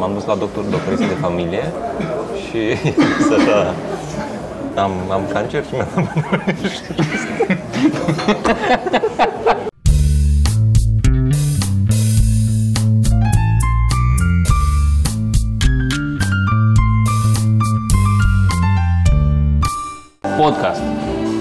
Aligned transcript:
M-am 0.00 0.12
dus 0.12 0.24
la 0.24 0.34
doctor, 0.34 0.64
doctoriță 0.64 1.02
de 1.02 1.14
familie 1.20 1.72
și 2.48 2.76
să 3.28 3.34
așa, 3.38 3.74
am, 4.82 4.92
am 5.10 5.22
cancer 5.32 5.64
și 5.64 5.74
mi-am 5.74 5.88
Podcast. 20.36 20.82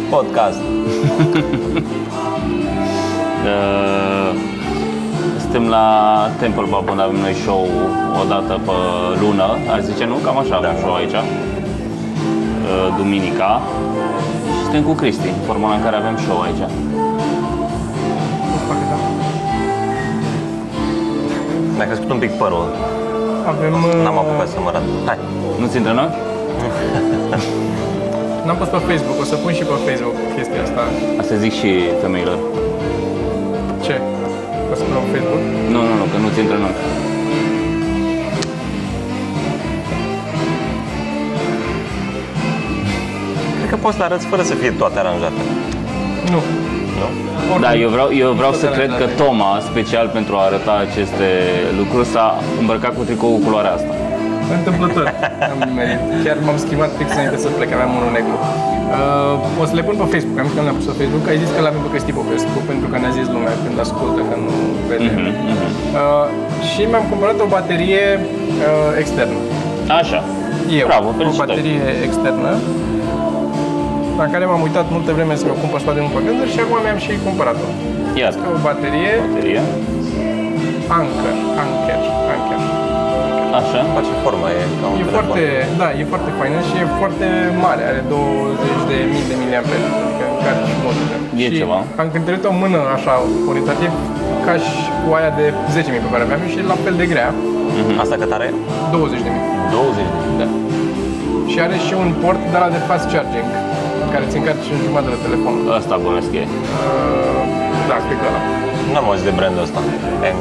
podcast. 0.10 0.60
Uh, 3.44 3.80
Suntem 5.52 5.70
la 5.70 5.88
Temple 6.39 6.68
Bar 6.70 6.84
unde 6.89 7.02
avem 7.02 7.20
noi 7.25 7.34
show 7.34 7.63
o 8.21 8.23
dată 8.34 8.54
pe 8.66 8.77
lună, 9.21 9.48
ar 9.73 9.79
zice 9.89 10.05
nu? 10.05 10.16
Cam 10.25 10.38
așa 10.38 10.55
avem 10.55 10.75
show 10.81 10.94
aici. 10.94 11.17
Uh, 11.22 12.88
Duminica. 12.98 13.62
Și 14.55 14.62
suntem 14.63 14.84
cu 14.84 14.94
Cristi, 15.02 15.30
formula 15.45 15.73
în 15.73 15.84
care 15.84 15.95
avem 15.95 16.17
show 16.25 16.39
aici. 16.41 16.63
Mi-a 21.75 21.86
crescut 21.86 22.09
un 22.11 22.20
pic 22.23 22.31
părul. 22.41 22.66
Avem, 23.52 23.73
N-am 24.03 24.17
uh, 24.17 24.23
apucat 24.23 24.47
să 24.47 24.58
mă 24.63 24.70
arăt. 24.72 24.86
Hai. 25.05 25.17
Nu-ți 25.59 25.77
intră 25.77 25.91
în 25.91 26.00
ochi? 26.05 26.17
N-am 28.45 28.58
pus 28.58 28.67
pe 28.67 28.77
Facebook, 28.89 29.17
o 29.23 29.25
să 29.31 29.36
pun 29.36 29.53
și 29.53 29.63
pe 29.70 29.75
Facebook 29.88 30.16
chestia 30.36 30.61
asta. 30.67 30.81
Asta 31.20 31.36
zic 31.36 31.53
și 31.59 31.70
femeilor. 32.02 32.59
Ce? 34.99 35.05
O 35.05 35.08
să 35.08 35.08
pun 35.08 35.12
pe 35.12 35.17
Facebook? 35.17 35.41
Nu, 35.73 35.80
nu, 35.88 35.94
nu, 35.99 36.05
că 36.12 36.17
nu-ți 36.17 36.39
intră 36.39 36.55
în 36.55 36.63
ochi. 36.63 36.84
Cred 43.58 43.70
că 43.70 43.75
poți 43.75 43.95
să 43.95 44.00
le 44.00 44.05
arăți 44.09 44.25
fără 44.25 44.42
să 44.42 44.53
fie 44.53 44.72
toate 44.72 45.00
aranjate. 45.00 45.42
Nu. 46.31 46.42
Nu? 47.00 47.59
Da, 47.59 47.75
eu 47.75 47.89
vreau, 47.89 48.14
eu 48.14 48.31
vreau 48.31 48.53
să 48.53 48.66
Toate 48.66 48.75
cred 48.75 48.89
că 48.89 48.94
aranjate. 48.94 49.23
Toma, 49.23 49.59
special 49.72 50.08
pentru 50.08 50.36
a 50.36 50.42
arăta 50.44 50.86
aceste 50.89 51.27
lucruri, 51.77 52.08
s-a 52.08 52.27
îmbrăcat 52.59 52.95
cu 52.95 53.03
tricoul 53.03 53.39
culoarea 53.45 53.73
asta. 53.73 53.94
Întâmplător. 54.58 55.05
Am 55.53 55.59
nimerit. 55.69 56.00
Chiar 56.23 56.38
m-am 56.45 56.58
schimbat 56.66 56.89
fix 57.00 57.09
înainte 57.16 57.38
să 57.44 57.47
plec, 57.58 57.69
aveam 57.78 57.92
unul 58.00 58.11
negru. 58.17 58.36
Uh, 58.42 59.61
o 59.61 59.64
să 59.69 59.73
le 59.80 59.83
pun 59.88 59.95
pe 60.02 60.05
Facebook, 60.14 60.38
am 60.42 60.45
zis 60.47 60.53
că 60.55 60.61
nu 60.61 60.67
le-am 60.67 60.78
pus 60.80 60.88
pe 60.92 60.95
Facebook, 61.02 61.23
ai 61.31 61.38
zis 61.44 61.50
că 61.55 61.59
l-avem 61.66 61.81
pe 61.86 61.89
Cristi 61.94 62.11
Popescu, 62.19 62.58
pentru 62.72 62.88
că 62.92 62.95
ne-a 63.02 63.14
zis 63.20 63.27
lumea 63.36 63.53
când 63.64 63.75
ascultă, 63.86 64.20
că 64.30 64.36
nu 64.45 64.52
vede. 64.89 65.09
Mhm, 65.16 65.27
Uh, 66.00 66.25
și 66.70 66.81
mi-am 66.92 67.05
cumpărat 67.11 67.38
o 67.45 67.47
baterie 67.58 68.05
uh, 68.20 69.02
externă. 69.02 69.38
Așa. 70.00 70.20
Eu, 70.80 70.86
Bravo, 70.92 71.08
o 71.11 71.14
felicitări. 71.20 71.42
baterie 71.52 71.81
externă 72.08 72.52
la 74.22 74.25
care 74.33 74.44
m-am 74.50 74.61
uitat 74.67 74.86
multă 74.95 75.11
vreme 75.17 75.33
să 75.39 75.44
mi-o 75.45 75.58
cumpăr 75.64 75.80
și 75.80 75.88
nu 76.05 76.11
pe 76.16 76.22
gânduri 76.27 76.52
și 76.53 76.59
acum 76.64 76.77
mi-am 76.86 77.00
și 77.05 77.11
cumpărat-o. 77.27 77.67
Iată. 78.22 78.38
O 78.55 78.58
baterie 78.67 79.11
Baterie. 79.25 79.61
Anker, 81.00 81.36
Anker, 81.64 82.00
Anker. 82.00 82.19
Așa. 83.59 83.80
Face 83.97 84.11
forma, 84.25 84.47
e 84.59 84.61
ca 84.80 84.86
un 84.92 84.95
E 84.95 85.03
telefon. 85.03 85.14
foarte, 85.17 85.44
da, 85.81 85.88
e 86.00 86.03
foarte 86.14 86.31
faină 86.39 86.58
și 86.67 86.73
e 86.81 86.86
foarte 87.02 87.28
mare, 87.66 87.81
are 87.92 88.02
20 88.09 88.81
de 88.92 88.97
mii 89.11 89.25
de 89.31 89.36
miliamperi, 89.44 89.83
adică 90.03 90.23
încarci 90.38 90.72
mult. 90.83 90.97
E 91.44 91.45
și 91.53 91.59
ceva. 91.64 91.80
am 92.02 92.08
cântărit 92.16 92.44
o 92.52 92.53
mână 92.64 92.80
așa 92.97 93.14
orientativ 93.52 93.92
ca 94.45 94.53
și 94.66 94.75
cu 95.03 95.08
aia 95.17 95.31
de 95.39 95.45
10.000 95.75 96.05
pe 96.05 96.09
care 96.14 96.23
aveam 96.27 96.42
și 96.52 96.58
e 96.61 96.72
la 96.73 96.77
fel 96.86 96.95
de 97.02 97.05
grea, 97.14 97.30
Asta 98.03 98.16
cât 98.22 98.31
are? 98.38 98.47
20 98.92 99.22
de 99.25 99.30
mii. 99.36 99.45
20 99.72 100.09
de 100.14 100.20
Da. 100.42 100.47
Și 101.52 101.58
are 101.66 101.77
și 101.88 101.94
un 102.03 102.09
port 102.23 102.42
de 102.53 102.58
la 102.64 102.67
de 102.75 102.81
fast 102.89 103.05
charging, 103.14 103.50
în 104.03 104.09
care 104.14 104.23
ți 104.30 104.38
încarci 104.42 104.67
în 104.75 104.80
jumătate 104.86 105.11
de 105.16 105.20
telefon. 105.27 105.53
Asta 105.80 105.94
bănesc 106.05 106.31
e. 106.42 106.44
Uh, 106.45 107.42
da, 107.89 107.98
cred 108.05 108.17
că 108.21 108.26
ăla. 108.31 108.42
N-am 108.94 109.05
auzit 109.10 109.26
de 109.30 109.33
brandul 109.39 109.64
ăsta. 109.67 109.80
Eng. 110.30 110.39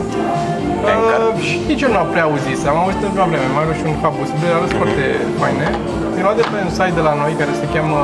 Encar. 0.92 1.20
Uh, 1.26 1.46
și 1.46 1.56
nici 1.70 1.82
eu 1.84 1.90
nu 1.94 2.00
am 2.02 2.08
prea 2.14 2.24
auzit, 2.28 2.58
am 2.72 2.78
auzit 2.84 3.02
într-o 3.08 3.26
vreme, 3.30 3.48
mai 3.56 3.62
are 3.64 3.74
și 3.80 3.84
un 3.90 3.96
hub 4.02 4.14
USB, 4.22 4.40
ale 4.56 4.66
sunt 4.70 4.78
foarte 4.82 5.04
faine. 5.40 5.66
Mi 6.14 6.22
luat 6.26 6.36
de 6.40 6.44
pe 6.50 6.56
un 6.66 6.72
site 6.78 6.96
de 6.98 7.02
la 7.08 7.14
noi 7.22 7.32
care 7.40 7.52
se 7.60 7.66
cheamă 7.74 7.98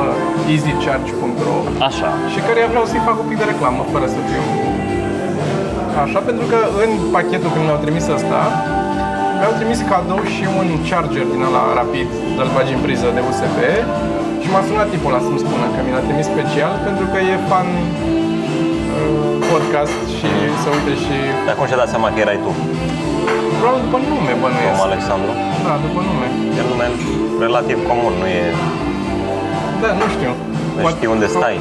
easycharge.ro 0.51 1.57
Așa. 1.89 2.09
și 2.33 2.39
care 2.47 2.61
vreau 2.73 2.85
să-i 2.91 3.05
fac 3.07 3.15
un 3.23 3.27
pic 3.29 3.37
de 3.41 3.47
reclamă, 3.51 3.81
fără 3.93 4.07
să 4.15 4.19
fiu 4.29 4.43
așa, 6.03 6.19
pentru 6.29 6.45
că 6.51 6.59
în 6.83 6.91
pachetul 7.15 7.49
când 7.53 7.63
mi-au 7.67 7.81
trimis 7.85 8.05
asta, 8.17 8.39
mi-au 9.39 9.53
trimis 9.59 9.79
cadou 9.91 10.21
și 10.35 10.43
un 10.59 10.67
charger 10.89 11.25
din 11.33 11.41
ăla 11.49 11.63
rapid, 11.79 12.07
să-l 12.35 12.49
bagi 12.55 12.73
în 12.77 12.81
priză 12.85 13.07
de 13.15 13.21
USB 13.27 13.57
și 14.41 14.47
m-a 14.53 14.63
sunat 14.67 14.87
tipul 14.93 15.09
ăla 15.11 15.21
să-mi 15.27 15.43
spună 15.45 15.65
că 15.73 15.79
mi 15.85 15.93
l-a 15.95 16.03
trimis 16.07 16.27
special 16.33 16.73
pentru 16.87 17.05
că 17.11 17.17
e 17.31 17.35
fan 17.49 17.67
uh, 18.95 19.34
podcast 19.55 19.97
și 20.17 20.29
să 20.61 20.67
uite 20.75 20.93
și 21.03 21.15
Dar 21.47 21.55
cum 21.57 21.65
și-a 21.69 21.79
dat 21.83 21.89
seama 21.93 22.07
că 22.13 22.17
erai 22.25 22.39
tu, 22.45 22.51
probabil 23.59 23.81
după 23.85 23.97
nume 24.11 24.33
bănuiesc. 24.43 24.75
Tom 24.77 24.87
Alexandru? 24.89 25.31
Da, 25.67 25.73
după 25.85 25.99
nume. 26.09 26.27
E 26.57 26.59
un 26.65 26.69
nume 26.73 26.87
relativ 27.45 27.77
comun, 27.89 28.13
nu 28.21 28.25
e... 28.39 28.41
Da, 29.83 29.89
nu 30.01 30.05
știu. 30.15 30.31
Nu 30.83 30.87
știi 30.95 31.07
unde 31.15 31.27
stai, 31.37 31.57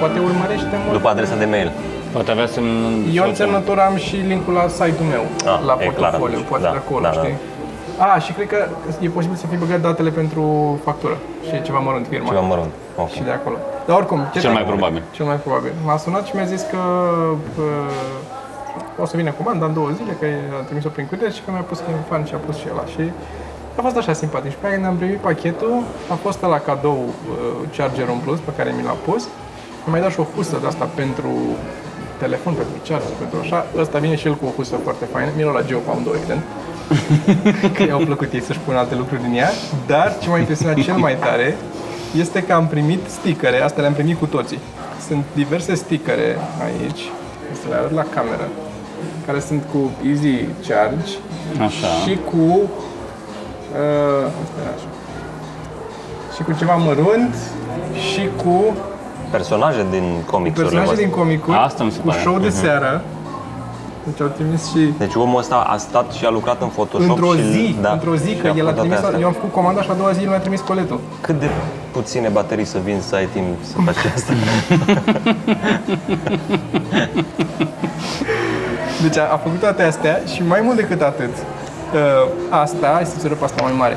Poate 0.00 0.18
urmărește 0.28 0.74
mult. 0.82 0.92
după 0.98 1.08
adresa 1.14 1.36
de 1.42 1.46
mail. 1.54 1.68
Poate 2.14 2.30
avea 2.34 2.46
semn... 2.54 2.70
Eu 3.18 3.24
în 3.30 3.34
semnătură 3.42 3.80
am 3.88 3.96
și 4.06 4.16
linkul 4.32 4.52
la 4.60 4.64
site-ul 4.78 5.08
meu, 5.14 5.24
Ah, 5.52 5.58
la 5.68 5.74
e 5.78 5.84
clar 5.84 5.94
portofoliu, 5.96 6.36
atunci. 6.36 6.50
poate 6.52 6.64
Da, 6.66 6.70
de 6.76 6.80
acolo, 6.84 7.02
da, 7.06 7.12
da. 7.14 7.22
Știi? 7.96 8.04
A, 8.14 8.18
și 8.18 8.32
cred 8.32 8.48
că 8.48 8.58
e 9.00 9.08
posibil 9.08 9.36
să 9.36 9.46
fie 9.46 9.56
băgat 9.64 9.80
datele 9.80 10.10
pentru 10.10 10.42
factură 10.84 11.16
și 11.46 11.62
ceva 11.62 11.78
mărunt 11.78 12.06
firma. 12.12 12.28
Ceva 12.28 12.40
mărunt. 12.40 12.72
Ok. 12.96 13.10
Și 13.10 13.22
de 13.22 13.30
acolo. 13.30 13.56
Dar 13.86 13.96
oricum, 13.96 14.20
ce 14.32 14.38
Cel 14.40 14.50
te- 14.50 14.56
mai 14.58 14.64
probabil. 14.72 15.02
Cel 15.16 15.26
mai 15.26 15.36
probabil. 15.44 15.72
M-a 15.86 15.96
sunat 15.96 16.24
și 16.26 16.34
mi-a 16.36 16.44
zis 16.54 16.62
că 16.72 16.80
uh, 17.58 19.02
o 19.02 19.04
să 19.10 19.16
vină 19.16 19.30
comanda 19.40 19.64
în 19.66 19.74
două 19.78 19.90
zile, 19.98 20.12
că 20.20 20.26
a 20.60 20.62
trimis-o 20.68 20.88
prin 20.88 21.06
curier 21.06 21.32
și 21.32 21.42
că 21.44 21.50
mi-a 21.50 21.66
pus 21.70 21.78
că 21.78 21.88
e 21.90 22.08
fan 22.10 22.24
și 22.24 22.34
a 22.34 22.40
pus 22.46 22.56
și 22.62 22.66
ăla. 22.72 22.84
Și 22.94 23.02
a 23.78 23.80
fost 23.86 23.96
așa 23.96 24.12
simpatic. 24.12 24.50
Și 24.50 24.56
pe 24.60 24.66
aia 24.66 24.74
când 24.74 24.86
am 24.86 24.96
primit 24.96 25.20
pachetul, 25.28 25.74
a 26.14 26.16
fost 26.24 26.40
la 26.54 26.58
cadou 26.68 27.00
uh, 27.04 27.68
chargerul 27.76 28.14
în 28.18 28.22
plus 28.26 28.38
pe 28.48 28.52
care 28.56 28.70
mi 28.76 28.82
l-a 28.88 28.96
pus. 29.08 29.22
Mi-a 29.84 29.90
mai 29.94 30.00
dat 30.00 30.10
și 30.14 30.20
o 30.20 30.26
husă 30.34 30.56
de 30.62 30.66
asta 30.66 30.84
pentru 31.00 31.32
telefon, 32.22 32.52
pentru 32.60 32.74
charger, 32.88 33.14
pentru 33.22 33.38
așa. 33.44 33.58
Ăsta 33.82 33.98
vine 33.98 34.16
și 34.20 34.26
el 34.26 34.34
cu 34.40 34.44
o 34.50 34.52
husă 34.56 34.74
foarte 34.86 35.04
faină. 35.12 35.30
Mie 35.36 35.44
la 35.58 35.62
Geopound 35.68 36.04
2, 36.04 36.12
evident. 36.20 36.42
că 37.76 37.82
i-au 37.82 37.98
plăcut 37.98 38.32
ei 38.32 38.42
să-și 38.42 38.58
pună 38.58 38.78
alte 38.78 38.94
lucruri 38.94 39.22
din 39.22 39.34
ea. 39.34 39.50
Dar 39.86 40.16
ce 40.22 40.28
m-a 40.28 40.38
impresionat 40.38 40.80
cel 40.80 40.94
mai 40.96 41.16
tare 41.16 41.56
este 42.18 42.42
că 42.42 42.52
am 42.52 42.66
primit 42.66 43.00
stickere, 43.08 43.60
astea 43.62 43.80
le-am 43.82 43.92
primit 43.94 44.18
cu 44.18 44.26
toții. 44.26 44.58
Sunt 45.08 45.24
diverse 45.34 45.74
stickere 45.74 46.36
aici, 46.64 47.00
să 47.62 47.68
le 47.68 47.74
arăt 47.74 47.92
la 47.92 48.04
cameră, 48.14 48.48
care 49.26 49.40
sunt 49.40 49.62
cu 49.72 49.90
Easy 50.08 50.44
Charge 50.68 51.12
Așa. 51.60 51.86
și 52.04 52.18
cu 52.30 52.36
uh, 53.80 54.26
asta 54.26 54.58
e 54.64 54.68
așa. 54.76 54.88
și 56.36 56.42
cu 56.42 56.52
ceva 56.58 56.74
mărunt 56.74 57.34
și 58.12 58.28
cu 58.44 58.74
Personaje 59.30 59.86
din 59.90 60.04
comicsurile 60.30 60.52
personaje 60.62 60.84
voastre. 60.84 61.04
din 61.04 61.14
comicuri, 61.14 61.56
Asta 61.56 61.84
mi 61.84 61.90
se 61.90 61.98
cu 61.98 62.06
pare. 62.06 62.20
show 62.20 62.38
de 62.38 62.48
seară. 62.48 63.04
Deci 64.06 64.20
au 64.20 64.26
trimis 64.26 64.70
și 64.70 64.92
Deci 64.98 65.14
omul 65.14 65.38
ăsta 65.38 65.54
a 65.56 65.76
stat 65.76 66.12
și 66.12 66.24
a 66.24 66.30
lucrat 66.30 66.62
în 66.62 66.68
Photoshop 66.68 67.10
într-o 67.10 67.34
și, 67.34 67.50
zi, 67.50 67.76
da, 67.80 67.92
într-o 67.92 68.16
zi, 68.16 68.28
și 68.28 68.36
că 68.36 68.46
el 68.46 68.52
a 68.52 68.54
făcut 68.54 68.74
toate 68.74 68.80
trimis, 68.80 68.98
astea. 68.98 69.18
eu 69.20 69.26
am 69.26 69.32
făcut 69.32 69.52
comanda 69.52 69.82
și 69.82 69.90
a 69.90 69.94
doua 69.94 70.12
zi 70.12 70.22
el 70.22 70.28
mi-a 70.28 70.38
trimis 70.38 70.60
coletul. 70.60 71.00
Cât 71.20 71.38
de 71.40 71.48
puține 71.90 72.28
baterii 72.28 72.64
să 72.64 72.78
vin 72.84 73.00
să 73.00 73.14
ai 73.14 73.26
timp 73.26 73.46
să 73.62 73.76
faci 73.84 73.96
asta? 74.14 74.32
Deci 79.02 79.16
a, 79.16 79.28
a 79.32 79.36
făcut 79.36 79.58
toate 79.60 79.82
astea 79.82 80.20
și 80.34 80.42
mai 80.48 80.60
mult 80.62 80.76
decât 80.76 81.00
atât, 81.00 81.30
uh, 81.34 82.28
asta, 82.48 82.90
hai 82.94 83.04
să-ți 83.04 83.26
arăt 83.26 83.38
pe 83.38 83.44
asta 83.44 83.62
mai 83.62 83.72
mare. 83.76 83.96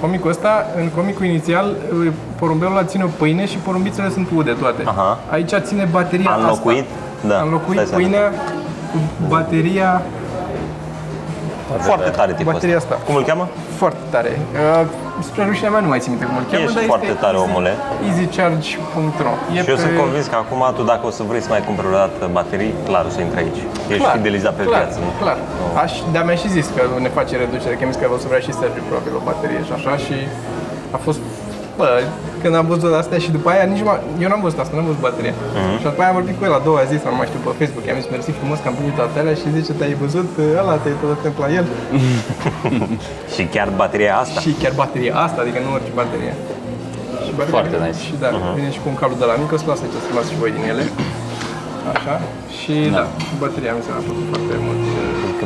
Comicul 0.00 0.30
ăsta, 0.30 0.66
în 0.76 0.88
comicul 0.96 1.24
inițial, 1.24 1.76
uh, 2.00 2.12
porumbelul 2.38 2.76
ăla 2.76 2.84
ține 2.84 3.04
o 3.04 3.06
pâine 3.18 3.46
și 3.46 3.56
porumbițele 3.56 4.10
sunt 4.10 4.28
ude 4.36 4.50
toate. 4.60 4.82
Aha. 4.84 5.18
Aici 5.30 5.52
ține 5.58 5.88
bateria 5.90 6.30
A 6.30 6.34
înlocuit? 6.34 6.84
asta. 6.84 7.28
Da, 7.28 7.38
A 7.38 7.42
înlocuit 7.42 7.78
stai 7.78 7.86
să 7.86 7.94
pâinea 7.94 8.28
cu 8.28 8.34
bateria 9.28 9.90
Foarte 11.90 12.10
tare 12.18 12.32
tipul 12.38 12.52
bateria 12.52 12.76
ăsta. 12.80 12.94
asta. 12.94 13.04
Cum 13.06 13.14
îl 13.20 13.24
cheamă? 13.30 13.44
foarte 13.80 14.02
tare. 14.14 14.32
Uh, 14.38 14.86
spre 15.28 15.42
rușinea 15.50 15.70
mea 15.74 15.82
nu 15.86 15.90
mai 15.92 16.00
țin 16.04 16.10
minte 16.14 16.26
cum 16.30 16.36
îl 16.42 16.46
cheamă, 16.50 16.64
Ești 16.66 16.76
dar 16.78 16.84
foarte 16.92 17.10
este 17.12 17.20
tare, 17.24 17.36
easy, 17.36 17.48
omule. 17.48 17.72
easycharge.ro 18.08 19.32
E 19.56 19.60
Și 19.64 19.70
eu 19.72 19.78
sunt 19.84 19.94
convins 20.04 20.26
că 20.32 20.36
acum 20.44 20.60
tu 20.76 20.82
dacă 20.92 21.04
o 21.10 21.12
să 21.18 21.22
vrei 21.30 21.42
să 21.46 21.50
mai 21.54 21.62
cumperi 21.68 21.88
o 21.92 21.94
dată 22.02 22.22
baterii, 22.38 22.72
clar 22.88 23.02
o 23.10 23.12
să 23.16 23.20
intri 23.26 23.38
aici. 23.44 23.60
Ești 23.92 24.02
clar, 24.04 24.14
fidelizat 24.16 24.54
pe 24.58 24.64
clar, 24.70 24.80
viață. 24.82 24.98
nu? 25.04 25.10
Clar. 25.22 25.38
Aș, 25.84 25.92
dar 26.14 26.22
mi-a 26.26 26.38
și 26.44 26.48
zis 26.56 26.66
că 26.76 26.80
ne 27.06 27.10
face 27.18 27.32
reducere, 27.44 27.74
că 27.78 27.82
mi-a 27.84 27.94
zis 27.94 28.00
că 28.02 28.06
o 28.18 28.20
să 28.24 28.28
vrea 28.32 28.42
și 28.46 28.52
Sergiu 28.60 28.82
probabil 28.88 29.12
o 29.20 29.22
baterie 29.30 29.60
și 29.68 29.72
așa 29.78 29.92
și 30.04 30.16
a 30.96 30.98
fost 31.06 31.20
Bă, 31.80 31.88
când 32.42 32.54
am 32.60 32.66
văzut 32.72 32.92
astea 33.02 33.18
și 33.24 33.30
după 33.36 33.48
aia 33.52 33.64
nici 33.72 33.84
m- 33.88 34.02
eu 34.22 34.28
n-am 34.30 34.42
văzut 34.46 34.58
asta, 34.62 34.72
n-am 34.76 34.88
văzut 34.90 35.02
bateria. 35.08 35.34
Și 35.80 35.84
după 35.90 36.00
aia 36.02 36.10
am 36.12 36.16
vorbit 36.20 36.36
cu 36.38 36.44
el 36.48 36.54
a 36.58 36.62
doua 36.68 36.82
zi 36.90 36.96
sau 37.02 37.10
nu 37.12 37.18
mai 37.20 37.28
știu 37.30 37.40
pe 37.46 37.50
Facebook, 37.60 37.84
i-am 37.86 37.98
zis 38.02 38.08
mersi 38.14 38.30
frumos 38.40 38.58
că 38.62 38.66
am 38.70 38.76
primit 38.78 38.94
toate 39.00 39.16
alea 39.22 39.36
și 39.40 39.46
zice, 39.58 39.72
te-ai 39.78 39.94
văzut 40.04 40.30
ăla, 40.60 40.74
te-ai 40.82 40.96
tot 41.02 41.10
atent 41.16 41.36
la 41.44 41.48
el. 41.58 41.66
Și 43.34 43.42
chiar 43.54 43.68
bateria 43.82 44.12
asta. 44.22 44.38
și 44.44 44.50
chiar 44.62 44.72
bateria 44.82 45.14
asta, 45.26 45.38
adică 45.44 45.58
nu 45.64 45.70
orice 45.76 45.92
baterie. 46.00 46.32
Și 47.24 47.30
bateria 47.38 47.54
Foarte 47.56 47.76
vine- 47.76 47.88
nice. 47.90 48.02
Și 48.08 48.14
da, 48.22 48.28
vine 48.58 48.70
și 48.76 48.80
cu 48.82 48.88
un 48.92 48.96
cablu 49.00 49.16
de 49.22 49.26
la 49.30 49.34
Micos, 49.42 49.60
lasă 49.70 49.84
ce 49.92 49.98
să 50.04 50.10
luați 50.16 50.30
și 50.32 50.36
voi 50.42 50.50
din 50.56 50.64
ele. 50.72 50.84
Așa. 51.96 52.14
Și 52.58 52.74
da, 52.98 53.04
bateria 53.42 53.72
mi 53.78 53.82
s-a 53.86 53.94
plăcut 54.06 54.26
foarte 54.32 54.54
mult. 54.64 54.80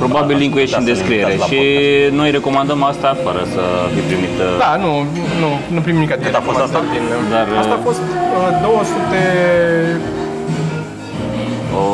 Probabil 0.05 0.37
linkul 0.45 0.61
e 0.61 0.67
și 0.71 0.75
Da, 0.77 0.79
în 0.81 0.85
să 0.85 0.91
ne 0.91 0.95
descriere 0.95 1.31
uitați 1.33 1.43
la 1.43 1.47
și 1.53 1.61
podcast. 1.63 2.15
noi 2.21 2.29
recomandăm 2.39 2.81
asta 2.93 3.09
fără 3.27 3.43
să 3.55 3.63
fi 3.95 4.01
primit 4.11 4.35
uh, 4.47 4.51
Da, 4.65 4.73
nu, 4.85 4.93
nu, 5.43 5.51
nu 5.75 5.81
primim 5.87 6.01
nimic 6.05 6.23
Cât 6.27 6.37
a 6.41 6.45
fost 6.49 6.61
asta? 6.67 6.79
Din, 6.95 7.05
Dar, 7.35 7.45
asta 7.63 7.75
a 7.79 7.81
uh, 7.83 7.87
fost 7.89 8.03
uh, 8.03 8.51
200... 8.63 9.17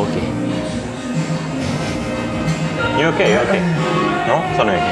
Ok. 0.01 0.15
E 3.01 3.05
ok, 3.13 3.21
e 3.35 3.39
ok. 3.47 3.55
Nu? 4.29 4.37
Sau 4.57 4.63
nu 4.67 4.73
e 4.77 4.79
ok? 4.85 4.89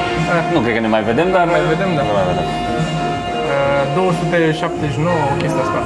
Nu 0.53 0.59
cred 0.63 0.73
că 0.77 0.81
ne 0.87 0.91
mai 0.95 1.03
vedem, 1.09 1.27
dar 1.35 1.45
Mai 1.55 1.63
vedem, 1.73 1.89
da. 1.97 2.01
Nu 2.09 2.13
mai 2.17 2.25
vedem. 2.31 2.47
Uh, 3.51 3.83
279 3.95 5.15
chestia 5.41 5.63
asta 5.67 5.81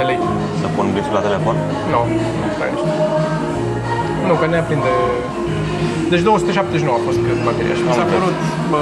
de 0.00 0.04
lei. 0.10 0.20
Să 0.62 0.66
pun 0.76 0.86
bițul 0.96 1.14
la 1.18 1.22
telefon? 1.28 1.56
Nu, 1.92 2.00
nu, 2.40 2.46
stai 2.56 2.70
niște. 2.74 2.90
Nu, 4.28 4.34
că 4.40 4.46
ne 4.52 4.58
aprinde... 4.64 4.92
Deci 6.12 6.22
279 6.26 6.96
a 6.98 7.02
fost 7.08 7.18
cât 7.26 7.38
bateria 7.48 7.74
și 7.78 7.84
mi 7.88 7.94
s-a 7.98 8.06
părut... 8.14 8.36
Bă, 8.72 8.80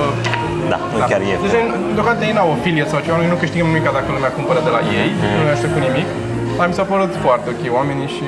Da, 0.72 0.78
nu 0.92 0.98
chiar 1.10 1.20
e. 1.32 1.34
Deci 1.44 1.56
deocamdată 1.96 2.24
ei 2.28 2.34
n-au 2.36 2.50
affiliate 2.56 2.90
sau 2.92 3.00
ceva, 3.06 3.16
noi 3.22 3.30
nu 3.32 3.38
câștigăm 3.42 3.66
nimic 3.70 3.84
dacă 3.98 4.08
lumea 4.16 4.32
cumpără 4.38 4.60
de 4.66 4.72
la 4.76 4.80
ei, 4.98 5.08
nu 5.38 5.42
ne 5.46 5.52
aștept 5.56 5.72
cu 5.76 5.82
nimic. 5.88 6.08
Dar 6.58 6.66
mi 6.70 6.76
s-a 6.78 6.86
părut 6.92 7.12
foarte 7.26 7.46
ok 7.54 7.62
oamenii 7.78 8.08
și 8.16 8.26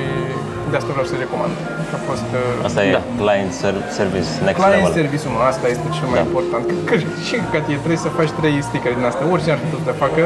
de 0.71 0.75
asta 0.81 0.91
vreau 0.95 1.07
să-i 1.11 1.21
recomand. 1.25 1.53
A 1.97 1.99
fost 2.09 2.27
uh, 2.39 2.67
Asta 2.67 2.79
e 2.87 2.91
Da. 2.97 3.03
client 3.23 3.51
ser- 3.61 3.83
service 3.99 4.29
next 4.47 4.59
client 4.61 4.83
level. 4.85 4.97
service-ul, 4.99 5.31
mă, 5.35 5.41
asta 5.53 5.65
este 5.73 5.85
cel 5.97 6.07
mai 6.13 6.19
Da. 6.21 6.25
important. 6.29 6.63
Că, 6.69 6.75
că, 6.89 6.93
și 7.27 7.35
că 7.51 7.57
e, 7.73 7.77
trebuie 7.83 8.01
să 8.05 8.09
faci 8.19 8.31
trei 8.39 8.55
stickere 8.69 8.93
din 8.99 9.05
astea, 9.11 9.25
oricine 9.33 9.53
ar 9.55 9.59
fi 9.63 9.67
putut 9.71 9.83
să 9.85 9.89
le 9.93 9.97
facă, 10.05 10.21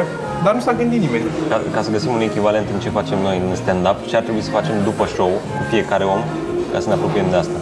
dar 0.46 0.52
nu 0.58 0.62
s-a 0.66 0.74
gândit 0.82 1.00
nimeni. 1.06 1.26
Ca, 1.52 1.58
ca 1.76 1.80
să 1.86 1.90
găsim 1.96 2.12
un 2.18 2.24
echivalent 2.30 2.68
în 2.74 2.80
ce 2.84 2.90
facem 3.00 3.18
noi 3.28 3.36
în 3.46 3.50
stand-up, 3.64 3.98
ce 4.10 4.16
ar 4.20 4.24
trebui 4.28 4.44
să 4.48 4.52
facem 4.58 4.76
după 4.90 5.04
show 5.16 5.32
cu 5.56 5.62
fiecare 5.74 6.06
om 6.16 6.22
ca 6.72 6.78
să 6.84 6.88
ne 6.90 6.96
apropiem 7.00 7.28
de 7.34 7.38
asta. 7.44 7.58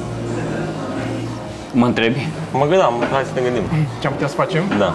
mă 1.82 1.86
întrebi? 1.92 2.22
Mă 2.62 2.66
gândeam, 2.72 2.94
hai 3.16 3.24
să 3.30 3.34
ne 3.38 3.42
gândim. 3.48 3.66
Ce 4.00 4.06
am 4.08 4.14
putea 4.16 4.30
să 4.34 4.38
facem? 4.44 4.64
Da. 4.84 4.92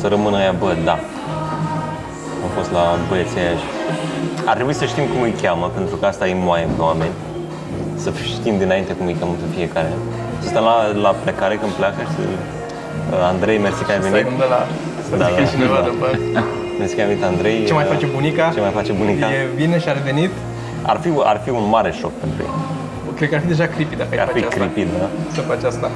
Să 0.00 0.04
rămână 0.14 0.36
aia, 0.42 0.54
bă, 0.62 0.68
da. 0.90 0.96
Am 2.44 2.50
fost 2.58 2.70
la 2.78 2.84
băieții 3.08 3.38
aia 3.44 3.56
și... 3.62 3.66
Ar 4.50 4.54
trebui 4.58 4.74
să 4.80 4.84
știm 4.92 5.04
cum 5.12 5.20
îi 5.28 5.34
cheamă, 5.42 5.66
pentru 5.78 5.94
că 5.96 6.04
asta 6.06 6.24
îi 6.24 6.36
moaie 6.46 6.66
pe 6.76 6.82
oameni. 6.90 7.14
Să 8.02 8.08
știm 8.36 8.54
dinainte 8.64 8.92
cum 8.98 9.06
îi 9.06 9.16
cheamă 9.20 9.34
pe 9.42 9.48
fiecare. 9.56 9.90
Să 10.42 10.46
stăm 10.52 10.64
la, 10.70 10.76
la 11.06 11.12
plecare 11.24 11.54
când 11.62 11.72
pleacă 11.80 12.00
și 12.08 12.12
să... 12.16 12.22
Uh, 13.12 13.30
Andrei, 13.32 13.58
mersi 13.66 13.82
că 13.86 13.90
ai 13.92 14.00
Să 14.02 14.08
venit. 14.16 14.38
de 14.44 14.48
la... 14.54 14.60
Să 15.08 15.12
Da, 15.22 15.26
zică 15.28 15.40
da. 15.46 15.50
cineva 15.54 15.78
Da. 15.84 15.86
după. 15.90 16.06
Mersi 16.80 16.94
că 16.96 17.00
ai 17.02 17.08
venit, 17.12 17.24
Andrei. 17.32 17.56
Ce 17.70 17.74
mai 17.78 17.86
Uh, 17.86 17.92
face 17.94 18.06
bunica? 18.16 18.44
Ce 18.56 18.60
mai 18.66 18.72
face 18.80 18.92
bunica? 19.00 19.26
E 19.38 19.40
bine 19.62 19.76
și 19.82 19.88
a 19.92 19.94
revenit. 20.00 20.32
Ar 20.92 20.98
fi, 21.04 21.08
ar 21.32 21.38
fi 21.44 21.50
un 21.60 21.64
mare 21.74 21.90
șoc 22.00 22.12
pentru 22.24 22.38
ei. 22.46 22.52
Cred 23.18 23.28
că 23.30 23.34
ar 23.38 23.42
fi 23.44 23.50
deja 23.54 23.66
creepy 23.74 23.94
dacă 24.00 24.10
ai 24.14 24.20
Ar 24.24 24.30
fi 24.34 24.40
face 24.40 24.46
asta. 24.46 24.58
creepy, 24.60 24.80
da? 25.02 25.06
Să 25.36 25.40
faci 25.50 25.64
asta. 25.72 25.88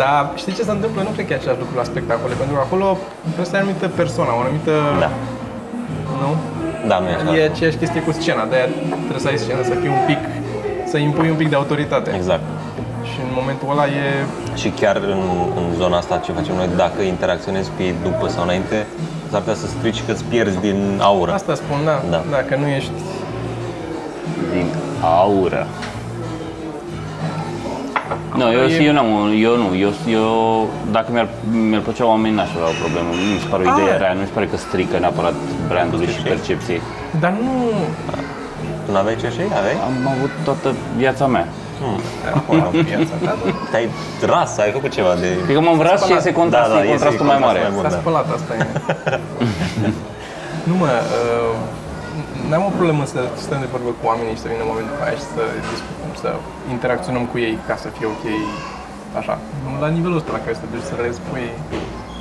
Dar 0.00 0.18
știi 0.42 0.52
ce 0.58 0.62
se 0.68 0.72
întâmplă? 0.76 1.00
Nu 1.06 1.10
cred 1.14 1.24
că 1.26 1.32
e 1.32 1.36
același 1.40 1.60
lucru 1.64 1.74
la 1.82 1.86
spectacole, 1.92 2.34
pentru 2.40 2.54
că 2.56 2.62
acolo 2.68 2.86
trebuie 3.34 3.48
să 3.50 3.54
ai 3.56 3.60
o 3.62 3.64
anumită 3.64 3.86
persoană, 4.00 4.30
o 4.38 4.40
anumită... 4.44 4.72
Da. 5.04 5.10
Nu? 6.22 6.30
Da, 6.90 6.98
nu 6.98 7.06
e 7.08 7.14
așa. 7.14 7.36
E 7.38 7.44
aceeași 7.52 7.76
chestie 7.76 8.00
cu 8.02 8.12
scena, 8.12 8.44
de-aia 8.50 8.66
trebuie 9.06 9.20
să 9.26 9.28
ai 9.28 9.38
scenă, 9.44 9.62
să 9.70 9.74
fii 9.80 9.88
un 9.98 10.02
pic, 10.06 10.18
să 10.90 10.96
impui 10.98 11.28
un 11.30 11.36
pic 11.36 11.48
de 11.48 11.56
autoritate. 11.56 12.10
Exact. 12.20 12.42
Și 13.10 13.18
în 13.26 13.30
momentul 13.40 13.68
ăla 13.70 13.86
e... 13.86 14.06
Și 14.60 14.68
chiar 14.80 14.96
în, 14.96 15.22
în 15.60 15.66
zona 15.80 15.96
asta 15.96 16.20
ce 16.24 16.32
facem 16.32 16.54
noi, 16.54 16.68
dacă 16.76 17.02
interacționezi 17.02 17.68
cu 17.76 17.82
ei 17.82 17.94
după 18.02 18.28
sau 18.28 18.42
înainte, 18.42 18.86
s-ar 19.30 19.40
putea 19.40 19.54
să 19.54 19.66
strici 19.66 20.02
că 20.06 20.12
îți 20.12 20.24
pierzi 20.24 20.60
din 20.60 20.78
aură. 21.00 21.32
Asta 21.32 21.54
spun, 21.54 21.78
da. 21.84 22.02
Da. 22.10 22.22
Dacă 22.30 22.56
nu 22.56 22.66
ești... 22.66 22.90
Din 24.52 24.66
aură. 25.00 25.66
Nu, 28.36 28.52
eu, 28.52 28.60
E- 28.60 28.82
eu, 28.88 28.92
n-am, 28.92 29.06
eu 29.46 29.56
nu, 29.56 29.68
eu, 29.76 29.92
eu 30.10 30.68
dacă 30.90 31.08
mi-ar, 31.12 31.28
mi-ar 31.70 31.80
plăcea 31.80 32.06
oamenii 32.06 32.36
n-aș 32.36 32.50
avea 32.56 32.68
o 32.74 32.78
problemă, 32.82 33.08
nu 33.08 33.24
mi 33.34 33.40
se 33.42 33.48
pare 33.52 33.62
o 33.66 33.68
idee 33.72 33.92
Ah. 33.94 33.98
rea, 34.02 34.12
nu 34.12 34.20
mi 34.20 34.26
se 34.26 34.32
pare 34.32 34.46
că 34.46 34.56
strică 34.56 34.98
neapărat 34.98 35.34
brandului 35.72 36.06
și 36.14 36.20
percepției. 36.32 36.80
Dar 37.22 37.32
nu... 37.44 37.52
Tu 38.84 38.90
n-aveai 38.94 39.16
ce 39.22 39.28
și 39.34 39.40
aveai? 39.60 39.76
Am 39.88 39.94
avut 40.16 40.32
toată 40.48 40.68
viața 41.02 41.26
mea. 41.34 41.46
Acum, 42.38 42.56
în 42.72 42.82
viața 42.90 43.14
ta, 43.24 43.32
da. 43.44 43.50
Te-ai 43.70 43.86
ras, 44.32 44.52
ai 44.64 44.72
făcut 44.78 44.90
ceva 44.98 45.12
de... 45.22 45.28
Cred 45.46 45.56
că 45.58 45.62
m-am 45.66 45.78
vras 45.84 45.98
și 46.06 46.12
iese 46.16 46.32
contrast, 46.40 46.68
Da, 46.70 46.74
da, 46.76 46.80
e 46.80 46.84
iese 46.84 46.92
contrastul 46.92 47.26
mai 47.32 47.38
mare. 47.46 47.58
contrastul 47.58 47.82
mai 47.82 47.90
S-a 47.90 47.96
Da. 47.96 48.02
spălat 48.02 48.26
asta 48.36 48.52
e. 48.58 48.62
nu 50.68 50.74
mă, 50.82 50.90
uh, 51.18 51.52
n-am 52.48 52.64
o 52.70 52.72
problemă 52.78 53.02
să 53.14 53.20
stăm 53.44 53.58
de 53.64 53.68
vorbă 53.74 53.90
cu 53.98 54.04
oamenii 54.10 54.34
și 54.36 54.42
să 54.44 54.48
vină 54.52 54.62
momentul 54.70 54.92
după 54.94 55.04
aia 55.06 55.16
și 55.20 55.26
să 55.36 55.42
discutăm, 55.72 56.10
să 56.22 56.30
interacționăm 56.74 57.24
cu 57.32 57.36
ei 57.46 57.54
ca 57.68 57.74
să 57.84 57.88
fie 57.96 58.06
ok, 58.14 58.24
așa. 59.20 59.34
La 59.82 59.88
nivelul 59.98 60.16
ăsta 60.20 60.30
la 60.36 60.40
care 60.44 60.54
să 60.58 60.62
te 60.64 60.68
duci 60.74 60.86
să 60.90 60.94
le 61.06 61.10
spui, 61.20 61.46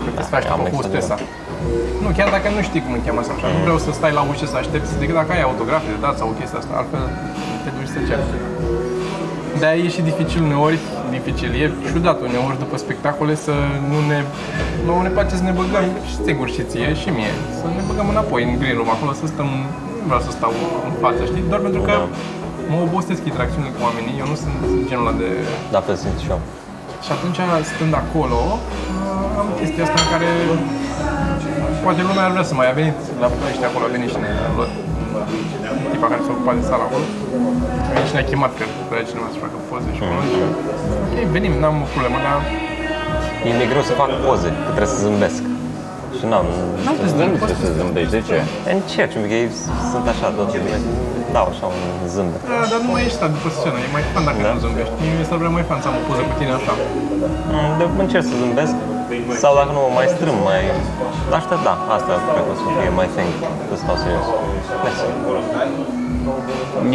cred 0.01 0.13
că 0.17 0.21
să 0.27 0.31
faci 0.35 0.47
am 0.53 0.61
cu 0.71 0.75
hostesa. 0.79 1.15
Exagerat. 1.61 2.01
Nu, 2.03 2.09
chiar 2.17 2.29
dacă 2.35 2.47
nu 2.55 2.61
știi 2.67 2.81
cum 2.85 2.91
îi 2.97 3.03
cheamă 3.05 3.21
sau 3.27 3.33
așa, 3.37 3.47
nu 3.55 3.59
vreau 3.65 3.79
să 3.85 3.89
stai 3.99 4.13
la 4.19 4.23
ușă 4.31 4.45
să 4.53 4.57
aștepți, 4.63 4.91
decât 5.01 5.15
dacă 5.21 5.31
ai 5.33 5.43
autografe 5.49 5.87
de 5.93 5.99
dat 6.05 6.15
sau 6.19 6.27
o 6.31 6.35
chestie 6.39 6.57
asta, 6.61 6.73
altfel 6.81 7.03
te 7.63 7.69
duci 7.75 7.91
să 7.95 7.99
ceri. 8.07 8.25
de 9.61 9.69
e 9.85 9.87
și 9.95 10.01
dificil 10.09 10.41
uneori, 10.49 10.79
dificil, 11.17 11.51
e 11.63 11.65
ciudat 11.91 12.19
uneori 12.27 12.57
după 12.63 12.75
spectacole 12.83 13.33
să 13.45 13.53
nu 13.91 13.97
ne, 14.11 14.19
nu 14.87 14.93
ne 15.05 15.11
place 15.15 15.33
să 15.39 15.45
ne 15.49 15.53
băgăm, 15.59 15.85
și 16.09 16.15
sigur 16.27 16.47
și 16.55 16.61
ție 16.69 16.89
și 17.01 17.09
mie, 17.17 17.33
să 17.59 17.65
ne 17.77 17.83
băgăm 17.89 18.07
înapoi 18.13 18.41
în 18.47 18.53
green 18.61 18.75
room, 18.77 18.89
acolo 18.95 19.11
să 19.21 19.25
stăm, 19.33 19.49
nu 20.01 20.05
vreau 20.09 20.23
să 20.27 20.31
stau 20.37 20.53
în 20.87 20.93
față, 21.03 21.21
știi, 21.29 21.43
doar 21.51 21.61
pentru 21.67 21.81
că 21.87 21.93
Da. 21.99 22.07
mă 22.71 22.77
obosesc 22.87 23.21
interacțiunile 23.29 23.71
cu 23.75 23.81
oamenii, 23.87 24.13
eu 24.21 24.27
nu 24.31 24.37
sunt 24.43 24.57
genul 24.89 25.05
ăla 25.07 25.15
de... 25.21 25.29
Da, 25.73 25.79
fel 25.87 25.97
simt 26.03 26.19
și 26.23 26.29
eu. 26.35 26.39
Și 27.05 27.11
atunci, 27.15 27.39
stând 27.73 27.93
acolo, 28.03 28.39
am 29.39 29.47
chestia 29.59 29.83
asta 29.85 29.99
în 30.03 30.09
care 30.13 30.29
poate 31.85 32.01
lumea 32.09 32.23
ar 32.27 32.31
vrea 32.35 32.45
să 32.51 32.53
mai 32.59 32.67
a 32.71 32.73
venit 32.81 32.97
la 33.21 33.27
ăștia 33.51 33.67
acolo, 33.71 33.83
a 33.87 33.91
venit 33.95 34.09
și 34.13 34.17
ne-a 34.23 34.35
luat 34.57 34.71
tipa 35.91 36.07
care 36.11 36.21
s-a 36.25 36.31
ocupat 36.35 36.55
de 36.59 36.63
sala 36.69 36.83
acolo. 36.89 37.05
A 37.87 37.89
venit 37.95 38.07
și 38.09 38.15
ne-a 38.17 38.27
chemat 38.31 38.51
că 38.57 38.63
vrea 38.91 39.03
cineva 39.09 39.29
să 39.35 39.39
facă 39.45 39.55
poze 39.69 39.89
și 39.97 40.01
acolo. 40.03 40.21
Și, 40.31 40.39
ok, 41.05 41.15
venim, 41.35 41.53
n-am 41.61 41.77
o 41.85 41.87
problemă, 41.93 42.17
dar 42.27 42.37
E 43.47 43.49
mi-e 43.57 43.67
greu 43.73 43.83
să 43.89 43.93
fac 44.01 44.09
poze, 44.25 44.49
că 44.65 44.69
trebuie 44.75 44.93
să 44.95 44.99
zâmbesc. 45.05 45.41
Și 46.17 46.23
n-am... 46.31 46.47
Nu 46.87 46.91
te 47.01 47.07
zâmbi, 47.17 47.37
trebuie 47.43 47.61
să 47.65 47.69
zâmbești, 47.79 48.11
de 48.17 48.21
ce? 48.27 48.37
Încerc, 48.75 49.09
pentru 49.15 49.29
că 49.31 49.35
ei 49.41 49.47
sunt 49.91 50.05
așa, 50.13 50.27
tot 50.37 50.49
dau 51.35 51.45
așa 51.53 51.65
un 51.75 51.81
zâmbet. 52.13 52.41
Da, 52.51 52.59
dar 52.71 52.79
nu 52.85 52.89
mai 52.95 53.01
ești 53.07 53.17
stat 53.19 53.31
după 53.37 53.49
scenă, 53.57 53.77
e 53.85 53.87
mai 53.97 54.03
fan 54.13 54.23
dacă 54.29 54.39
Da. 54.45 54.49
nu 54.55 54.59
zâmbești. 54.65 54.93
Mie 55.01 55.13
mi 55.21 55.25
s-ar 55.29 55.37
vrea 55.41 55.53
mai 55.57 55.65
fan 55.69 55.79
să 55.83 55.87
am 55.91 55.95
o 55.99 56.03
poză 56.07 56.21
cu 56.29 56.33
tine 56.39 56.53
așa. 56.59 56.73
Mm, 57.53 57.71
De, 57.79 57.83
încerc 58.03 58.25
să 58.31 58.35
zâmbesc 58.41 58.75
sau 59.43 59.51
dacă 59.59 59.71
nu, 59.77 59.81
mai 59.97 60.07
strâm, 60.15 60.37
mai... 60.49 60.61
Asta 61.39 61.55
da, 61.67 61.73
asta 61.95 62.11
cred 62.31 62.43
că 62.47 62.51
o 62.53 62.55
să 62.61 62.65
fie 62.77 62.91
mai 62.99 63.07
thing, 63.15 63.31
să 63.69 63.75
stau 63.83 63.95
serios. 64.03 64.27
Mersi. 64.83 65.03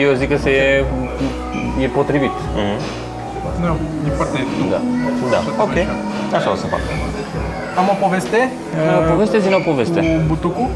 Eu 0.04 0.11
zic 0.20 0.28
că 0.32 0.38
se 0.44 0.50
e, 0.50 0.85
e 1.85 1.87
potrivit. 1.99 2.35
Da, 3.62 3.70
e 4.06 4.11
foarte 4.18 4.38
tu. 4.56 4.64
Da. 4.75 4.80
Da, 5.35 5.38
ok, 5.66 5.76
așa 6.37 6.50
o 6.54 6.56
să 6.62 6.66
fac. 6.66 6.80
Am 7.78 7.87
o 7.94 7.96
poveste 8.04 8.38
uh, 8.50 9.11
Poveste, 9.11 9.38
zine 9.38 9.54
o 9.54 9.64
poveste. 9.70 10.00
cu 10.00 10.23
butucul. 10.26 10.68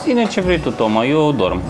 Ține 0.00 0.24
ce 0.26 0.40
vrei 0.40 0.58
tu, 0.58 0.70
Toma, 0.70 1.04
eu 1.04 1.32
dorm. 1.32 1.60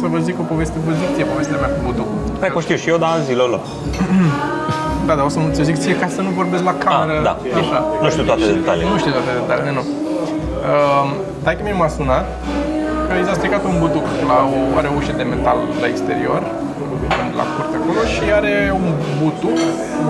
Să 0.00 0.06
vă 0.06 0.18
zic 0.18 0.38
o 0.40 0.42
poveste, 0.42 0.76
vă 0.86 0.92
zic 0.92 1.14
ție 1.14 1.24
povestea 1.24 1.56
mea 1.56 1.68
cu 1.68 1.80
butucul. 1.84 2.14
Hai 2.40 2.48
că 2.48 2.58
o 2.58 2.60
știu 2.60 2.76
și 2.76 2.88
eu, 2.88 2.96
dar 2.96 3.10
zilul 3.24 3.48
lor. 3.50 3.60
Da, 5.08 5.12
dar 5.18 5.24
o 5.24 5.28
să 5.34 5.38
ți 5.56 5.62
zic 5.68 5.76
ție 5.82 5.94
ca 6.02 6.08
să 6.16 6.20
nu 6.26 6.30
vorbesc 6.40 6.64
la 6.70 6.74
cameră. 6.84 7.18
Ah, 7.18 7.24
da. 7.28 7.34
Așa. 7.62 7.78
Nu 8.02 8.08
știu 8.12 8.24
toate 8.30 8.44
detaliile. 8.56 8.88
Nu 8.92 8.98
știu 9.02 9.12
toate 9.18 9.32
detaliile, 9.40 9.72
nu. 9.78 9.82
Uh, 9.84 11.06
Taică 11.44 11.62
mi 11.68 11.74
m-a 11.80 11.90
sunat 11.98 12.24
că 13.06 13.12
i 13.22 13.24
s-a 13.28 13.34
stricat 13.40 13.62
un 13.70 13.76
butuc 13.82 14.06
la 14.30 14.36
o, 14.56 14.58
are 14.78 14.88
o 14.92 14.94
ușă 15.00 15.12
de 15.20 15.24
metal 15.34 15.58
la 15.82 15.86
exterior, 15.92 16.42
la 17.40 17.44
curte 17.54 17.76
acolo 17.80 18.00
și 18.14 18.24
are 18.38 18.54
un 18.80 18.86
butuc, 19.20 19.58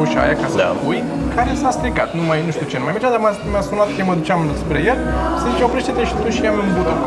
ușa 0.03 0.19
aia 0.25 0.37
ca 0.43 0.47
să 0.53 0.57
Da. 0.63 0.71
pui, 0.85 1.01
care 1.37 1.51
s-a 1.63 1.71
stricat. 1.79 2.09
Nu 2.19 2.23
mai, 2.31 2.39
nu 2.47 2.51
știu 2.57 2.67
ce, 2.71 2.77
nu 2.81 2.85
mai 2.87 2.95
mergea, 2.97 3.11
dar 3.15 3.23
m-a, 3.27 3.33
m-a 3.55 3.63
sunat 3.69 3.89
că 3.97 4.01
mă 4.09 4.15
duceam 4.21 4.41
spre 4.63 4.79
el 4.91 4.99
și 5.39 5.43
zice, 5.51 5.63
oprește-te 5.69 6.03
și 6.11 6.15
tu 6.23 6.29
și 6.37 6.41
ia 6.47 6.53
un 6.65 6.71
butuc. 6.77 6.99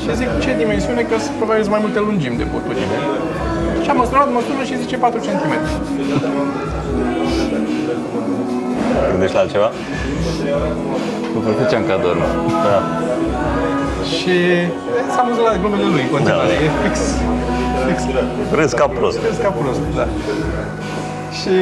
Și 0.00 0.08
zic, 0.20 0.30
ce 0.42 0.50
dimensiune, 0.62 1.02
că 1.10 1.14
sunt 1.24 1.36
probabil 1.40 1.62
sunt 1.66 1.74
mai 1.76 1.82
multe 1.84 2.00
lungimi 2.08 2.36
de 2.42 2.46
butuci. 2.52 2.84
Și 3.82 3.90
am 3.90 3.96
măsurat, 3.96 4.28
mă 4.32 4.40
sună 4.46 4.62
și 4.68 4.80
zice 4.82 4.96
4 4.96 5.18
cm. 5.26 5.54
Gândești 9.10 9.34
la 9.34 9.40
altceva? 9.40 9.70
Cu 11.32 11.38
făceam 11.60 11.82
că 11.88 11.94
dorm. 12.02 12.22
Da. 12.66 12.78
Și 14.16 14.36
s-a 15.12 15.20
amuzat 15.22 15.44
la 15.50 15.56
glumele 15.60 15.86
lui 15.94 16.02
în 16.06 16.10
continuare. 16.14 16.54
Da. 16.58 16.64
E 16.66 16.70
fix, 16.82 16.96
fix 17.86 17.98
Râs 18.58 18.72
ca 18.80 18.86
prost. 18.98 19.18
Râs 19.28 19.38
ca 19.44 19.50
prost, 19.58 19.80
da. 19.98 20.06
Și 21.38 21.54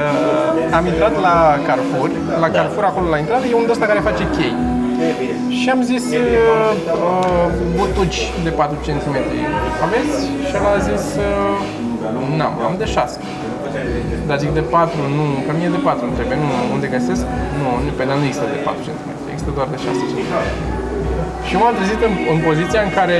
uh, 0.00 0.76
am 0.78 0.84
intrat 0.86 1.14
la 1.26 1.34
Carrefour. 1.66 2.10
La 2.42 2.48
Da. 2.48 2.54
Carrefour, 2.56 2.84
acolo 2.84 3.08
la 3.08 3.18
intrare, 3.18 3.44
e 3.50 3.54
un 3.54 3.66
ăsta 3.70 3.86
care 3.86 4.00
face 4.08 4.24
chei. 4.36 4.54
Și 5.60 5.68
am 5.74 5.80
zis 5.90 6.04
uh, 6.04 6.72
uh, 7.06 7.48
butuci 7.76 8.20
de 8.46 8.50
4 8.50 8.76
cm. 8.86 9.16
Aveți? 9.86 10.14
Și 10.48 10.54
el 10.58 10.64
a 10.74 10.78
zis 10.88 11.04
uh, 11.26 12.36
n-am, 12.38 12.54
am 12.68 12.74
de 12.82 12.84
6. 12.84 13.18
Dar 14.28 14.36
zic 14.44 14.52
de 14.58 14.60
4, 14.60 14.96
nu, 15.16 15.24
că 15.46 15.50
mie 15.58 15.70
de 15.76 15.80
4 15.88 16.04
îmi 16.06 16.16
trebuie, 16.18 16.38
nu, 16.44 16.50
unde 16.74 16.86
găsesc? 16.96 17.24
Nu, 17.60 17.68
nu, 17.84 17.90
pe 17.98 18.02
dar 18.08 18.16
nu 18.20 18.26
există 18.28 18.46
de 18.54 18.60
4 18.68 18.80
cm, 18.86 19.10
există 19.32 19.50
doar 19.56 19.68
de 19.74 19.78
6 19.84 19.98
cm. 20.10 20.32
Și 21.46 21.54
m-am 21.60 21.74
trezit 21.78 22.00
în, 22.08 22.14
în 22.32 22.38
poziția 22.48 22.80
în 22.86 22.92
care 22.98 23.16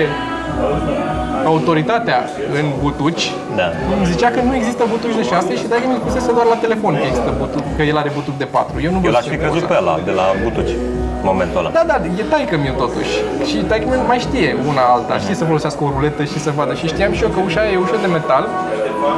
autoritatea 1.52 2.18
în 2.58 2.66
butuci 2.82 3.24
Da. 3.60 3.66
îmi 3.96 4.06
zicea 4.12 4.28
că 4.34 4.40
nu 4.48 4.52
există 4.60 4.82
butuci 4.94 5.16
de 5.20 5.24
6 5.34 5.50
și 5.60 5.66
dacă 5.72 5.84
mi 5.90 5.96
spusese 6.02 6.30
doar 6.38 6.46
la 6.54 6.58
telefon 6.64 6.92
că 7.00 7.04
există 7.10 7.30
butuc, 7.42 7.64
că 7.76 7.82
el 7.90 7.96
are 8.02 8.10
butuc 8.18 8.34
de 8.42 8.46
4. 8.58 8.74
Eu 8.86 8.90
nu 8.96 9.00
Eu 9.04 9.10
l-aș 9.14 9.24
văzusem 9.24 9.32
fi 9.34 9.42
crezut 9.44 9.62
poza. 9.64 9.70
pe 9.72 9.76
ăla, 9.82 9.94
de 10.08 10.12
la 10.20 10.26
Butuci, 10.44 10.74
în 11.22 11.26
momentul 11.30 11.58
ăla. 11.60 11.70
Da, 11.78 11.82
da, 11.90 11.96
e 12.20 12.24
taică 12.34 12.54
mi 12.64 12.70
totuși. 12.84 13.12
Și 13.48 13.56
taică 13.70 13.86
mi 13.90 13.96
mai 14.12 14.20
știe 14.26 14.48
una 14.70 14.84
alta, 14.96 15.14
știe 15.24 15.36
să 15.40 15.44
folosească 15.50 15.80
o 15.86 15.88
ruletă 15.96 16.22
și 16.32 16.38
să 16.46 16.50
vadă. 16.58 16.72
Și 16.80 16.86
știam 16.92 17.12
și 17.16 17.22
eu 17.26 17.30
că 17.34 17.40
ușa 17.48 17.62
e 17.72 17.76
ușă 17.86 17.96
de 18.04 18.08
metal, 18.16 18.44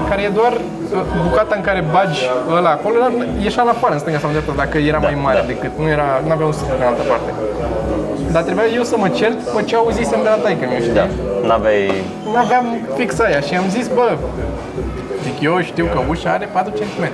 care 0.09 0.21
e 0.29 0.31
doar 0.41 0.53
uh, 0.57 1.01
bucata 1.27 1.55
în 1.59 1.65
care 1.69 1.81
bagi 1.97 2.21
ăla 2.59 2.71
acolo, 2.79 2.97
dar 3.05 3.13
ieșea 3.47 3.63
în 3.67 3.73
afară, 3.77 3.93
în 3.97 4.01
stânga 4.03 4.19
sau 4.23 4.29
în 4.31 4.35
dreapta, 4.37 4.53
dacă 4.65 4.77
era 4.91 4.99
Da, 5.03 5.07
mai 5.09 5.17
mare 5.27 5.41
da. 5.45 5.49
decât, 5.53 5.73
nu 5.83 5.89
era, 5.97 6.09
nu 6.27 6.31
avea 6.37 6.47
un 6.53 6.57
suflet 6.61 6.79
în 6.85 6.89
altă 6.93 7.05
parte. 7.13 7.31
Dar 8.35 8.43
trebuia 8.49 8.69
eu 8.79 8.85
să 8.93 8.97
mă 9.03 9.09
cert 9.19 9.37
după 9.49 9.61
ce 9.69 9.75
auzisem 9.83 10.21
de 10.27 10.31
la 10.35 10.39
taică 10.45 10.65
mi 10.71 10.77
știi? 10.87 10.99
Da. 11.03 11.07
N-aveai... 11.49 11.87
Nu 12.25 12.37
aveam 12.45 12.65
fix 12.99 13.11
aia 13.27 13.41
și 13.47 13.55
am 13.55 13.69
zis, 13.77 13.87
bă, 13.97 14.09
zic 15.25 15.37
eu 15.49 15.55
știu 15.71 15.87
că 15.93 15.99
ușa 16.13 16.31
are 16.37 16.47
4 16.53 16.73
cm. 16.79 17.05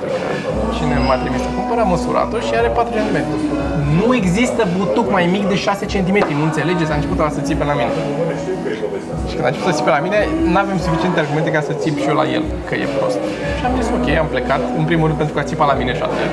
Cine 0.77 0.95
m-a 1.07 1.17
trimis 1.23 1.41
să 1.47 1.51
cumpăr, 1.57 1.77
am 1.79 1.89
măsurat-o 1.95 2.39
și 2.47 2.53
are 2.61 2.69
4 2.69 2.93
cm. 2.97 3.17
Nu 3.99 4.15
există 4.21 4.63
butuc 4.77 5.07
mai 5.17 5.25
mic 5.35 5.45
de 5.53 5.57
6 5.57 5.85
cm, 5.93 6.19
nu 6.41 6.45
înțelegeți? 6.51 6.91
A 6.93 6.95
început 6.95 7.19
ăla 7.21 7.31
să 7.39 7.41
țipe 7.49 7.65
la 7.71 7.75
mine. 7.81 7.93
Și 9.29 9.35
când 9.35 9.45
a 9.47 9.51
început 9.53 9.71
să 9.73 9.77
țipe 9.79 9.91
la 9.97 10.03
mine, 10.07 10.19
nu 10.53 10.59
avem 10.65 10.79
suficiente 10.87 11.19
argumente 11.25 11.51
ca 11.57 11.61
să 11.69 11.73
țip 11.83 11.95
și 12.03 12.09
eu 12.11 12.17
la 12.23 12.27
el, 12.37 12.43
că 12.69 12.75
e 12.75 12.87
prost. 12.99 13.21
Și 13.59 13.63
am 13.69 13.73
zis, 13.79 13.89
ok, 13.99 14.09
am 14.23 14.29
plecat, 14.35 14.63
în 14.81 14.85
primul 14.91 15.07
rând 15.07 15.19
pentru 15.21 15.35
că 15.35 15.41
a 15.41 15.49
țipat 15.51 15.67
la 15.73 15.77
mine 15.81 15.93
și 15.99 16.03
atât. 16.09 16.31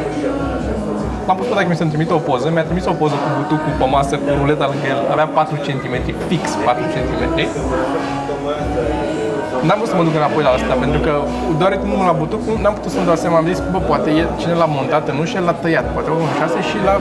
L-am 1.27 1.35
pus 1.39 1.45
pe 1.49 1.53
dacă 1.59 1.67
mi 1.73 1.79
să-mi 1.81 1.91
trimite 1.93 2.13
o 2.19 2.21
poză, 2.29 2.45
mi-a 2.53 2.65
trimis 2.69 2.85
o 2.93 2.95
poză 3.01 3.15
cu 3.23 3.29
butucul 3.39 3.73
pe 3.79 3.85
masă, 3.95 4.13
cu 4.23 4.29
ruleta 4.39 4.65
lângă 4.71 4.85
el, 4.93 4.99
avea 5.13 5.27
4 5.39 5.55
cm, 5.65 5.95
fix 6.29 6.43
4 6.69 6.83
cm. 6.93 7.37
N-am 9.67 9.77
vrut 9.79 9.89
să 9.91 9.95
mă 9.99 10.03
duc 10.07 10.15
înapoi 10.21 10.43
la 10.47 10.51
asta, 10.57 10.73
pentru 10.83 10.99
că 11.05 11.11
doar 11.59 11.69
uitându-mă 11.75 12.05
la 12.11 12.15
butuc, 12.21 12.41
nu- 12.49 12.59
n-am 12.63 12.75
putut 12.77 12.91
să-mi 12.95 13.07
dau 13.09 13.17
seama, 13.23 13.37
am 13.41 13.47
zis, 13.51 13.59
bă, 13.73 13.79
poate 13.89 14.09
e, 14.19 14.23
cine 14.41 14.53
l-a 14.61 14.69
montat 14.77 15.03
în 15.11 15.17
ușă, 15.23 15.37
l-a 15.47 15.55
tăiat, 15.63 15.85
poate 15.95 16.09
o 16.13 16.17
6 16.39 16.57
și 16.69 16.75
l-a, 16.85 16.95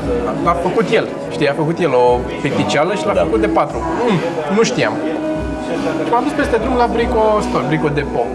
l-a 0.47 0.55
făcut 0.67 0.87
el. 0.99 1.07
Știi, 1.35 1.49
a 1.53 1.55
făcut 1.63 1.77
el 1.87 1.93
o 2.03 2.05
pecticeală 2.45 2.93
și 3.01 3.05
l-a 3.09 3.15
Da. 3.19 3.23
făcut 3.27 3.41
de 3.47 3.51
4. 3.61 3.77
Mm, 4.09 4.19
nu 4.57 4.63
știam. 4.71 4.95
Și 6.07 6.11
m-am 6.13 6.25
dus 6.27 6.35
peste 6.41 6.57
drum 6.65 6.77
la 6.83 6.89
Brico 6.95 7.23
Store, 7.49 7.65
Brico 7.71 7.89
Depot, 7.99 8.29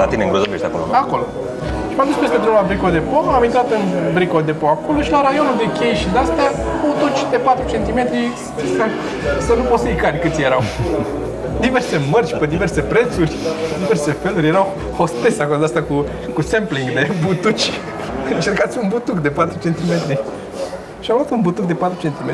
La 0.00 0.06
tine 0.10 0.22
în 0.24 0.30
Grozăvești 0.32 0.66
acolo. 0.70 0.84
acolo. 1.04 1.24
Și 1.94 2.00
m-am 2.00 2.12
dus 2.12 2.20
peste 2.24 2.38
drum 2.42 2.54
la 2.60 2.64
Brico 2.70 2.88
Depot, 2.96 3.24
am 3.38 3.44
intrat 3.48 3.68
în 3.78 3.84
Brico 4.16 4.40
Depot 4.48 4.70
acolo 4.76 4.98
și 5.06 5.10
la 5.16 5.20
raionul 5.26 5.56
de 5.62 5.68
chei 5.78 5.94
și 6.02 6.08
de-astea, 6.14 6.48
butuci 6.82 7.22
de 7.32 7.36
4 7.36 7.64
cm, 7.72 7.98
să, 8.76 8.84
să 9.46 9.52
nu 9.58 9.64
poți 9.70 9.82
să-i 9.82 10.00
cari 10.02 10.18
câți 10.24 10.40
erau. 10.48 10.62
Diverse 11.66 11.96
mărci 12.12 12.34
pe 12.40 12.46
diverse 12.54 12.80
prețuri, 12.92 13.32
diverse 13.82 14.10
feluri, 14.22 14.46
erau 14.52 14.66
hostese 14.98 15.42
acolo 15.42 15.58
de 15.58 15.64
asta 15.64 15.82
cu, 15.88 15.96
cu 16.36 16.42
sampling 16.50 16.88
de 16.98 17.02
butuci. 17.24 17.66
Încercați 18.34 18.78
un 18.82 18.86
butuc 18.88 19.18
de 19.26 19.28
4 19.28 19.58
cm. 19.64 19.92
Și 21.02 21.10
am 21.10 21.16
luat 21.16 21.30
un 21.30 21.40
butuc 21.40 21.64
de 21.66 21.74
4 21.74 21.96
cm 22.02 22.30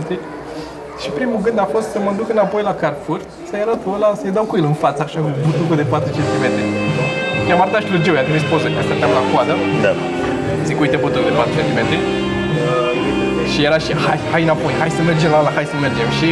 și 1.02 1.08
primul 1.18 1.40
gând 1.42 1.58
a 1.58 1.68
fost 1.74 1.86
să 1.94 1.98
mă 2.04 2.12
duc 2.16 2.28
înapoi 2.30 2.62
la 2.62 2.74
Carrefour, 2.74 3.20
să-i 3.48 3.60
arăt 3.64 3.82
ăla, 3.94 4.14
să-i 4.20 4.36
dau 4.38 4.44
cu 4.44 4.56
el 4.56 4.64
în 4.64 4.76
față, 4.84 5.02
așa, 5.02 5.18
cu 5.20 5.30
butucul 5.46 5.76
de 5.76 5.82
4 5.82 6.10
cm. 6.16 6.44
I-am 7.50 7.62
arătat 7.64 7.82
și 7.84 7.90
lui 7.94 8.02
Joe, 8.04 8.16
i-a 8.18 8.26
trimis 8.28 8.44
poză, 8.50 8.66
că 8.74 8.80
stăteam 8.88 9.12
la 9.18 9.22
coadă. 9.30 9.54
Da. 9.84 9.92
Zic, 10.68 10.76
uite 10.84 10.96
butuc 11.04 11.22
de 11.28 11.32
4 11.38 11.52
cm. 11.58 11.80
Și 13.50 13.58
era 13.68 13.78
și, 13.84 13.92
hai, 14.06 14.18
hai 14.32 14.42
înapoi, 14.48 14.72
hai 14.80 14.90
să 14.98 15.02
mergem 15.10 15.30
la 15.34 15.38
ăla, 15.42 15.52
hai 15.58 15.66
să 15.72 15.76
mergem. 15.86 16.08
Și 16.18 16.28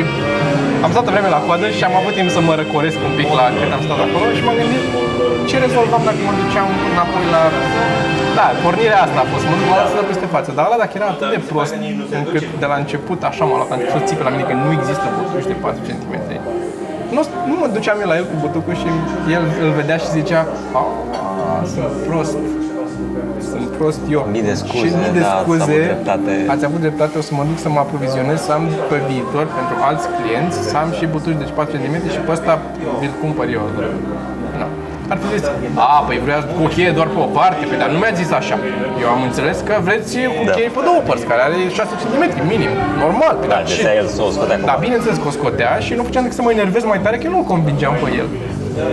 am 0.85 0.91
stat 0.95 1.05
o 1.09 1.13
vreme 1.15 1.31
la 1.37 1.41
coadă 1.47 1.67
și 1.77 1.83
am 1.89 1.95
avut 2.01 2.15
timp 2.19 2.29
să 2.37 2.41
mă 2.49 2.55
răcoresc 2.61 2.99
un 3.09 3.15
pic 3.19 3.29
la 3.39 3.45
cât 3.59 3.71
am 3.77 3.83
stat 3.87 4.01
acolo 4.07 4.27
și 4.37 4.43
m-am 4.47 4.57
gândit 4.61 4.85
ce 5.49 5.57
rezolvam 5.65 6.03
dacă 6.09 6.21
mă 6.29 6.33
duceam 6.41 6.69
înapoi 6.93 7.27
la... 7.35 7.43
Da, 8.39 8.47
pornirea 8.65 9.01
asta 9.07 9.19
a 9.25 9.27
fost, 9.33 9.45
mă 9.51 9.57
duc 9.61 9.69
la 9.71 9.77
ăla 9.79 9.89
să 9.91 9.97
dau 9.99 10.07
peste 10.13 10.27
față. 10.35 10.49
Dar 10.57 10.65
ăla 10.69 10.79
dacă 10.85 10.95
era 10.99 11.09
atât 11.15 11.29
de 11.35 11.41
prost 11.51 11.75
încât 12.19 12.45
de 12.63 12.67
la 12.73 12.77
început 12.83 13.21
așa 13.31 13.43
m-a 13.49 13.57
luat, 13.61 13.71
a 13.73 13.77
început 13.77 14.01
să 14.03 14.09
țipe 14.11 14.23
la 14.29 14.33
mine 14.35 14.45
că 14.49 14.55
nu 14.65 14.71
există 14.79 15.07
butuci 15.17 15.49
de 15.53 15.57
4 15.65 15.81
cm. 15.89 16.13
Nu, 17.17 17.21
nu 17.51 17.55
mă 17.61 17.67
duceam 17.77 17.97
eu 18.01 18.09
la 18.13 18.17
el 18.17 18.27
cu 18.31 18.37
butucul 18.45 18.75
și 18.83 18.89
el 19.37 19.43
îl 19.65 19.71
vedea 19.81 19.97
și 19.97 20.09
zicea, 20.19 20.41
a, 20.81 20.83
sunt 21.73 21.91
prost, 22.07 22.37
sunt 23.51 23.69
prost 23.79 24.01
eu. 24.11 24.21
Mii 24.35 24.43
de 24.51 24.55
scuze, 24.55 24.87
și 24.87 24.95
mii 25.03 25.13
de 25.19 25.21
da, 25.21 25.33
ați 25.33 25.43
scuze, 25.43 25.63
avut 25.63 25.83
dreptate. 25.91 26.33
ați 26.55 26.65
avut 26.69 26.81
dreptate, 26.87 27.15
o 27.19 27.25
să 27.29 27.33
mă 27.39 27.45
duc 27.51 27.59
să 27.65 27.69
mă 27.69 27.81
aprovizionez, 27.87 28.39
să 28.49 28.53
am 28.59 28.65
pe 28.91 28.99
viitor 29.09 29.45
pentru 29.59 29.75
alți 29.89 30.07
clienți, 30.17 30.57
să 30.71 30.77
am 30.83 30.91
și 30.99 31.05
butuci 31.15 31.39
de 31.43 31.47
4 31.55 31.77
cm 31.77 31.97
și 32.15 32.21
pe 32.27 32.31
ăsta 32.37 32.53
vi-l 33.01 33.15
cumpăr 33.23 33.47
eu. 33.59 33.65
No. 35.09 35.15
Ar 35.15 35.19
fi 35.23 35.27
zis, 35.39 35.45
a, 35.75 36.05
păi 36.07 36.19
vreau 36.27 36.41
cu 36.59 36.63
cheie 36.75 36.91
doar 36.99 37.09
pe 37.15 37.19
o 37.27 37.29
parte, 37.39 37.63
păi, 37.69 37.79
dar 37.83 37.89
nu 37.95 37.99
mi-a 38.03 38.15
zis 38.21 38.31
așa. 38.41 38.57
Eu 39.03 39.09
am 39.17 39.23
înțeles 39.29 39.57
că 39.69 39.75
vreți 39.89 40.13
cu 40.37 40.43
Da. 40.47 40.53
cheie 40.57 40.71
pe 40.77 40.81
două 40.89 41.01
părți, 41.09 41.25
care 41.31 41.41
are 41.47 41.57
6 41.79 41.93
cm 42.03 42.23
minim, 42.53 42.73
normal. 43.05 43.35
Păi, 43.41 43.49
Da, 43.49 43.55
dar 43.55 43.63
de 43.67 43.73
ce- 43.73 43.95
el 44.03 44.07
să 44.17 44.21
o 44.27 44.31
scoate 44.35 44.53
acum. 44.55 44.67
da, 44.71 44.77
bineînțeles 44.87 45.17
că 45.23 45.27
o 45.31 45.35
scotea 45.39 45.73
și 45.87 45.93
nu 45.99 46.03
făceam 46.09 46.23
decât 46.25 46.39
să 46.41 46.45
mă 46.47 46.53
enervez 46.59 46.83
mai 46.93 47.01
tare 47.05 47.17
că 47.19 47.25
eu 47.29 47.33
nu-l 47.37 47.47
convingeam 47.55 47.95
pe 48.03 48.09
el. 48.21 48.29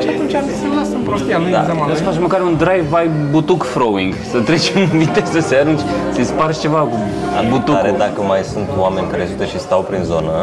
Și 0.04 0.08
atunci 0.14 0.34
am 0.40 0.46
zis 0.52 0.58
să 0.64 0.68
las 0.80 0.90
în 0.98 1.02
prostia 1.10 1.38
lui, 1.44 1.52
Da. 1.58 1.62
da. 1.90 1.94
Să 2.00 2.04
faci 2.10 2.20
măcar 2.28 2.40
un 2.50 2.56
drive-by 2.64 3.06
butuc 3.34 3.62
throwing, 3.76 4.12
să 4.32 4.38
treci 4.50 4.68
în 4.80 4.86
viteză, 5.04 5.40
să 5.50 5.54
arunci, 5.62 5.84
să-i 6.16 6.28
spargi 6.34 6.60
ceva 6.66 6.82
cu 6.92 6.98
Tare 7.34 7.48
butucul. 7.54 7.96
dacă 8.06 8.20
mai 8.32 8.42
sunt 8.54 8.68
oameni 8.84 9.06
care 9.12 9.24
zice 9.32 9.46
și 9.54 9.58
stau 9.68 9.82
prin 9.90 10.04
zonă, 10.12 10.34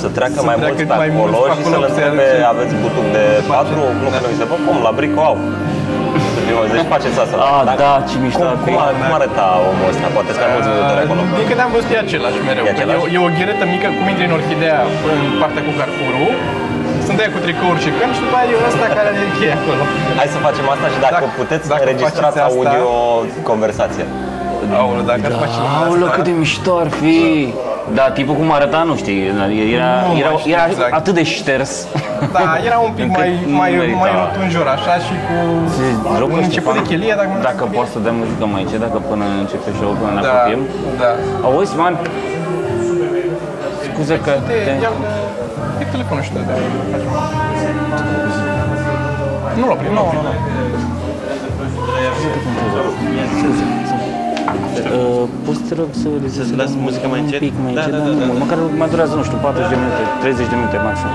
să 0.00 0.06
treacă 0.16 0.36
Să 0.40 0.42
mai 0.48 0.56
treacă 0.60 0.74
mulți 0.76 0.88
pe 0.92 0.96
mai 1.02 1.08
acolo 1.12 1.20
mulți 1.20 1.38
pe 1.40 1.46
și 1.46 1.58
acolo 1.60 1.74
să-l 1.74 1.82
să 1.96 2.00
întrebe, 2.00 2.24
arunce. 2.28 2.50
aveți 2.52 2.74
butuc 2.84 3.06
de 3.16 3.24
4? 3.52 3.80
Nu 4.02 4.08
că 4.12 4.18
nu 4.24 4.28
se 4.40 4.44
bă, 4.50 4.56
cum, 4.66 4.76
la 4.86 4.92
Brico 4.98 5.20
au. 5.30 5.36
Deci 6.74 6.86
faceți 6.94 7.16
asta. 7.24 7.36
Ah, 7.54 7.62
Dacă- 7.68 7.80
da, 7.84 7.92
ce 8.08 8.14
mișto 8.24 8.44
cum, 8.44 8.52
ar 8.52 8.58
fi. 8.64 8.70
cum, 8.74 8.76
ar- 8.86 8.94
cum 9.02 9.10
arăta 9.18 9.46
omul 9.70 9.86
ăsta? 9.92 10.06
Poate 10.16 10.30
sunt 10.34 10.42
mai 10.44 10.50
mulți 10.54 10.68
vânzători 10.72 11.00
acolo. 11.06 11.20
Din 11.38 11.46
câte 11.50 11.62
am 11.66 11.72
văzut 11.76 11.90
e 11.94 11.98
același 12.06 12.38
mereu. 12.48 12.64
E 12.68 12.68
că 12.68 12.72
același. 12.76 12.96
E, 12.98 13.02
o, 13.04 13.06
e 13.16 13.18
o 13.26 13.30
gheretă 13.38 13.64
mică, 13.74 13.86
cum 13.96 14.06
intri 14.12 14.24
în 14.30 14.34
orhidea 14.38 14.76
în 15.14 15.22
partea 15.42 15.62
cu 15.66 15.72
carpurul, 15.80 16.30
sunt 17.10 17.22
aia 17.22 17.32
cu 17.36 17.40
tricouri 17.46 17.80
și 17.84 17.90
căni 17.98 18.12
și 18.16 18.22
după 18.26 18.36
aia 18.40 18.48
e 18.52 18.56
ăsta 18.70 18.86
care 18.96 19.08
are 19.12 19.26
cheia 19.38 19.56
acolo. 19.60 19.82
Hai 20.20 20.28
să 20.34 20.38
facem 20.48 20.64
asta 20.74 20.86
și 20.92 20.98
dacă, 21.06 21.14
Dacă- 21.18 21.38
puteți, 21.42 21.66
dacă 21.74 21.82
înregistrați 21.86 22.36
faceți 22.38 22.40
asta- 22.46 22.70
audio 22.70 22.88
conversație. 23.50 24.04
Aoleu, 24.82 25.04
dacă 25.12 25.22
ar 25.30 25.34
face 25.44 25.56
lumea 25.64 25.78
Aoleu, 25.86 26.06
asta... 26.08 26.16
cât 26.16 26.24
de 26.30 26.34
mișto 26.42 26.72
ar 26.84 26.90
fi! 27.00 27.18
Da, 27.98 28.04
tipul 28.18 28.34
cum 28.40 28.48
arăta, 28.58 28.80
nu 28.90 28.94
știi, 29.02 29.18
era, 29.28 29.44
Nu 29.46 29.52
era, 29.76 29.90
mai 30.06 30.20
era, 30.22 30.30
știu 30.42 30.52
era 30.56 30.64
exact. 30.72 30.92
atât 31.00 31.14
de 31.20 31.24
șters. 31.36 31.72
Da, 32.36 32.44
era 32.68 32.78
un 32.88 32.92
pic 32.96 33.04
Încât 33.04 33.18
mai, 33.22 33.30
nu 33.52 33.56
mai, 33.62 33.70
merita. 33.80 33.98
mai 34.04 34.12
rotunjor 34.22 34.66
așa 34.76 34.94
și 35.06 35.14
cu 35.26 35.36
Rog, 36.20 36.30
un 36.36 36.42
început 36.48 36.72
de 36.78 36.82
chelie, 36.88 37.14
dacă 37.20 37.30
nu 37.36 37.42
Dacă 37.50 37.62
poți 37.76 37.90
să 37.94 37.98
dăm 38.06 38.14
muzică 38.22 38.44
mai 38.54 38.62
ce, 38.70 38.76
dacă 38.86 38.98
până 39.10 39.24
începe 39.42 39.70
show-ul, 39.78 39.96
până 40.00 40.10
ne 40.16 40.20
Da, 40.26 40.32
apropiem. 40.32 40.60
da. 41.02 41.10
Auzi, 41.46 41.74
man, 41.82 41.94
scuze 43.92 44.16
că 44.26 44.32
Te, 44.48 44.52
te... 44.66 44.72
ia, 45.78 45.80
e 45.80 45.84
telefonul 45.90 46.22
și 46.22 46.32
de 46.32 46.38
Nu 49.60 49.66
l-a 49.68 49.74
primit, 49.80 49.96
nu, 49.98 50.04
nu, 50.16 50.22
nu. 50.26 50.32
Uh, 54.90 55.28
poți 55.44 55.60
te 55.68 55.74
rog 55.74 55.88
să 56.02 56.08
să 56.48 56.54
las 56.56 56.70
muzica 56.86 57.06
mai 57.08 57.18
un 57.18 57.24
încet? 57.24 57.40
pic 57.40 57.52
mai 57.62 57.72
Da, 57.74 57.80
încet, 57.80 57.92
da, 57.92 58.04
dar 58.06 58.14
da, 58.20 58.24
nu, 58.26 58.32
da. 58.32 58.38
măcar 58.44 58.58
mai 58.78 58.88
durează, 58.88 59.14
nu 59.14 59.24
știu, 59.28 59.38
40 59.42 59.70
de 59.72 59.76
minute, 59.82 60.02
30 60.20 60.48
de 60.52 60.56
minute 60.60 60.76
maxim. 60.88 61.10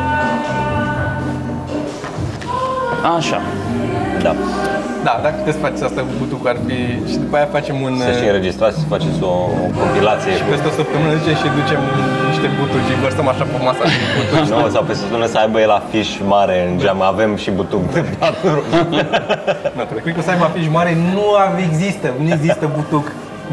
Așa. 3.18 3.40
Da. 4.26 4.34
Da, 5.08 5.14
dacă 5.26 5.36
puteți 5.42 5.60
face 5.66 5.80
asta 5.90 6.02
cu 6.08 6.14
butucul 6.22 6.48
ar 6.54 6.58
fi... 6.68 6.78
Și 7.12 7.16
după 7.24 7.34
aia 7.38 7.48
facem 7.58 7.76
un... 7.86 7.94
Să 8.10 8.14
și 8.20 8.26
înregistrați, 8.32 8.76
să 8.82 8.86
faceți 8.96 9.20
o, 9.32 9.34
o 9.66 9.68
compilație. 9.82 10.32
Și 10.40 10.44
peste 10.52 10.68
o 10.72 10.74
săptămână 10.80 11.12
zicem 11.20 11.36
și 11.42 11.48
ducem 11.60 11.82
niște 12.32 12.48
butuci, 12.60 12.90
îi 12.94 13.00
vărsăm 13.06 13.28
așa 13.34 13.44
pe 13.52 13.58
masa 13.68 13.84
cu 14.02 14.08
butuci. 14.18 14.50
Nu, 14.54 14.70
sau 14.76 14.84
pe 14.90 14.94
săptămână 15.02 15.28
să 15.34 15.38
aibă 15.44 15.58
el 15.66 15.72
afiș 15.80 16.10
mare 16.34 16.56
în 16.68 16.72
geam, 16.82 17.00
avem 17.14 17.32
și 17.44 17.50
butuc 17.60 17.82
de 17.96 18.02
patru. 18.20 18.60
Nu, 19.78 19.82
cred 20.04 20.14
că 20.16 20.20
o 20.22 20.26
să 20.28 20.32
aibă 20.34 20.46
afiș 20.50 20.68
mare, 20.78 20.92
nu 21.16 21.24
ave- 21.44 21.64
există, 21.70 22.08
nu 22.24 22.30
există 22.38 22.66
butuc 22.78 23.06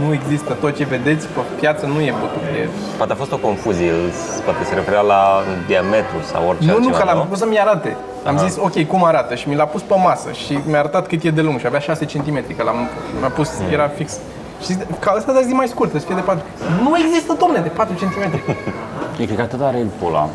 Nu 0.03 0.07
există. 0.19 0.51
Tot 0.63 0.73
ce 0.79 0.85
vedeți 0.95 1.25
pe 1.35 1.41
piață 1.61 1.83
nu 1.93 1.99
e 2.09 2.13
butuc. 2.23 2.43
E... 2.61 2.69
Poate 2.99 3.13
a 3.13 3.17
fost 3.23 3.33
o 3.37 3.39
confuzie, 3.49 3.91
îl- 3.99 4.15
poate 4.47 4.63
se 4.69 4.75
referea 4.81 5.01
la 5.15 5.21
diametru 5.69 6.19
sau 6.33 6.41
orice 6.51 6.65
Nu, 6.71 6.71
nu, 6.71 6.77
altceva, 6.77 6.99
că 6.99 7.05
l-am 7.05 7.27
pus 7.33 7.39
să-mi 7.39 7.59
arate. 7.67 7.91
Am 8.27 8.37
Aha. 8.37 8.47
zis, 8.47 8.57
ok, 8.61 8.87
cum 8.87 9.05
arată? 9.05 9.35
Și 9.35 9.49
mi 9.49 9.55
l-a 9.55 9.65
pus 9.65 9.83
pe 9.83 9.95
masă 10.05 10.29
și 10.47 10.59
mi-a 10.67 10.79
arătat 10.79 11.07
cât 11.07 11.23
e 11.23 11.31
de 11.31 11.41
lung 11.41 11.59
și 11.59 11.67
avea 11.67 11.79
6 11.81 12.05
cm, 12.05 12.57
că 12.57 12.63
l-am 12.63 12.89
mi-a 13.21 13.29
pus, 13.29 13.49
Hmm. 13.57 13.73
era 13.73 13.89
fix. 13.97 14.13
Și 14.61 14.67
zic, 14.67 14.99
ca 14.99 15.15
ăsta 15.17 15.33
de 15.33 15.43
zi 15.47 15.53
mai 15.53 15.67
scurtă, 15.67 15.99
să 15.99 16.05
fie 16.07 16.15
de 16.15 16.21
4. 16.21 16.43
Nu 16.83 16.97
există, 17.07 17.37
domne, 17.39 17.59
de 17.59 17.69
4 17.69 17.95
cm. 17.95 18.41
E 19.21 19.25
cred 19.25 19.37
că 19.37 19.43
atât 19.43 19.61
are 19.61 19.77
Red 19.77 19.89
Bull 20.01 20.29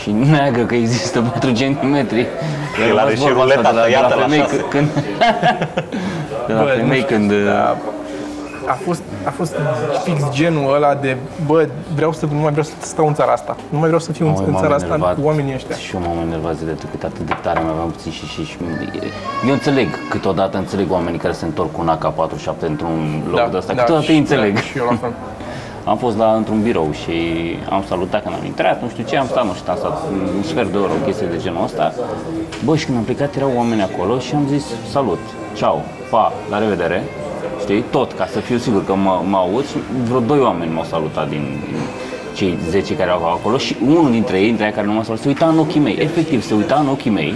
și 0.00 0.10
neagă 0.10 0.62
că 0.62 0.74
există 0.74 1.20
4 1.20 1.52
cm. 1.52 1.94
El 2.88 2.98
are 2.98 3.14
și 3.14 3.28
ruleta 3.32 3.70
tăiată 3.70 4.14
la 4.14 4.34
șase. 4.34 4.56
când, 4.68 4.88
de 6.46 6.52
la 6.52 6.62
Bă, 6.62 6.68
nu 6.68 6.76
femei 6.76 7.00
știu, 7.00 7.16
când 7.16 7.32
da. 7.44 7.76
A 8.66 8.72
fost, 8.72 9.02
a 9.26 9.30
fost 9.30 9.54
fix 10.04 10.30
genul 10.30 10.74
ăla 10.74 10.94
de, 10.94 11.16
bă, 11.46 11.68
vreau 11.94 12.12
să 12.12 12.26
nu 12.32 12.38
mai 12.40 12.50
vreau 12.50 12.64
să 12.66 12.72
stau 12.80 13.06
în 13.06 13.14
țara 13.14 13.32
asta. 13.32 13.56
Nu 13.68 13.76
mai 13.78 13.86
vreau 13.86 14.00
să 14.00 14.12
fiu 14.12 14.26
în, 14.26 14.32
Mamă, 14.32 14.44
în 14.46 14.52
m-am 14.52 14.62
țara 14.62 14.74
asta 14.74 14.86
enervat. 14.86 15.14
cu 15.14 15.20
oamenii 15.24 15.54
ăștia. 15.54 15.76
Și 15.76 15.94
eu 15.94 16.00
m-am 16.00 16.18
enervat 16.22 16.56
zilele 16.56 16.76
trecute 16.76 17.06
atât 17.06 17.26
de 17.26 17.34
tare, 17.42 17.60
mai 17.60 17.70
aveam 17.70 17.90
puțin 17.90 18.12
și, 18.12 18.26
și, 18.26 18.44
și 18.44 18.56
Eu 19.46 19.52
înțeleg, 19.52 19.88
câteodată 20.08 20.56
înțeleg 20.58 20.90
oamenii 20.92 21.18
care 21.18 21.32
se 21.32 21.44
întorc 21.44 21.72
cu 21.72 21.80
un 21.80 21.90
AK-47 21.98 22.60
într-un 22.60 23.22
loc 23.30 23.50
de 23.50 23.56
ăsta, 23.56 23.72
câteodată 23.74 24.06
îi 24.08 24.14
și- 24.14 24.20
înțeleg. 24.20 24.54
Da, 24.54 24.60
și 24.60 24.78
eu 24.78 24.84
la 24.90 24.96
fel. 24.96 25.12
Am 25.92 25.96
fost 25.96 26.16
la, 26.16 26.32
într-un 26.32 26.62
birou 26.62 26.88
și 26.92 27.12
am 27.70 27.84
salutat 27.88 28.22
când 28.22 28.34
am 28.34 28.44
intrat, 28.44 28.82
nu 28.82 28.88
știu 28.88 29.04
ce, 29.04 29.16
am 29.16 29.26
stat, 29.26 29.44
nu 29.44 29.52
știu, 29.54 29.72
am 29.72 29.78
stat 29.78 30.02
un 30.36 30.42
sfert 30.42 30.70
de 30.72 30.76
oră, 30.78 30.92
o 31.00 31.04
chestie 31.04 31.26
de 31.26 31.36
genul 31.38 31.64
ăsta. 31.64 31.92
Bă, 32.64 32.76
și 32.76 32.84
când 32.84 32.96
am 32.98 33.04
plecat 33.04 33.36
erau 33.36 33.50
oameni 33.56 33.82
acolo 33.82 34.18
și 34.18 34.34
am 34.34 34.46
zis 34.48 34.64
salut, 34.90 35.18
ceau, 35.52 35.82
pa, 36.10 36.32
la 36.50 36.58
revedere, 36.58 37.02
știi, 37.64 37.84
tot, 37.90 38.12
ca 38.12 38.26
să 38.32 38.38
fiu 38.40 38.56
sigur 38.58 38.84
că 38.84 38.94
mă, 38.94 39.20
mă 39.28 39.36
aud 39.36 39.66
și 39.66 39.76
vreo 40.08 40.20
doi 40.20 40.38
oameni 40.38 40.72
m-au 40.74 40.84
salutat 40.84 41.28
din, 41.28 41.60
din 41.64 41.80
cei 42.34 42.58
10 42.68 42.96
care 42.96 43.08
erau 43.10 43.32
acolo 43.32 43.56
și 43.58 43.76
unul 43.86 44.10
dintre 44.10 44.38
ei, 44.38 44.44
dintre 44.46 44.64
ei 44.64 44.72
care 44.72 44.86
nu 44.86 44.92
m-a 44.92 45.02
salutat, 45.02 45.22
se 45.22 45.28
uita 45.28 45.46
în 45.46 45.58
ochii 45.58 45.80
mei, 45.80 45.96
efectiv, 46.00 46.42
se 46.42 46.54
uita 46.54 46.74
în 46.74 46.88
ochii 46.88 47.10
mei 47.10 47.34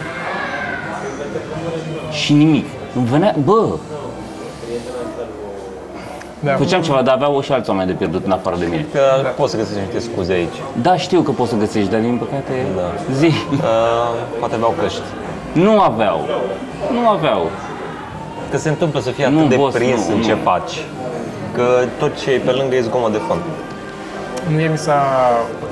și 2.10 2.32
nimic. 2.32 2.66
Îmi 2.96 3.06
venea, 3.06 3.34
bă, 3.44 3.68
Da. 6.40 6.52
făceam 6.54 6.82
ceva, 6.82 7.02
dar 7.02 7.14
aveau 7.14 7.40
și 7.40 7.52
alți 7.52 7.70
oameni 7.70 7.86
de 7.88 7.92
pierdut 7.94 8.24
în 8.24 8.30
afară 8.30 8.56
de 8.56 8.66
mine. 8.70 8.86
Că 8.92 9.00
poți 9.36 9.50
să 9.50 9.56
găsești 9.56 9.80
niște 9.84 9.98
scuze 10.10 10.32
aici. 10.32 10.58
Da, 10.82 10.96
știu 10.96 11.20
că 11.20 11.30
poți 11.30 11.50
să 11.50 11.56
găsești, 11.56 11.90
dar 11.90 12.00
din 12.00 12.16
păcate, 12.16 12.66
Da. 12.76 13.14
zi. 13.14 13.26
Uh, 13.26 13.62
poate 14.38 14.54
aveau 14.54 14.74
căști. 14.80 15.00
Nu 15.52 15.80
aveau. 15.80 16.26
Nu 16.92 17.08
aveau. 17.08 17.50
Că 18.50 18.56
se 18.56 18.68
întâmplă 18.68 19.00
să 19.00 19.10
fii 19.10 19.24
atât 19.24 19.36
Nu, 19.36 19.46
de 19.46 19.56
boss, 19.56 19.76
prins 19.76 20.06
nu, 20.06 20.12
în 20.14 20.18
nu. 20.20 20.24
ce 20.26 20.34
faci, 20.34 20.84
că 21.54 21.84
tot 21.98 22.20
ce 22.22 22.30
e 22.30 22.38
pe 22.38 22.50
lângă 22.50 22.74
e 22.76 22.80
zgomot 22.80 23.12
de 23.12 23.20
fond. 23.26 23.40
Nu 24.52 24.60
e 24.60 24.68
mi 24.68 24.78
s-a... 24.78 25.02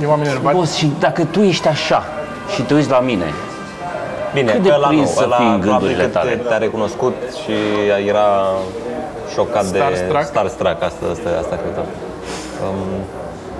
Eu 0.03 0.09
m-am 0.09 0.21
enervat. 0.23 0.55
Boss, 0.55 0.75
și 0.75 0.91
dacă 0.99 1.25
tu 1.25 1.41
ești 1.41 1.69
așa 1.69 2.05
și 2.55 2.63
te 2.63 2.75
uiți 2.75 2.91
la 2.91 3.01
mine, 3.01 3.25
Bine, 4.35 4.53
Cât 4.53 4.63
de 4.63 4.73
ăla 4.75 4.87
prins 4.87 5.09
nu, 5.09 5.17
să 5.21 5.23
ăla 5.25 5.37
fii 5.37 5.47
în 5.47 5.59
probabil 5.61 5.71
gândurile 5.71 6.03
că 6.03 6.09
te, 6.09 6.19
tale? 6.19 6.35
te-a 6.49 6.57
recunoscut 6.57 7.17
și 7.43 7.55
era 8.07 8.29
șocat 9.35 9.65
Starstruck? 9.65 10.21
de 10.21 10.29
Starstruck, 10.33 10.83
asta, 10.83 11.05
asta, 11.15 11.29
asta 11.43 11.55
cred. 11.63 11.75
că. 11.75 11.83
Um, 12.67 12.91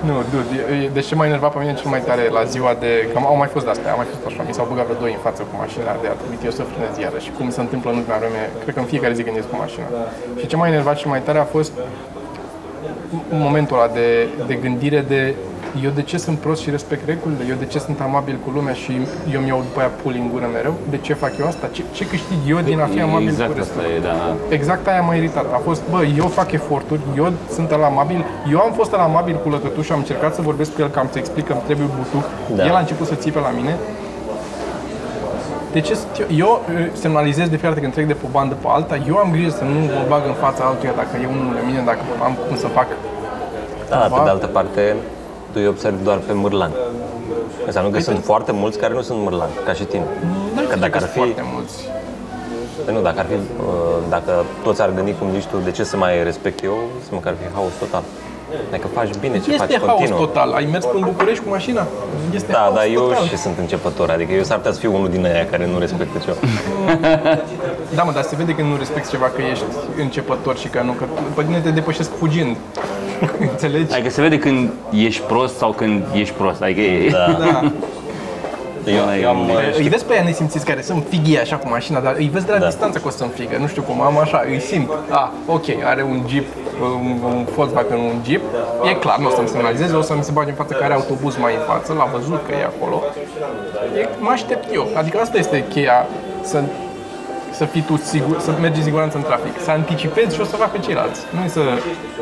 Nu, 0.05 0.13
dude, 0.31 0.49
e- 0.73 0.83
e- 0.83 0.89
deci 0.93 1.05
ce 1.05 1.15
m-a 1.15 1.25
enervat 1.25 1.51
pe 1.53 1.59
mine 1.59 1.73
cel 1.73 1.89
mai 1.89 2.01
tare 2.01 2.29
la 2.29 2.43
ziua 2.43 2.73
de... 2.79 3.09
Că 3.13 3.17
au 3.23 3.37
mai 3.37 3.47
fost 3.47 3.65
de-astea, 3.65 3.91
au 3.91 3.97
mai 3.97 4.05
fost 4.13 4.25
așa, 4.25 4.43
mi 4.47 4.53
s-au 4.53 4.67
băgat 4.69 4.85
vreo 4.85 4.99
doi 4.99 5.11
în 5.17 5.21
față 5.27 5.41
cu 5.49 5.55
mașina 5.63 5.91
de 6.01 6.07
a 6.07 6.15
trebuit 6.21 6.43
eu 6.43 6.51
să 6.59 6.63
frânez 6.71 6.97
iară 6.97 7.17
și 7.25 7.31
cum 7.37 7.49
se 7.49 7.61
întâmplă 7.61 7.89
în 7.91 7.97
ultima 7.97 8.17
vreme, 8.23 8.41
cred 8.61 8.73
că 8.73 8.79
în 8.79 8.85
fiecare 8.93 9.13
zi 9.17 9.23
când 9.23 9.35
ies 9.35 9.45
cu 9.51 9.55
mașina. 9.65 9.85
Și 10.39 10.45
ce 10.47 10.55
m-a 10.55 10.67
enervat 10.67 10.95
cel 11.01 11.09
mai 11.09 11.21
tare 11.27 11.39
a 11.39 11.43
fost 11.57 11.71
momentul 13.47 13.77
ăla 13.77 13.89
de, 13.99 14.27
de 14.49 14.53
gândire 14.53 15.01
de 15.13 15.35
eu 15.83 15.89
de 15.89 16.01
ce 16.01 16.17
sunt 16.17 16.37
prost 16.37 16.61
și 16.61 16.69
respect 16.69 17.05
regulile, 17.05 17.43
eu 17.49 17.55
de 17.59 17.65
ce 17.65 17.79
sunt 17.79 17.99
amabil 18.01 18.37
cu 18.45 18.49
lumea 18.55 18.73
și 18.73 18.91
eu 19.33 19.39
mi-au 19.39 19.61
după 19.67 19.79
aia 19.79 19.91
puli 20.01 20.17
în 20.17 20.29
gură 20.31 20.49
mereu, 20.53 20.73
de 20.89 20.97
ce 20.97 21.13
fac 21.13 21.31
eu 21.39 21.47
asta, 21.47 21.69
ce, 21.71 21.83
ce 21.91 22.05
câștig 22.07 22.37
eu 22.47 22.59
din 22.59 22.79
a 22.79 22.85
fi 22.85 23.01
amabil 23.01 23.27
cu 23.27 23.33
exact 23.33 23.55
respect. 23.57 23.77
asta 23.79 23.93
e, 23.95 23.99
da. 23.99 24.35
Exact 24.57 24.87
aia 24.87 25.01
m-a 25.01 25.15
iritat. 25.15 25.45
A 25.53 25.61
fost, 25.63 25.81
bă, 25.89 25.99
eu 26.21 26.27
fac 26.27 26.51
eforturi, 26.51 27.01
eu 27.17 27.31
sunt 27.55 27.69
la 27.69 27.85
amabil, 27.85 28.25
eu 28.51 28.59
am 28.59 28.71
fost 28.71 28.91
la 28.91 29.03
amabil 29.03 29.35
cu 29.43 29.49
lătătuș 29.49 29.85
și 29.85 29.91
am 29.91 29.99
încercat 29.99 30.35
să 30.35 30.41
vorbesc 30.41 30.73
cu 30.75 30.81
el, 30.81 30.89
că 30.89 30.99
am 30.99 31.07
să 31.11 31.17
explic 31.17 31.45
că 31.45 31.51
îmi 31.53 31.61
trebuie 31.65 31.87
butuc. 31.97 32.25
Da. 32.55 32.65
El 32.65 32.75
a 32.75 32.79
început 32.79 33.07
să 33.07 33.15
țipe 33.15 33.39
la 33.39 33.51
mine. 33.59 33.75
De 35.71 35.81
ce 35.81 35.93
sunt 35.93 36.13
eu, 36.19 36.27
eu 36.45 36.51
uh, 36.61 36.87
semnalizez 36.93 37.47
de 37.49 37.57
fiecare 37.61 37.73
dată 37.73 37.81
când 37.81 37.93
trec 37.93 38.07
de 38.07 38.13
pe 38.13 38.25
o 38.27 38.31
bandă 38.37 38.55
pe 38.61 38.67
alta, 38.69 38.95
eu 39.07 39.15
am 39.17 39.31
grijă 39.31 39.49
să 39.49 39.63
nu 39.63 39.79
mă 39.79 40.03
bag 40.07 40.21
în 40.27 40.33
fața 40.33 40.63
altuia 40.63 40.93
dacă 40.95 41.13
e 41.23 41.27
unul 41.33 41.43
lângă 41.45 41.61
mine, 41.69 41.81
dacă 41.85 41.99
am 42.23 42.33
cum 42.47 42.57
să 42.57 42.67
fac. 42.67 42.87
da, 43.89 43.97
pe 43.97 44.07
Cumva. 44.07 44.23
de 44.23 44.29
altă 44.29 44.47
parte, 44.47 44.95
tu 45.57 45.63
îi 45.63 45.69
observi 45.75 46.03
doar 46.03 46.17
pe 46.17 46.33
mârlani. 46.33 46.73
Înseamnă 47.65 47.91
că 47.91 47.99
sunt 47.99 48.23
foarte 48.23 48.51
mulți 48.51 48.77
care 48.77 48.93
nu 48.93 49.01
sunt 49.01 49.19
mârlani, 49.19 49.51
ca 49.65 49.73
și 49.73 49.83
tine. 49.83 50.03
Dar 50.55 50.63
Că 50.63 50.75
dacă 50.79 50.95
ar 50.95 50.99
sunt 51.01 51.11
fi, 51.11 51.17
foarte 51.17 51.43
mulți. 51.53 51.75
Păi 52.85 52.93
nu, 52.93 53.01
dacă 53.01 53.19
ar 53.19 53.25
fi, 53.29 53.33
uh, 53.33 53.39
dacă 54.09 54.31
toți 54.63 54.81
ar 54.81 54.89
gândi 54.95 55.13
cum 55.19 55.27
zici 55.33 55.45
tu, 55.51 55.57
de 55.63 55.71
ce 55.71 55.83
să 55.83 55.97
mai 55.97 56.23
respect 56.23 56.63
eu, 56.63 56.77
să 57.03 57.09
măcar 57.11 57.31
ar 57.31 57.37
fi 57.43 57.53
haos 57.53 57.71
total. 57.79 58.03
Adică 58.71 58.87
faci 58.93 59.09
bine 59.19 59.39
ce 59.39 59.51
faci 59.55 59.69
Este 59.71 59.85
haos 59.85 59.97
continuu. 59.99 60.19
total. 60.25 60.49
Ai 60.59 60.67
mers 60.71 60.85
până 60.85 61.05
în 61.05 61.11
București 61.11 61.43
cu 61.43 61.49
mașina? 61.49 61.83
Este 62.33 62.51
Da, 62.51 62.57
haos 62.57 62.73
dar 62.75 62.85
eu 62.97 63.01
total. 63.01 63.25
și 63.27 63.37
sunt 63.37 63.55
începător, 63.59 64.09
adică 64.09 64.31
eu 64.33 64.43
s-ar 64.43 64.57
putea 64.57 64.71
să 64.71 64.79
fiu 64.79 64.95
unul 64.95 65.09
din 65.09 65.25
aia 65.25 65.45
care 65.53 65.67
nu 65.67 65.77
respectă 65.79 66.17
ceva. 66.25 66.37
Da, 67.97 68.03
mă, 68.03 68.11
dar 68.11 68.23
se 68.23 68.35
vede 68.35 68.55
că 68.55 68.61
nu 68.61 68.75
respecti 68.77 69.09
ceva, 69.09 69.25
că 69.35 69.41
ești 69.51 69.63
începător 69.99 70.57
și 70.57 70.67
că 70.67 70.81
nu, 70.81 70.91
că 70.91 71.03
pe 71.35 71.43
tine 71.43 71.59
te 71.59 71.69
depășesc 71.69 72.09
fugind. 72.17 72.55
Înțelegi? 73.51 73.93
Adică 73.93 74.09
se 74.09 74.21
vede 74.21 74.39
când 74.39 74.69
ești 74.91 75.21
prost 75.21 75.57
sau 75.57 75.71
când 75.71 76.03
ești 76.13 76.33
prost. 76.33 76.61
Adică 76.61 76.81
e... 76.81 77.09
Da. 77.09 77.37
Da. 77.39 77.71
Eu, 78.87 79.21
eu 79.21 79.29
am, 79.29 79.49
uh, 79.49 79.77
Îi 79.77 79.87
vezi 79.87 80.05
pe 80.05 80.13
aia 80.13 80.23
nesimțiți 80.23 80.65
care 80.65 80.81
sunt 80.81 81.03
fighii 81.09 81.39
așa 81.39 81.55
cu 81.55 81.67
mașina, 81.69 81.99
dar 81.99 82.15
îi 82.17 82.29
vezi 82.33 82.45
de 82.45 82.51
la 82.51 82.57
Da. 82.57 82.65
distanță 82.65 82.99
că 82.99 83.07
o 83.07 83.09
să-mi 83.09 83.29
figă. 83.33 83.57
Nu 83.59 83.67
știu 83.67 83.81
cum, 83.81 84.01
am 84.01 84.17
așa, 84.17 84.43
îi 84.47 84.59
simt. 84.59 84.89
Ah, 85.09 85.27
ok, 85.45 85.63
are 85.83 86.03
un 86.03 86.21
Jeep, 86.29 86.45
un, 86.81 87.15
un 87.23 87.45
Volkswagen, 87.55 87.97
un 87.97 88.19
Jeep. 88.27 88.41
E 88.83 88.93
clar, 88.93 89.17
nu 89.19 89.27
o 89.27 89.29
să-mi 89.29 89.47
semnalizeze, 89.47 89.95
o 89.95 90.01
să-mi 90.01 90.23
se 90.23 90.31
bage 90.31 90.49
în 90.49 90.55
față 90.55 90.73
că 90.73 90.83
are 90.83 90.93
autobuz 90.93 91.37
mai 91.37 91.53
în 91.53 91.61
față, 91.67 91.93
l-a 91.93 92.09
văzut 92.13 92.41
că 92.47 92.51
e 92.61 92.63
acolo. 92.63 93.03
E, 93.99 94.07
mă 94.19 94.29
aștept 94.31 94.73
eu. 94.73 94.87
Adică 94.93 95.19
asta 95.21 95.37
este 95.37 95.63
cheia, 95.69 96.07
să 96.43 96.63
să 97.57 97.65
fii 97.65 97.81
tu 97.81 97.95
sigur, 98.13 98.39
să 98.39 98.51
mergi 98.61 98.77
în 98.77 98.83
siguranță 98.83 99.17
în 99.17 99.23
trafic, 99.23 99.53
să 99.65 99.71
anticipezi 99.71 100.35
și 100.35 100.41
o 100.41 100.43
să 100.43 100.55
facă 100.55 100.77
ceilalți. 100.85 101.19
Nu 101.35 101.39
e 101.45 101.47
să, 101.47 101.61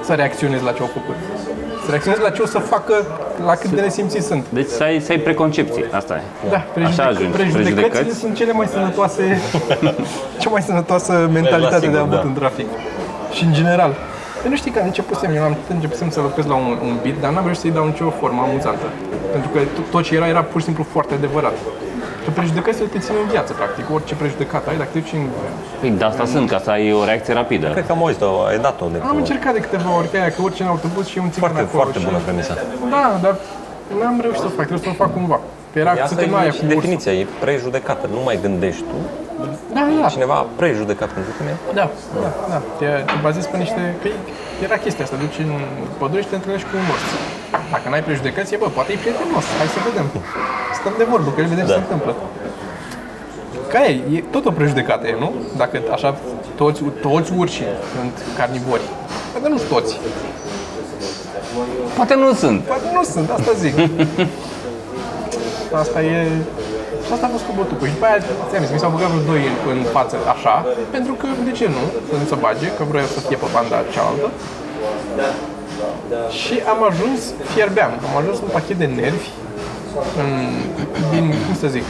să 0.03 0.13
reacționezi 0.13 0.63
la 0.63 0.71
ce 0.71 0.81
au 0.81 0.89
făcut. 0.97 1.15
Să 1.83 1.89
reacționezi 1.89 2.21
la 2.21 2.29
ce 2.29 2.41
o 2.41 2.45
să 2.45 2.59
facă, 2.59 2.93
la 3.45 3.55
cât 3.55 3.69
de 3.69 3.81
nesimțiți 3.81 4.25
sunt. 4.25 4.45
Deci 4.49 4.67
să 4.67 4.83
ai, 4.83 4.99
să 5.05 5.11
ai 5.11 5.17
preconcepții, 5.17 5.83
asta 5.91 6.13
e. 6.15 6.49
Da, 6.49 6.55
Așa 6.55 6.67
prejudec- 6.75 7.07
ajungi. 7.09 7.31
prejudecățile 7.37 7.81
Prejudecăți. 7.87 8.19
sunt 8.19 8.35
cele 8.35 8.51
mai 8.51 8.67
sănătoase, 8.67 9.41
cea 10.41 10.49
mai 10.49 10.61
sănătoasă 10.61 11.29
mentalitate 11.33 11.79
sigur, 11.79 11.93
de 11.95 11.99
avut 11.99 12.11
da. 12.21 12.21
în 12.29 12.33
trafic. 12.33 12.67
Și 13.35 13.43
în 13.43 13.53
general. 13.53 13.93
Păi 14.41 14.49
nu 14.53 14.55
știi 14.61 14.71
că 14.71 14.79
începusem, 14.79 15.31
eu 15.35 15.43
am 15.43 15.55
începusem 15.69 16.09
să 16.09 16.19
lucrez 16.21 16.45
la 16.45 16.55
un, 16.55 16.77
un 16.87 16.93
beat, 17.03 17.17
dar 17.21 17.31
n-am 17.31 17.43
reușit 17.43 17.61
să-i 17.61 17.71
dau 17.77 17.85
nicio 17.85 18.09
formă 18.19 18.41
amuzantă. 18.47 18.85
Pentru 19.31 19.49
că 19.53 19.59
tot- 19.59 19.89
tot 19.91 20.03
ce 20.03 20.15
era, 20.15 20.27
era 20.27 20.41
pur 20.43 20.59
și 20.59 20.65
simplu 20.65 20.83
foarte 20.91 21.13
adevărat. 21.13 21.53
Că 22.25 22.31
prejudecățile 22.39 22.85
te 22.93 22.99
țin 23.05 23.15
în 23.23 23.27
viață, 23.35 23.51
practic. 23.61 23.85
Orice 23.97 24.13
prejudecată 24.21 24.65
ai, 24.69 24.77
dacă 24.81 24.89
te 24.93 24.99
duci 24.99 25.13
în... 25.19 25.23
Păi 25.79 25.89
de 25.99 26.03
asta 26.11 26.25
sunt, 26.33 26.45
ca 26.53 26.59
să 26.65 26.69
ai 26.75 26.85
o 26.99 27.03
reacție 27.09 27.33
rapidă. 27.41 27.65
cred 27.75 27.85
că 27.85 27.91
am 27.91 28.01
auzit-o, 28.05 28.29
ai 28.51 28.59
dat-o 28.67 28.85
de 28.85 28.97
Am 28.97 29.01
câteva 29.01 29.09
ori. 29.11 29.23
încercat 29.23 29.53
de 29.57 29.61
câteva 29.65 29.89
ori, 29.99 30.07
că 30.11 30.15
aia, 30.17 30.29
că 30.35 30.39
orice 30.47 30.61
în 30.65 30.69
autobuz 30.73 31.05
și 31.13 31.17
un 31.25 31.29
țigan 31.33 31.43
Foarte, 31.49 31.59
acolo. 31.67 31.81
foarte 31.81 31.99
și... 32.01 32.05
bună 32.09 32.19
premisa. 32.27 32.53
Da, 32.95 33.03
dar 33.23 33.33
n-am 33.99 34.17
reușit 34.25 34.41
să 34.45 34.47
o 34.51 34.53
fac, 34.59 34.65
trebuie 34.69 34.87
să 34.89 34.93
o 34.95 34.97
fac 35.03 35.11
cumva. 35.17 35.37
Că 35.71 35.77
era 35.83 35.91
Asta 35.91 36.05
suntem 36.11 36.29
e 36.33 36.37
aia 36.41 36.51
și 36.55 36.59
cu 36.59 36.65
ursul. 36.65 36.75
definiția, 36.79 37.11
e 37.21 37.23
prejudecată, 37.45 38.05
nu 38.15 38.21
mai 38.27 38.37
gândești 38.45 38.83
tu, 38.91 38.97
Da, 39.77 39.83
da. 40.01 40.07
cineva 40.15 40.35
a 40.43 40.45
prejudecat 40.61 41.09
pentru 41.17 41.31
tine. 41.39 41.53
Da, 41.79 41.85
da, 42.23 42.29
da. 42.51 42.57
Te, 42.79 42.85
te 43.09 43.15
bazezi 43.25 43.47
pe 43.51 43.57
niște... 43.65 43.81
Că 44.01 44.07
era 44.67 44.77
chestia 44.85 45.03
asta, 45.05 45.17
duci 45.23 45.37
în 45.45 45.51
pădure 45.99 46.21
și 46.25 46.29
te 46.31 46.35
întâlnești 46.39 46.67
cu 46.69 46.75
un 46.81 46.87
ors. 46.93 47.05
Dacă 47.73 47.85
n-ai 47.89 48.03
prejudecăți, 48.07 48.53
e, 48.53 48.57
bă, 48.63 48.67
poate 48.77 48.91
e 48.91 48.97
prietenos, 49.03 49.45
hai 49.59 49.67
să 49.75 49.79
vedem. 49.89 50.07
Stăm 50.79 50.93
de 51.01 51.05
vorbă, 51.11 51.29
că 51.35 51.41
vedem 51.41 51.65
ce 51.69 51.73
Da. 51.75 51.79
se 51.79 51.85
întâmplă. 51.87 52.11
Ca 53.71 53.79
e, 53.85 53.91
e 54.17 54.23
tot 54.35 54.43
o 54.45 54.51
prejudecată, 54.59 55.07
e, 55.07 55.15
nu? 55.19 55.29
Dacă 55.61 55.75
așa 55.95 56.09
toți, 56.61 56.79
toți 57.07 57.29
urșii 57.41 57.71
sunt 57.93 58.13
carnivori. 58.37 58.85
Dar 59.41 59.49
nu 59.51 59.57
sunt 59.57 59.69
toți. 59.69 59.93
Poate 61.97 62.13
nu 62.15 62.33
sunt. 62.33 62.59
Poate 62.61 62.87
nu 62.97 63.03
sunt, 63.03 63.29
asta 63.37 63.51
zic. 63.63 63.75
Asta 65.83 65.99
e... 66.01 66.15
Și 67.05 67.11
asta 67.15 67.25
a 67.29 67.33
fost 67.35 67.45
cu 67.47 67.53
botucul. 67.59 67.87
Și 67.87 67.93
după 67.93 68.05
aia, 68.05 68.17
ți-am 68.49 68.63
zis, 68.63 68.71
mi 68.75 68.81
s-au 68.83 68.91
băgat 68.95 69.09
vreo 69.13 69.25
doi 69.31 69.41
în, 69.51 69.55
în 69.73 69.81
față 69.97 70.15
așa, 70.35 70.55
pentru 70.95 71.13
că, 71.19 71.27
de 71.47 71.51
ce 71.59 71.65
nu, 71.75 71.83
să 72.09 72.13
nu 72.21 72.25
se 72.31 72.35
bage, 72.43 72.67
că 72.77 72.83
vreau 72.91 73.07
să 73.15 73.19
fie 73.27 73.37
pe 73.43 73.47
banda 73.55 73.77
cealaltă. 73.93 74.27
Și 76.41 76.55
am 76.73 76.79
ajuns, 76.89 77.19
fierbeam, 77.53 77.91
am 78.09 78.15
ajuns 78.21 78.37
un 78.45 78.51
pachet 78.57 78.77
de 78.83 78.85
nervi, 79.01 79.29
în, 80.21 80.29
din, 81.13 81.25
cum 81.45 81.55
să 81.63 81.67
zic, 81.75 81.83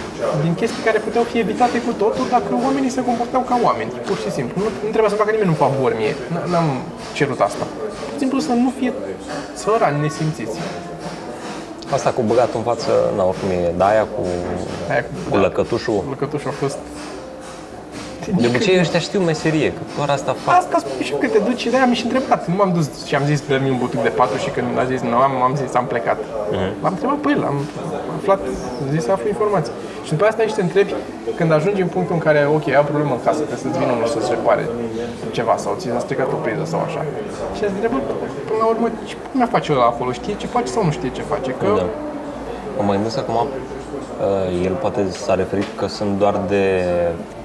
din 0.43 0.53
chestii 0.59 0.83
care 0.87 0.97
puteau 1.07 1.23
fi 1.31 1.37
evitate 1.45 1.77
cu 1.87 1.91
totul 2.03 2.25
dacă 2.35 2.51
oamenii 2.65 2.89
se 2.97 3.03
comportau 3.09 3.41
ca 3.49 3.55
oameni, 3.67 3.89
pur 4.07 4.17
și 4.23 4.29
simplu. 4.37 4.55
Nu, 4.63 4.67
nu 4.83 4.89
trebuia 4.93 5.09
să 5.13 5.15
facă 5.21 5.31
nimeni 5.31 5.49
un 5.55 5.59
favor 5.65 5.91
mie, 6.01 6.13
N- 6.35 6.45
n-am 6.51 6.67
cerut 7.17 7.39
asta. 7.47 7.63
pur 8.03 8.11
și 8.13 8.17
simplu 8.23 8.39
să 8.47 8.51
nu 8.65 8.71
fie 8.79 8.91
țărani 9.61 10.01
nesimțiți. 10.01 10.57
Asta 11.97 12.09
cu 12.09 12.21
băgat 12.21 12.53
în 12.59 12.61
față, 12.61 12.91
na, 13.17 13.23
oricum 13.31 13.49
e 13.49 13.71
da, 13.77 13.85
aia 13.93 14.05
cu, 14.15 14.21
Aia 14.91 15.01
cu- 15.03 15.29
cu 15.29 15.37
lăcătușul. 15.37 16.03
Lăcătușul 16.09 16.49
a 16.49 16.55
fost... 16.63 16.77
De 18.31 18.47
obicei 18.47 18.79
ăștia 18.79 18.99
știu 18.99 19.19
meserie, 19.19 19.69
că 19.73 19.81
doar 19.95 20.09
asta 20.09 20.35
fac. 20.43 20.55
Asta 20.57 20.77
spun 20.77 21.03
și 21.05 21.11
eu 21.11 21.17
că 21.17 21.27
te 21.27 21.39
duci, 21.47 21.67
de 21.67 21.77
am 21.77 21.93
și 21.93 22.03
întrebat. 22.03 22.47
Nu 22.47 22.55
m-am 22.55 22.71
dus 22.73 23.05
și 23.05 23.15
am 23.15 23.25
zis, 23.25 23.39
dă 23.47 23.59
un 23.71 23.77
butuc 23.77 24.01
de 24.01 24.09
patru 24.09 24.38
și 24.38 24.49
când 24.49 24.79
a 24.83 24.85
zis 24.91 25.01
nu 25.01 25.17
am, 25.27 25.33
am 25.47 25.55
zis, 25.55 25.73
am 25.73 25.85
plecat. 25.85 26.19
L-am 26.81 26.93
întrebat 26.95 27.17
pe 27.17 27.29
el, 27.35 27.43
am 27.43 27.57
aflat, 28.17 28.39
am 28.81 28.88
zis 28.91 29.03
să 29.03 29.11
aflu 29.11 29.27
informații. 29.27 29.73
Și 30.05 30.11
după 30.11 30.25
asta 30.25 30.41
aici 30.41 30.53
te 30.53 30.61
întrebi, 30.61 30.93
când 31.38 31.51
ajungi 31.51 31.81
în 31.81 31.88
punctul 31.88 32.15
în 32.15 32.21
care, 32.27 32.39
ok, 32.55 32.67
ai 32.67 32.83
o 32.85 32.89
problemă 32.91 33.13
în 33.17 33.23
casă, 33.27 33.41
trebuie 33.47 33.63
să-ți 33.65 33.77
vină 33.79 33.91
unul 33.91 34.07
să-ți 34.15 34.29
repare 34.35 34.63
ceva 35.38 35.55
sau 35.63 35.71
ți 35.79 35.88
s-a 35.93 35.99
stricat 35.99 36.27
o 36.38 36.39
priză 36.45 36.65
sau 36.71 36.79
așa. 36.88 37.01
Și 37.55 37.61
îți 37.63 37.73
întrebă, 37.77 37.97
până 38.47 38.59
la 38.63 38.67
urmă, 38.73 38.88
ce 39.07 39.15
mi-a 39.38 39.49
face 39.55 39.71
ăla 39.75 39.85
acolo? 39.93 40.11
Știe 40.11 40.35
ce 40.41 40.47
face 40.55 40.69
sau 40.75 40.83
nu 40.88 40.91
știe 40.91 41.11
ce 41.17 41.23
face? 41.33 41.51
Că 41.59 41.67
Da. 41.81 41.85
Mă 42.77 42.83
mai 42.88 42.95
gândesc 42.99 43.17
acum, 43.23 43.35
uh, 43.35 43.47
el 44.63 44.71
poate 44.81 44.99
s-a 45.12 45.36
referit 45.36 45.65
că 45.75 45.88
sunt 45.88 46.17
doar 46.19 46.39
de... 46.47 46.81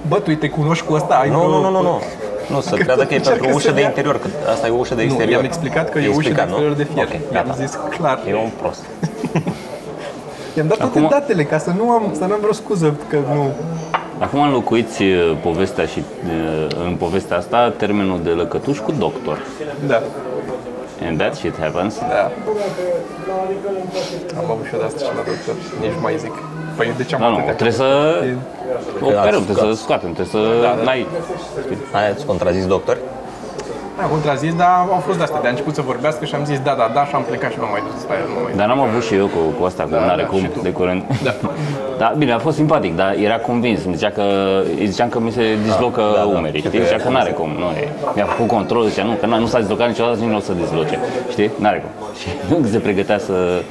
Bă, 0.08 0.16
tu 0.20 0.34
te 0.34 0.48
cunoști 0.48 0.86
cu 0.86 0.92
ăsta, 0.94 1.14
ai 1.14 1.28
Nu, 1.30 1.38
vreo- 1.38 1.48
nu, 1.50 1.60
nu, 1.60 1.70
nu, 1.70 1.82
nu. 1.82 2.00
Nu, 2.54 2.60
să 2.60 2.70
Că 2.74 2.82
creadă 2.82 3.00
tot 3.00 3.08
că 3.08 3.14
e 3.14 3.16
încearcă 3.16 3.40
pentru 3.40 3.58
să 3.60 3.64
ușă 3.66 3.74
de 3.76 3.80
dea- 3.82 3.88
interior, 3.88 4.18
că 4.20 4.26
asta 4.52 4.66
e 4.66 4.70
o 4.70 4.74
ușă 4.78 4.94
de 4.94 5.00
Nu, 5.02 5.06
exterior. 5.06 5.34
i-am 5.36 5.44
explicat 5.44 5.90
că 5.90 5.98
e 5.98 6.00
I-ai 6.00 6.10
ușă 6.16 6.20
de 6.20 6.28
explicat, 6.28 6.48
nu? 6.48 6.54
exterior 6.54 6.76
de 6.76 6.84
fier. 6.92 7.04
Ok, 7.06 7.12
I-am 7.34 7.44
gata. 7.46 7.62
zis 7.62 7.78
clar. 7.98 8.18
E 8.28 8.34
un 8.34 8.50
prost. 8.60 8.82
I-am 10.56 10.66
dat 10.66 10.76
toate 10.78 10.98
Acum- 10.98 11.08
datele 11.10 11.44
ca 11.44 11.58
să 11.58 11.72
nu 11.76 11.90
am, 11.90 12.02
să 12.18 12.24
nu 12.24 12.32
am 12.32 12.38
vreo 12.40 12.52
scuză 12.52 12.94
că 13.08 13.16
nu. 13.34 13.50
Acum 14.18 14.40
înlocuiți 14.42 15.02
uh, 15.02 15.36
povestea 15.42 15.84
și 15.86 15.98
uh, 16.26 16.66
în 16.86 16.94
povestea 16.98 17.36
asta 17.36 17.72
termenul 17.76 18.20
de 18.22 18.30
lăcătuș 18.30 18.78
cu 18.78 18.92
doctor. 18.98 19.38
Da. 19.86 20.02
And 21.06 21.18
that 21.20 21.36
shit 21.36 21.56
happens. 21.58 21.98
Da. 21.98 22.30
Am 24.38 24.50
avut 24.50 24.64
și 24.66 24.74
eu 24.74 24.78
de 24.80 24.84
asta 24.84 24.98
și 24.98 25.10
la 25.16 25.22
doctor. 25.30 25.54
Nici 25.80 25.92
nu 25.98 26.00
mai 26.00 26.14
zic. 26.18 26.32
Păi 26.76 26.92
de 26.96 27.04
ce 27.04 27.14
am 27.14 27.20
Da, 27.20 27.28
nu, 27.28 27.34
atâtea? 27.34 27.54
trebuie 27.54 27.76
să 27.82 27.88
operăm, 29.00 29.42
trebuie 29.44 29.56
să 29.56 29.60
scoați. 29.62 29.80
scoatem, 29.82 30.12
trebuie 30.12 30.34
să... 30.36 30.60
Da, 30.62 30.74
da. 30.76 30.82
N-ai... 30.82 31.06
Aia 31.92 32.08
îți 32.14 32.26
contrazis 32.26 32.66
doctor? 32.66 32.96
Da, 34.00 34.06
Am 34.06 34.12
contrazis, 34.12 34.54
dar 34.54 34.68
au 34.96 35.02
fost 35.06 35.16
de 35.16 35.22
astea. 35.22 35.40
De 35.40 35.46
a 35.46 35.50
început 35.50 35.74
să 35.74 35.82
vorbească 35.82 36.24
și 36.24 36.34
am 36.34 36.44
zis 36.44 36.58
da, 36.58 36.74
da, 36.78 36.90
da 36.94 37.04
și 37.04 37.14
am 37.14 37.22
plecat 37.22 37.50
și 37.52 37.58
nu 37.58 37.64
am 37.64 37.70
mai 37.70 37.82
dus 37.92 38.00
la 38.08 38.14
el. 38.14 38.26
Nu 38.34 38.40
mai 38.42 38.52
Dar 38.56 38.66
n-am 38.66 38.80
avut 38.80 39.02
și 39.02 39.14
eu 39.14 39.26
cu, 39.26 39.40
cu 39.58 39.64
asta, 39.64 39.82
cu 39.82 39.90
n-are 39.90 40.22
da, 40.22 40.28
cum, 40.28 40.38
și 40.38 40.46
tu. 40.46 40.60
de 40.60 40.72
curând. 40.72 41.02
Da. 41.26 41.34
Da, 41.98 42.12
bine, 42.18 42.32
a 42.32 42.38
fost 42.38 42.56
simpatic, 42.56 42.96
dar 42.96 43.14
era 43.14 43.36
convins. 43.38 43.84
Îmi 43.84 43.94
zicea 43.94 44.10
că, 44.10 44.24
îi 44.78 44.86
ziceam 44.86 45.08
că 45.08 45.18
mi 45.20 45.30
se 45.30 45.44
dislocă 45.64 46.02
da, 46.14 46.18
da. 46.18 46.24
umerii, 46.24 46.58
Știu 46.58 46.70
știi? 46.70 46.80
că 46.80 46.86
Zicea 46.86 47.00
e 47.00 47.04
că 47.04 47.08
n-are 47.08 47.30
cum, 47.30 47.50
nu 47.58 47.64
e. 47.82 47.88
Mi-a 48.14 48.24
făcut 48.24 48.48
control, 48.48 48.84
zicea 48.88 49.04
nu, 49.04 49.12
că 49.20 49.26
nu, 49.26 49.38
nu 49.38 49.46
s-a 49.46 49.58
dislocat 49.58 49.88
niciodată, 49.88 50.18
nici 50.18 50.28
nu 50.28 50.36
o 50.36 50.40
să 50.40 50.52
disloce, 50.52 50.98
știi? 51.30 51.50
N-are 51.58 51.84
cum. 51.84 52.06
Și 52.20 52.28
când 52.48 52.70
se 52.72 52.78
pregătea 52.78 53.18
să, 53.18 53.62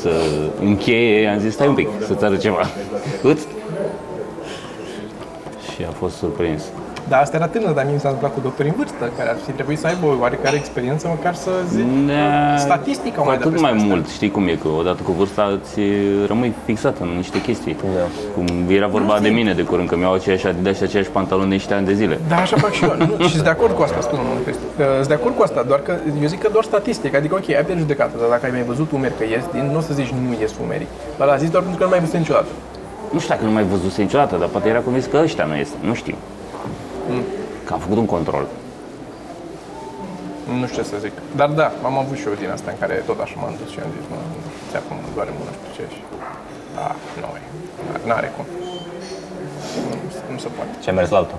să 0.00 0.10
încheie, 0.60 1.28
am 1.28 1.38
zis, 1.38 1.52
stai 1.52 1.66
un 1.68 1.74
pic, 1.74 1.88
să-ți 2.06 2.24
arăt 2.24 2.40
ceva. 2.40 2.60
Îți? 3.22 3.46
Și 5.74 5.84
a 5.88 5.92
fost 5.98 6.16
surprins. 6.16 6.62
Dar 7.08 7.20
asta 7.20 7.36
era 7.36 7.46
tânăr, 7.46 7.72
dar 7.72 7.84
mie 7.84 7.92
mi 7.94 8.00
s-a 8.00 8.08
întâmplat 8.08 8.34
cu 8.36 8.40
doctori 8.48 8.68
în 8.68 8.74
vârstă, 8.76 9.04
care 9.16 9.28
ar 9.28 9.36
fi 9.46 9.50
trebuit 9.50 9.78
să 9.78 9.86
aibă 9.86 10.06
o 10.06 10.14
oarecare 10.20 10.56
experiență, 10.56 11.06
măcar 11.16 11.34
să 11.34 11.50
zic. 11.74 11.84
Da, 12.06 12.56
Statistica 12.56 13.20
cu 13.20 13.26
mai 13.26 13.36
dă 13.36 13.40
atât 13.42 13.50
peste 13.52 13.66
mai 13.66 13.74
asta. 13.76 13.86
mult, 13.90 14.08
știi 14.08 14.30
cum 14.30 14.46
e, 14.48 14.54
că 14.62 14.68
odată 14.68 15.00
cu 15.02 15.12
vârsta 15.12 15.44
îți 15.60 15.80
rămâi 16.26 16.52
fixat 16.64 16.96
în 17.00 17.08
niște 17.16 17.40
chestii. 17.40 17.76
Da. 17.96 18.06
Cum 18.34 18.46
era 18.68 18.86
vorba 18.86 19.18
de 19.18 19.28
mine 19.28 19.52
de 19.52 19.62
curând, 19.62 19.88
că 19.88 19.96
mi-au 19.96 20.12
aceeași 20.14 20.46
Adidas 20.46 20.76
și 20.76 20.82
aceeași 20.82 21.08
pantaloni 21.08 21.48
de 21.48 21.54
niște 21.54 21.74
ani 21.74 21.86
de 21.86 21.94
zile. 21.94 22.18
Da, 22.28 22.36
așa 22.36 22.56
fac 22.56 22.72
și 22.72 22.84
eu. 22.84 22.94
Nu, 23.18 23.24
și 23.30 23.30
sunt 23.30 23.42
de 23.42 23.54
acord 23.56 23.74
cu 23.76 23.82
asta, 23.82 24.00
spune 24.00 24.20
domnul 24.22 24.42
Cristi. 24.44 24.62
Uh, 24.78 24.84
Sunt 24.96 25.08
de 25.08 25.14
acord 25.14 25.34
cu 25.36 25.42
asta, 25.42 25.62
doar 25.70 25.80
că 25.80 25.92
eu 26.22 26.28
zic 26.28 26.40
că 26.42 26.48
doar 26.52 26.64
statistic. 26.64 27.14
Adică, 27.14 27.34
ok, 27.34 27.48
ai 27.48 27.54
pierdut 27.68 27.78
judecată, 27.86 28.14
dar 28.20 28.28
dacă 28.28 28.44
ai 28.44 28.50
mai 28.50 28.62
văzut 28.72 28.88
umeri 28.92 29.16
că 29.18 29.24
ies 29.24 29.44
din, 29.52 29.64
nu 29.72 29.78
o 29.78 29.80
să 29.80 29.92
zici 29.94 30.10
nu 30.28 30.36
ies 30.40 30.52
umerii. 30.64 30.86
Dar 31.18 31.26
l-a 31.28 31.36
zis 31.36 31.50
doar 31.50 31.62
pentru 31.62 31.78
că 31.80 31.84
nu 31.84 31.90
mai 31.92 31.98
ai 31.98 32.04
văzut 32.06 32.18
niciodată. 32.24 32.50
Nu 33.14 33.18
știu 33.22 33.34
dacă 33.34 33.44
nu 33.48 33.52
mai 33.58 33.64
văzuse 33.72 34.02
niciodată, 34.02 34.36
dar 34.42 34.48
poate 34.48 34.68
era 34.68 34.80
convins 34.86 35.06
că 35.12 35.16
ăștia 35.22 35.44
nu 35.44 35.54
este. 35.54 35.76
Nu 35.90 35.94
știu. 35.94 36.14
Că 37.64 37.72
am 37.72 37.80
făcut 37.86 37.96
un 37.96 38.06
control. 38.16 38.46
Nu 40.60 40.66
știu 40.66 40.82
ce 40.82 40.88
să 40.88 40.96
zic. 41.04 41.12
Dar 41.40 41.48
da, 41.60 41.66
am 41.88 41.96
avut 42.02 42.16
și 42.20 42.26
eu 42.28 42.34
din 42.42 42.50
asta 42.56 42.68
în 42.70 42.78
care 42.82 42.94
tot 43.10 43.18
așa 43.24 43.36
m-am 43.40 43.54
dus 43.60 43.70
și 43.74 43.78
am 43.84 43.90
zis, 43.96 44.06
nu, 44.12 44.18
ți 44.70 44.76
acum 44.80 44.96
mă 45.04 45.08
doare 45.14 45.32
mâna, 45.38 45.52
știu 45.58 45.72
ce 45.76 45.94
și... 45.94 46.00
Da, 46.76 46.88
nu 47.22 47.28
e. 47.40 47.42
N-are 48.08 48.28
cum. 48.36 48.44
Nu, 49.88 49.94
nu 50.32 50.38
se 50.44 50.48
poate. 50.56 50.72
Ce 50.82 50.90
a 50.90 50.92
mers 50.92 51.10
la 51.14 51.18
altul? 51.22 51.38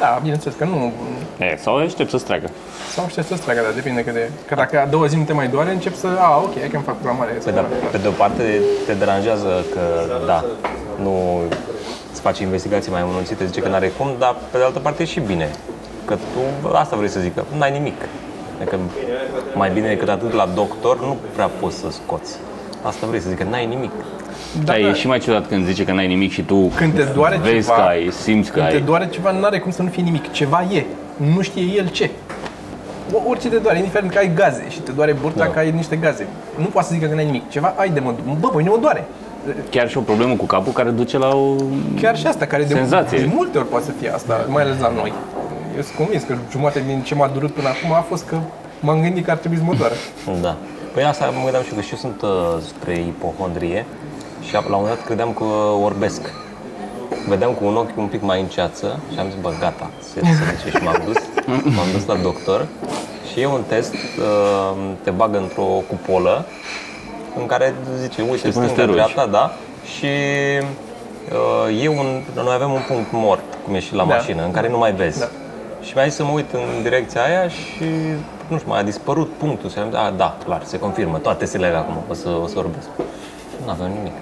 Da, 0.00 0.18
bineînțeles 0.22 0.56
că 0.58 0.64
nu, 0.64 0.92
E, 1.38 1.56
sau 1.64 1.76
aștept 1.76 2.10
să-ți 2.10 2.24
treacă. 2.24 2.48
sau 2.94 3.04
știu 3.08 3.22
să-ți 3.22 3.42
treacă, 3.42 3.60
dar 3.62 3.72
depinde 3.80 4.04
că 4.04 4.10
de... 4.10 4.30
Că 4.48 4.54
dacă 4.54 4.80
a 4.80 4.86
doua 4.86 5.06
zi 5.06 5.16
nu 5.16 5.24
te 5.24 5.32
mai 5.32 5.48
doare, 5.48 5.70
încep 5.70 5.94
să... 5.94 6.08
A, 6.28 6.36
ok, 6.46 6.54
hai 6.58 6.68
că 6.68 6.76
îmi 6.76 6.84
fac 6.84 6.96
programare. 6.96 7.32
Pe 7.44 7.50
de, 7.50 7.62
pe 7.90 7.98
de 7.98 8.08
o 8.08 8.10
parte 8.22 8.60
te 8.86 8.94
deranjează 8.94 9.64
că, 9.74 9.80
da, 10.26 10.44
nu 11.02 11.12
îți 12.28 12.34
faci 12.36 12.46
investigații 12.46 12.90
mai 12.92 13.00
amănunțite, 13.00 13.46
zice 13.46 13.60
că 13.60 13.68
n-are 13.68 13.92
cum, 13.98 14.08
dar 14.18 14.34
pe 14.50 14.58
de 14.58 14.64
altă 14.64 14.78
parte 14.78 15.02
e 15.02 15.06
și 15.06 15.20
bine. 15.20 15.50
Că 16.04 16.14
tu, 16.14 16.76
asta 16.76 16.96
vrei 16.96 17.08
să 17.08 17.20
zic, 17.20 17.34
că 17.34 17.42
n-ai 17.58 17.72
nimic. 17.72 18.00
Adică 18.60 18.76
mai 19.54 19.70
bine 19.70 19.88
decât 19.88 20.08
atât 20.08 20.32
la 20.32 20.48
doctor 20.54 21.00
nu 21.00 21.16
prea 21.34 21.50
poți 21.60 21.76
să 21.76 21.86
scoți. 21.90 22.36
Asta 22.82 23.06
vrei 23.06 23.20
să 23.20 23.28
zic, 23.28 23.38
că 23.38 23.44
n-ai 23.50 23.66
nimic. 23.66 23.90
Da, 24.64 24.78
e 24.78 24.92
și 24.92 25.06
mai 25.06 25.18
ciudat 25.18 25.46
când 25.48 25.66
zice 25.66 25.84
că 25.84 25.92
n-ai 25.92 26.06
nimic 26.06 26.32
și 26.32 26.42
tu 26.42 26.72
Când 26.76 26.94
te 26.94 27.02
doare 27.02 27.36
vezi 27.42 27.66
ceva, 27.66 27.74
că 27.74 27.80
ai, 27.88 28.10
simți 28.22 28.50
că 28.50 28.58
Când 28.58 28.68
te 28.70 28.74
ai. 28.74 28.80
doare 28.80 29.08
ceva, 29.08 29.30
nu 29.30 29.44
are 29.44 29.58
cum 29.58 29.70
să 29.70 29.82
nu 29.82 29.88
fie 29.88 30.02
nimic. 30.02 30.32
Ceva 30.32 30.62
e. 30.72 30.84
Nu 31.34 31.40
știe 31.42 31.62
el 31.76 31.88
ce. 31.88 32.10
O- 33.12 33.22
Orice 33.28 33.48
te 33.48 33.56
doare, 33.56 33.78
indiferent 33.78 34.12
că 34.12 34.18
ai 34.18 34.30
gaze 34.34 34.64
și 34.68 34.78
te 34.80 34.92
doare 34.92 35.12
burta 35.12 35.44
Da. 35.44 35.50
că 35.50 35.58
ai 35.58 35.70
niște 35.70 35.96
gaze. 35.96 36.26
Nu 36.56 36.64
poate 36.64 36.88
să 36.88 36.94
zică 36.94 37.06
că 37.06 37.14
n-ai 37.14 37.24
nimic. 37.24 37.50
Ceva 37.50 37.74
ai 37.76 37.88
de 37.88 38.00
mă... 38.00 38.14
Bă, 38.40 38.48
păi 38.48 38.64
nu 38.64 38.70
mă 38.70 38.78
doare. 38.80 39.04
Chiar 39.70 39.88
și 39.88 39.96
o 39.96 40.00
problemă 40.00 40.34
cu 40.34 40.44
capul 40.44 40.72
care 40.72 40.90
duce 40.90 41.18
la 41.18 41.28
o... 41.28 41.54
Chiar 42.00 42.16
și 42.16 42.26
asta, 42.26 42.46
care 42.46 42.64
de, 42.64 42.74
Senzație. 42.74 43.18
de 43.18 43.30
multe 43.34 43.58
ori 43.58 43.68
poate 43.68 43.84
să 43.84 43.92
fie 44.00 44.14
asta, 44.14 44.46
mai 44.48 44.62
ales 44.62 44.78
la 44.78 44.92
noi. 44.96 45.12
Eu 45.76 45.82
sunt 45.82 45.96
convins 45.96 46.22
că 46.22 46.34
jumătate 46.50 46.82
din 46.86 47.02
ce 47.02 47.14
m-a 47.14 47.28
durut 47.28 47.52
până 47.52 47.68
acum 47.68 47.92
a 47.92 48.00
fost 48.00 48.26
că 48.26 48.38
m-am 48.80 49.00
gândit 49.00 49.24
că 49.24 49.30
ar 49.30 49.36
trebui 49.36 49.56
să 49.56 49.62
mă 49.62 49.74
doară. 49.74 49.94
Da. 50.46 50.56
Păi 50.92 51.04
asta 51.04 51.24
mă 51.26 51.42
gândeam 51.42 51.62
și 51.62 51.68
eu, 51.70 51.76
că 51.76 51.82
și 51.82 51.92
eu 51.92 51.98
sunt 51.98 52.22
uh, 52.22 52.62
spre 52.62 52.98
ipohondrie 52.98 53.86
și 54.46 54.52
la 54.52 54.58
un 54.58 54.64
moment 54.68 54.94
dat 54.94 55.04
credeam 55.04 55.32
că 55.32 55.44
orbesc. 55.84 56.20
Vedeam 57.28 57.52
cu 57.52 57.64
un 57.64 57.76
ochi 57.76 57.96
un 57.96 58.06
pic 58.06 58.22
mai 58.22 58.40
în 58.40 58.46
ceață 58.46 58.98
și 59.12 59.18
am 59.18 59.26
zis, 59.26 59.40
bă, 59.40 59.52
gata, 59.60 59.90
se, 60.12 60.20
se 60.20 60.44
duce 60.50 60.76
și 60.76 60.84
m-am 60.84 61.02
dus. 61.04 61.16
M-am 61.76 61.86
dus 61.92 62.06
la 62.06 62.14
doctor 62.14 62.66
și 63.32 63.40
e 63.40 63.46
un 63.46 63.62
test, 63.66 63.92
uh, 63.92 64.76
te 65.02 65.10
bagă 65.10 65.38
într-o 65.38 65.62
cupolă 65.62 66.44
în 67.40 67.46
care 67.46 67.74
zice, 68.00 68.22
uite, 68.22 68.48
te 68.48 68.54
pune 68.54 68.66
stânga, 68.66 68.72
steroizi. 68.72 69.12
dreapta, 69.12 69.26
da, 69.26 69.52
și 69.96 70.06
uh, 71.70 71.82
e 71.84 71.88
un, 71.88 72.22
noi 72.34 72.54
avem 72.54 72.70
un 72.72 72.80
punct 72.88 73.08
mort, 73.12 73.44
cum 73.64 73.74
e 73.74 73.78
și 73.80 73.94
la 73.94 74.04
Da. 74.04 74.14
mașină, 74.14 74.44
în 74.44 74.50
care 74.50 74.68
nu 74.68 74.78
mai 74.78 74.92
vezi. 74.92 75.18
Da. 75.18 75.26
Și 75.82 75.92
mi-a 75.94 76.04
zis 76.04 76.14
să 76.14 76.24
mă 76.24 76.30
uit 76.30 76.52
în 76.52 76.82
direcția 76.82 77.22
aia 77.24 77.48
și, 77.48 77.84
nu 78.48 78.56
știu, 78.58 78.70
mai 78.70 78.78
a 78.80 78.82
dispărut 78.82 79.30
punctul. 79.38 79.70
Și 79.70 79.78
am 79.78 79.84
zis, 79.90 79.98
a, 79.98 80.12
da, 80.16 80.36
clar, 80.44 80.62
se 80.64 80.78
confirmă, 80.78 81.18
toate 81.18 81.44
se 81.44 81.58
legă 81.58 81.76
acum, 81.76 81.96
o 82.10 82.14
să, 82.14 82.28
o 82.42 82.46
să 82.46 82.52
vorbesc. 82.54 82.86
Nu 83.64 83.70
aveam 83.70 83.90
nimic. 83.90 84.12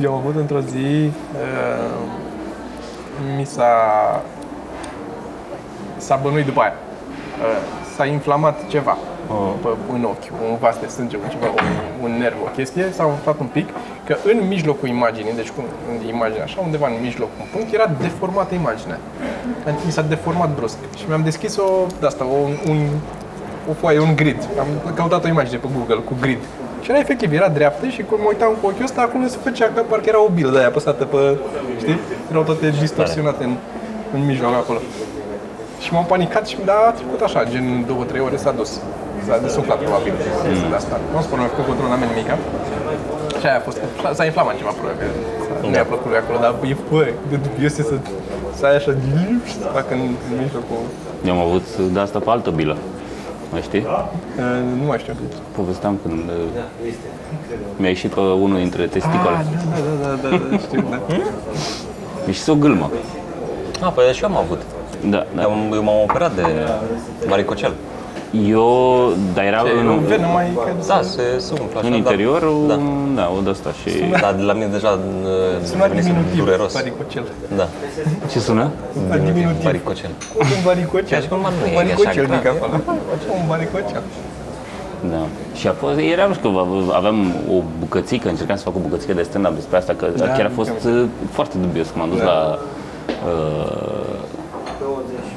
Eu 0.00 0.12
am 0.12 0.18
avut 0.18 0.36
într-o 0.36 0.60
zi, 0.60 1.04
uh, 1.06 1.12
mi 3.36 3.44
s-a, 3.44 3.72
s-a 5.96 6.16
bănuit 6.22 6.44
după 6.44 6.60
aia. 6.60 6.72
Uh, 7.40 7.56
s-a 7.96 8.04
inflamat 8.04 8.66
ceva 8.68 8.96
pe, 9.62 9.68
în 9.92 10.04
ochi, 10.12 10.28
un 10.50 10.56
vas 10.60 10.76
de 10.80 10.86
sânge, 10.86 11.16
un, 11.16 11.28
ceva, 11.34 11.46
un, 11.46 11.70
un 12.04 12.18
nerv, 12.18 12.36
o 12.44 12.50
chestie, 12.56 12.84
s-a 12.96 13.04
umflat 13.04 13.38
un 13.40 13.46
pic, 13.46 13.68
că 14.06 14.16
în 14.30 14.38
mijlocul 14.48 14.88
imaginii, 14.88 15.34
deci 15.40 15.50
cum 15.50 15.64
în 15.90 16.08
imagine 16.14 16.42
așa, 16.42 16.58
undeva 16.60 16.86
în 16.86 16.96
mijloc, 17.00 17.28
un 17.40 17.46
punct, 17.52 17.74
era 17.74 17.86
deformată 18.00 18.54
imaginea. 18.54 18.98
Adică 19.66 19.82
mi 19.84 19.92
s-a 19.92 20.02
deformat 20.02 20.50
brusc 20.58 20.78
și 20.98 21.04
mi-am 21.08 21.22
deschis 21.22 21.56
o, 21.56 21.68
de 22.00 22.06
asta, 22.06 22.24
o, 22.24 22.38
un, 22.70 22.78
o 23.70 23.72
foaie, 23.72 24.00
un 24.00 24.16
grid. 24.16 24.48
Am 24.58 24.66
căutat 24.94 25.24
o 25.24 25.28
imagine 25.28 25.58
pe 25.58 25.68
Google 25.76 26.02
cu 26.08 26.14
grid. 26.20 26.38
Și 26.82 26.90
era 26.90 27.00
efectiv, 27.00 27.32
era 27.32 27.48
dreaptă 27.48 27.86
și 27.86 28.02
când 28.02 28.20
mă 28.20 28.26
uitam 28.28 28.52
cu 28.60 28.66
ochiul 28.66 28.84
ăsta, 28.84 29.00
acolo 29.00 29.26
se 29.26 29.38
făcea 29.42 29.70
că 29.74 29.80
parcă 29.80 30.08
era 30.08 30.22
o 30.22 30.28
bilă 30.28 30.50
de 30.50 30.58
aia 30.58 30.66
apăsată 30.66 31.04
pe, 31.04 31.38
știi? 31.78 31.98
Erau 32.30 32.42
toate 32.42 32.74
distorsionate 32.80 33.44
în, 33.44 33.54
în 34.14 34.26
mijloc 34.26 34.54
acolo. 34.54 34.78
Și 35.80 35.92
m-am 35.92 36.04
panicat 36.04 36.46
și 36.46 36.56
da, 36.64 36.72
a 36.72 36.90
trecut 36.90 37.20
așa, 37.20 37.44
gen 37.44 37.84
două, 37.86 38.04
trei 38.04 38.20
ore 38.20 38.36
s-a 38.36 38.50
dus. 38.50 38.80
S-a 39.26 39.36
desuflat 39.46 39.78
probabil 39.84 40.12
mm. 40.18 40.70
de 40.72 40.76
asta. 40.80 40.94
Nu 41.14 41.20
spun, 41.26 41.36
mi-a 41.40 41.50
făcut 41.54 41.66
control 41.70 41.88
la 41.94 41.98
mine 42.02 42.14
mică. 42.20 42.34
Și 43.40 43.46
aia 43.48 43.58
a 43.60 43.64
fost, 43.68 43.78
s-a 44.18 44.24
inflamat 44.30 44.54
ceva 44.60 44.72
probabil. 44.80 45.08
S-a- 45.46 45.68
Nu 45.70 45.76
i-a 45.80 45.88
plăcut 45.92 46.08
lui 46.12 46.20
acolo, 46.22 46.38
dar 46.44 46.52
e, 46.72 46.76
bă, 46.90 47.02
de 47.30 47.36
dubios 47.46 47.72
e 47.80 47.82
să, 47.92 47.96
să 48.58 48.62
ai 48.68 48.76
așa 48.80 48.92
și 49.48 49.54
să 49.62 49.66
facă 49.78 49.90
în, 49.98 50.02
în 50.30 50.36
mijlocul. 50.44 50.80
Eu 51.26 51.32
am 51.36 51.42
avut 51.48 51.66
de 51.94 52.00
asta 52.06 52.18
pe 52.26 52.30
altă 52.36 52.50
bilă. 52.58 52.76
Mai 53.52 53.62
știi? 53.62 53.84
Uh, 53.88 54.44
nu 54.80 54.84
mai 54.86 54.98
știu. 54.98 55.14
Povesteam 55.58 55.98
când 56.02 56.18
uh, 56.18 56.90
mi-a 57.76 57.88
ieșit 57.88 58.10
pe 58.14 58.20
unul 58.20 58.58
dintre 58.58 58.86
testicole. 58.86 59.36
Ah, 59.36 59.44
da, 59.44 59.78
da, 60.02 60.28
da, 60.28 60.28
da, 60.28 60.36
da, 60.50 60.58
știu, 60.58 60.84
da. 60.90 61.00
Mi-a 62.24 62.34
ieșit 62.34 62.48
o 62.48 62.54
gâlmă. 62.54 62.90
Ah, 63.80 63.92
păi 63.94 64.12
și 64.12 64.22
eu 64.22 64.28
am 64.28 64.36
avut. 64.36 64.60
Da, 65.04 65.26
da. 65.34 65.42
Eu, 65.42 65.50
eu 65.72 65.82
m-am 65.82 66.02
operat 66.02 66.34
de 66.34 66.42
varicocel. 67.28 67.72
Eu, 68.32 69.12
dar 69.34 69.44
era 69.44 69.60
Ce, 69.62 69.70
în, 69.78 69.84
nu 69.86 69.92
venă 69.94 70.26
mai... 70.32 70.46
Că 70.54 70.70
Da, 70.86 71.00
se, 71.02 71.22
se 71.38 71.52
umflă 71.60 71.78
așa, 71.78 71.86
în 71.86 71.90
dar- 71.90 71.98
interiorul, 71.98 72.64
Da. 72.68 72.78
da, 73.20 73.32
o 73.36 73.40
de 73.40 73.50
asta 73.50 73.70
și... 73.80 73.90
Dar 74.20 74.34
de 74.34 74.42
la 74.42 74.52
mine 74.52 74.66
deja 74.66 74.90
uh, 75.22 75.64
Suna 75.64 75.82
devenise 75.82 76.08
diminutiv, 76.08 76.38
dureros. 76.44 76.72
varicocel. 76.72 77.24
Da, 77.56 77.66
Ce 78.30 78.38
sună? 78.38 78.70
Diminutiv. 79.24 79.62
varicocel. 79.62 80.10
Un 80.38 80.44
varicocel. 80.64 81.08
Chiar 81.08 81.22
și 81.22 81.28
cum 81.28 81.38
nu 81.38 81.46
e 81.46 81.50
Un 81.50 81.64
așa 81.66 81.74
varicocel 81.74 82.26
grav, 82.26 82.36
mic 82.36 82.44
e? 82.44 82.48
acolo. 82.48 82.72
Un 83.40 83.46
varicocel. 83.48 84.02
Da. 85.10 85.22
Și 85.54 85.66
a 85.68 85.72
fost, 85.72 85.98
era, 86.12 86.26
nu 86.26 86.34
știu, 86.34 86.48
ave- 86.58 86.92
aveam 87.00 87.18
o 87.56 87.62
bucățică, 87.78 88.28
încercam 88.28 88.56
să 88.56 88.62
fac 88.62 88.76
o 88.76 88.78
bucățică 88.78 89.12
de 89.12 89.22
stand-up 89.22 89.54
despre 89.54 89.76
asta, 89.76 89.92
că 89.96 90.06
Da, 90.16 90.24
chiar 90.26 90.46
a 90.46 90.50
fost 90.54 90.70
am 90.84 90.92
uh, 91.02 91.04
foarte 91.30 91.56
dubios 91.60 91.86
când 91.88 91.98
m-am 92.00 92.10
dus 92.10 92.18
Da. 92.18 92.24
la... 92.24 92.58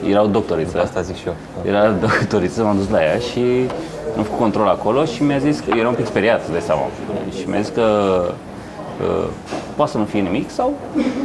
Uh, 0.03 0.09
erau 0.09 0.27
doctoriță. 0.27 0.81
Asta 0.81 1.01
zic 1.01 1.15
și 1.15 1.27
eu. 1.27 1.35
Era 1.65 1.89
doctoriță, 1.89 2.63
m-am 2.63 2.77
dus 2.77 2.89
la 2.89 3.03
ea 3.03 3.17
și 3.17 3.69
am 4.17 4.23
făcut 4.23 4.39
control 4.39 4.67
acolo 4.67 5.05
și 5.05 5.23
mi-a 5.23 5.37
zis 5.37 5.59
că 5.59 5.73
era 5.77 5.87
un 5.87 5.93
pic 5.93 6.05
speriat, 6.05 6.49
de 6.51 6.59
seama. 6.59 6.81
Și 7.39 7.49
mi-a 7.49 7.59
zis 7.59 7.71
că 7.75 7.81
uh, 9.01 9.27
poate 9.75 9.91
să 9.91 9.97
nu 9.97 10.03
fie 10.05 10.19
nimic 10.19 10.49
sau 10.49 10.73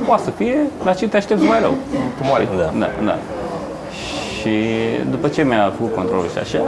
poate 0.07 0.23
să 0.23 0.31
fie, 0.31 0.57
la 0.85 0.93
ce 0.93 1.09
te 1.09 1.17
aștepți 1.17 1.45
mai 1.45 1.61
rău. 1.61 1.75
Tumoare. 2.21 2.49
Da. 2.57 2.73
Da, 2.79 2.91
da. 3.05 3.17
Și 4.41 4.51
după 5.11 5.29
ce 5.29 5.43
mi-a 5.45 5.73
făcut 5.77 5.95
controlul 5.95 6.29
și 6.33 6.39
așa, 6.39 6.59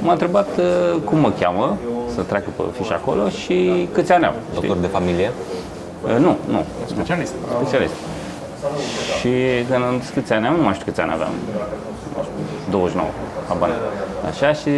m-a 0.00 0.12
întrebat 0.12 0.48
uh, 0.58 1.00
cum 1.04 1.18
mă 1.18 1.32
cheamă, 1.40 1.76
să 2.14 2.20
treacă 2.22 2.46
pe 2.56 2.62
fișa 2.78 2.94
acolo 2.94 3.28
și 3.28 3.88
câți 3.92 4.12
ani 4.12 4.24
am. 4.24 4.34
știi? 4.54 4.54
Doctor 4.68 4.76
de 4.76 4.86
familie. 4.86 5.30
Uh, 6.04 6.16
nu, 6.18 6.36
nu, 6.50 6.64
Specialist. 6.86 7.32
specialist. 7.60 7.92
Și 9.18 9.30
când 9.70 9.84
am 9.84 10.00
zis 10.00 10.10
câți 10.10 10.32
ani 10.32 10.46
am, 10.46 10.54
nu 10.54 10.62
mai 10.62 10.72
știu 10.72 10.84
câți 10.84 11.00
ani 11.00 11.12
aveam. 11.12 11.32
29, 12.70 13.08
habar. 13.48 13.68
n-am. 13.68 13.78
Așa 14.30 14.52
și 14.52 14.70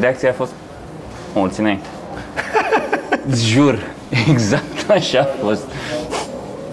reacția 0.00 0.30
a 0.30 0.32
fost 0.32 0.52
mulți 1.34 1.60
înainte. 1.60 1.86
Jur, 3.52 3.78
exact 4.28 4.90
așa 4.90 5.20
a 5.20 5.44
fost. 5.46 5.62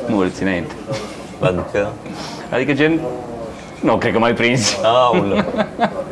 Mulți 0.08 0.44
înainte. 0.44 0.74
Adică... 1.40 1.88
Adică 2.52 2.74
gen, 2.74 3.00
nu 3.82 3.98
cred 3.98 4.14
că 4.14 4.20
mai 4.20 4.34
prins. 4.34 4.78
Aulă. 4.84 5.46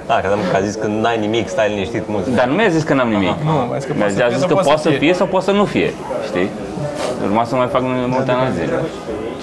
Da, 0.08 0.16
credeam 0.20 0.40
că 0.52 0.56
a 0.56 0.62
zis 0.62 0.76
că 0.76 0.88
n-ai 0.88 1.20
nimic, 1.20 1.48
stai 1.48 1.70
liniștit 1.70 2.04
mult. 2.08 2.28
Dar 2.28 2.48
nu 2.48 2.54
mi-a 2.54 2.68
zis 2.68 2.84
că 2.84 2.94
n-am 2.94 3.10
nimic. 3.10 3.36
Nu, 3.44 3.52
mi-a 3.52 3.78
zis 3.78 3.86
că 3.86 3.94
Mi-a 3.94 4.06
poate 4.06 4.20
să 4.20 4.30
zis 4.30 4.40
fie 4.40 4.48
că 4.48 4.48
sau 4.48 4.64
poate 4.64 4.82
să 4.82 4.90
fie 4.90 5.14
sau 5.14 5.28
poate 5.28 5.46
să 5.46 5.52
nu 5.52 5.66
fie, 5.66 5.94
știi? 6.26 6.50
Urma 7.24 7.44
să 7.44 7.56
mai 7.56 7.68
fac 7.68 7.82
multe 8.08 8.32
analize. 8.32 8.70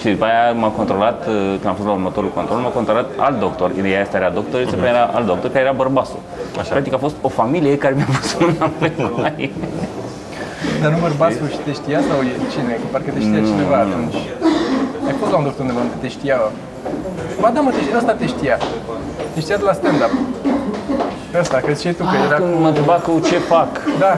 Și 0.01 0.09
după 0.15 0.25
aia 0.31 0.53
m-a 0.63 0.69
controlat, 0.81 1.19
uh, 1.27 1.35
când 1.61 1.67
am 1.73 1.75
fost 1.75 1.89
la 1.91 1.95
următorul 2.01 2.31
control, 2.39 2.59
m-a 2.59 2.69
controlat 2.81 3.09
alt 3.27 3.39
doctor. 3.47 3.69
Ea 3.93 4.01
asta 4.03 4.17
era 4.17 4.31
doctoriță, 4.41 4.75
uh 4.79 4.89
era 4.93 5.03
alt 5.17 5.27
doctor, 5.33 5.49
care 5.51 5.65
era 5.65 5.73
bărbasul. 5.83 6.21
Așa. 6.61 6.71
Practic 6.75 6.93
a 6.95 7.01
fost 7.07 7.17
o 7.21 7.29
familie 7.29 7.77
care 7.85 7.95
mi-a 7.97 8.09
pus 8.17 8.31
mâna 8.41 8.71
pe 8.79 8.89
coaie. 8.97 9.51
Dar 10.83 10.91
nu 10.95 10.99
bărbatul 11.07 11.49
și 11.55 11.59
te 11.67 11.73
știa 11.81 12.01
sau 12.09 12.19
e 12.31 12.33
cine? 12.55 12.73
Că 12.81 12.87
parcă 12.93 13.11
te 13.15 13.21
știa 13.27 13.41
cineva 13.51 13.77
atunci. 13.87 14.19
Ai 15.09 15.15
fost 15.21 15.31
la 15.33 15.37
un 15.41 15.45
doctor 15.49 15.63
undeva 15.65 15.81
unde 15.87 15.97
te 16.05 16.09
știa. 16.17 16.37
Ba 17.41 17.49
da, 17.55 17.61
mă, 17.67 17.71
te 17.77 17.81
știa, 17.85 17.97
ăsta 18.03 18.13
te 18.21 18.27
știa. 18.35 18.57
Te 19.35 19.41
știa 19.45 19.57
de 19.63 19.65
la 19.71 19.75
stand-up. 19.81 20.13
Ăsta, 21.43 21.57
că 21.65 21.71
ziceai 21.73 21.93
tu 21.99 22.03
că 22.11 22.17
Ah, 22.19 22.25
era 22.29 22.37
când 22.41 22.53
cu... 22.55 22.61
mă 22.65 22.69
întreba 22.73 22.97
cu 23.07 23.13
ce 23.29 23.37
fac. 23.53 23.71
Da, 24.05 24.13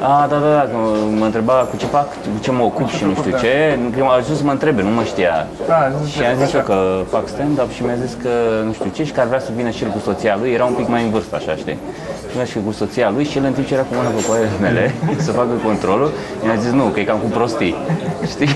A, 0.00 0.26
da, 0.30 0.36
da, 0.36 0.50
da, 0.58 0.60
că 0.60 0.76
mă 1.18 1.24
întreba 1.24 1.52
cu 1.52 1.76
ce 1.76 1.86
fac, 1.86 2.08
cu 2.12 2.38
ce 2.40 2.50
mă 2.50 2.62
ocup 2.62 2.88
și 2.88 3.04
nu 3.04 3.14
știu 3.14 3.38
ce. 3.38 3.78
Că 3.96 4.04
m-a 4.04 4.12
ajuns 4.12 4.38
să 4.38 4.44
mă 4.44 4.50
întrebe, 4.50 4.82
nu 4.82 4.90
mă 4.90 5.02
știa. 5.02 5.46
Da, 5.66 5.92
zice, 6.04 6.18
și 6.18 6.24
am 6.24 6.36
zis 6.42 6.52
eu 6.52 6.60
așa. 6.60 6.68
că 6.68 6.76
fac 7.10 7.28
stand-up 7.28 7.70
și 7.72 7.82
mi-a 7.82 7.98
zis 8.04 8.16
că 8.22 8.28
nu 8.64 8.72
știu 8.72 8.90
ce 8.94 9.04
și 9.04 9.12
că 9.12 9.20
ar 9.20 9.26
vrea 9.26 9.40
să 9.40 9.50
vină 9.56 9.70
și 9.70 9.82
el 9.84 9.90
cu 9.90 9.98
soția 9.98 10.36
lui, 10.40 10.50
era 10.50 10.64
un 10.64 10.72
pic 10.72 10.88
mai 10.88 11.02
în 11.02 11.10
vârstă, 11.10 11.36
așa, 11.36 11.54
știi? 11.54 11.78
Și 12.20 12.32
vină 12.32 12.44
și 12.44 12.58
cu 12.66 12.72
soția 12.72 13.10
lui 13.10 13.24
și 13.24 13.38
el 13.38 13.44
în 13.44 13.52
timp 13.52 13.66
ce 13.66 13.74
era 13.74 13.82
cu 13.82 13.94
mâna 13.94 14.08
pe 14.08 14.24
coarele 14.26 14.50
mele 14.60 14.94
să 15.26 15.30
facă 15.32 15.52
controlul, 15.64 16.10
mi-a 16.44 16.54
zis 16.54 16.70
nu, 16.70 16.84
că 16.84 17.00
e 17.00 17.04
cam 17.04 17.18
cu 17.18 17.28
prostii, 17.36 17.76
știi? 18.32 18.52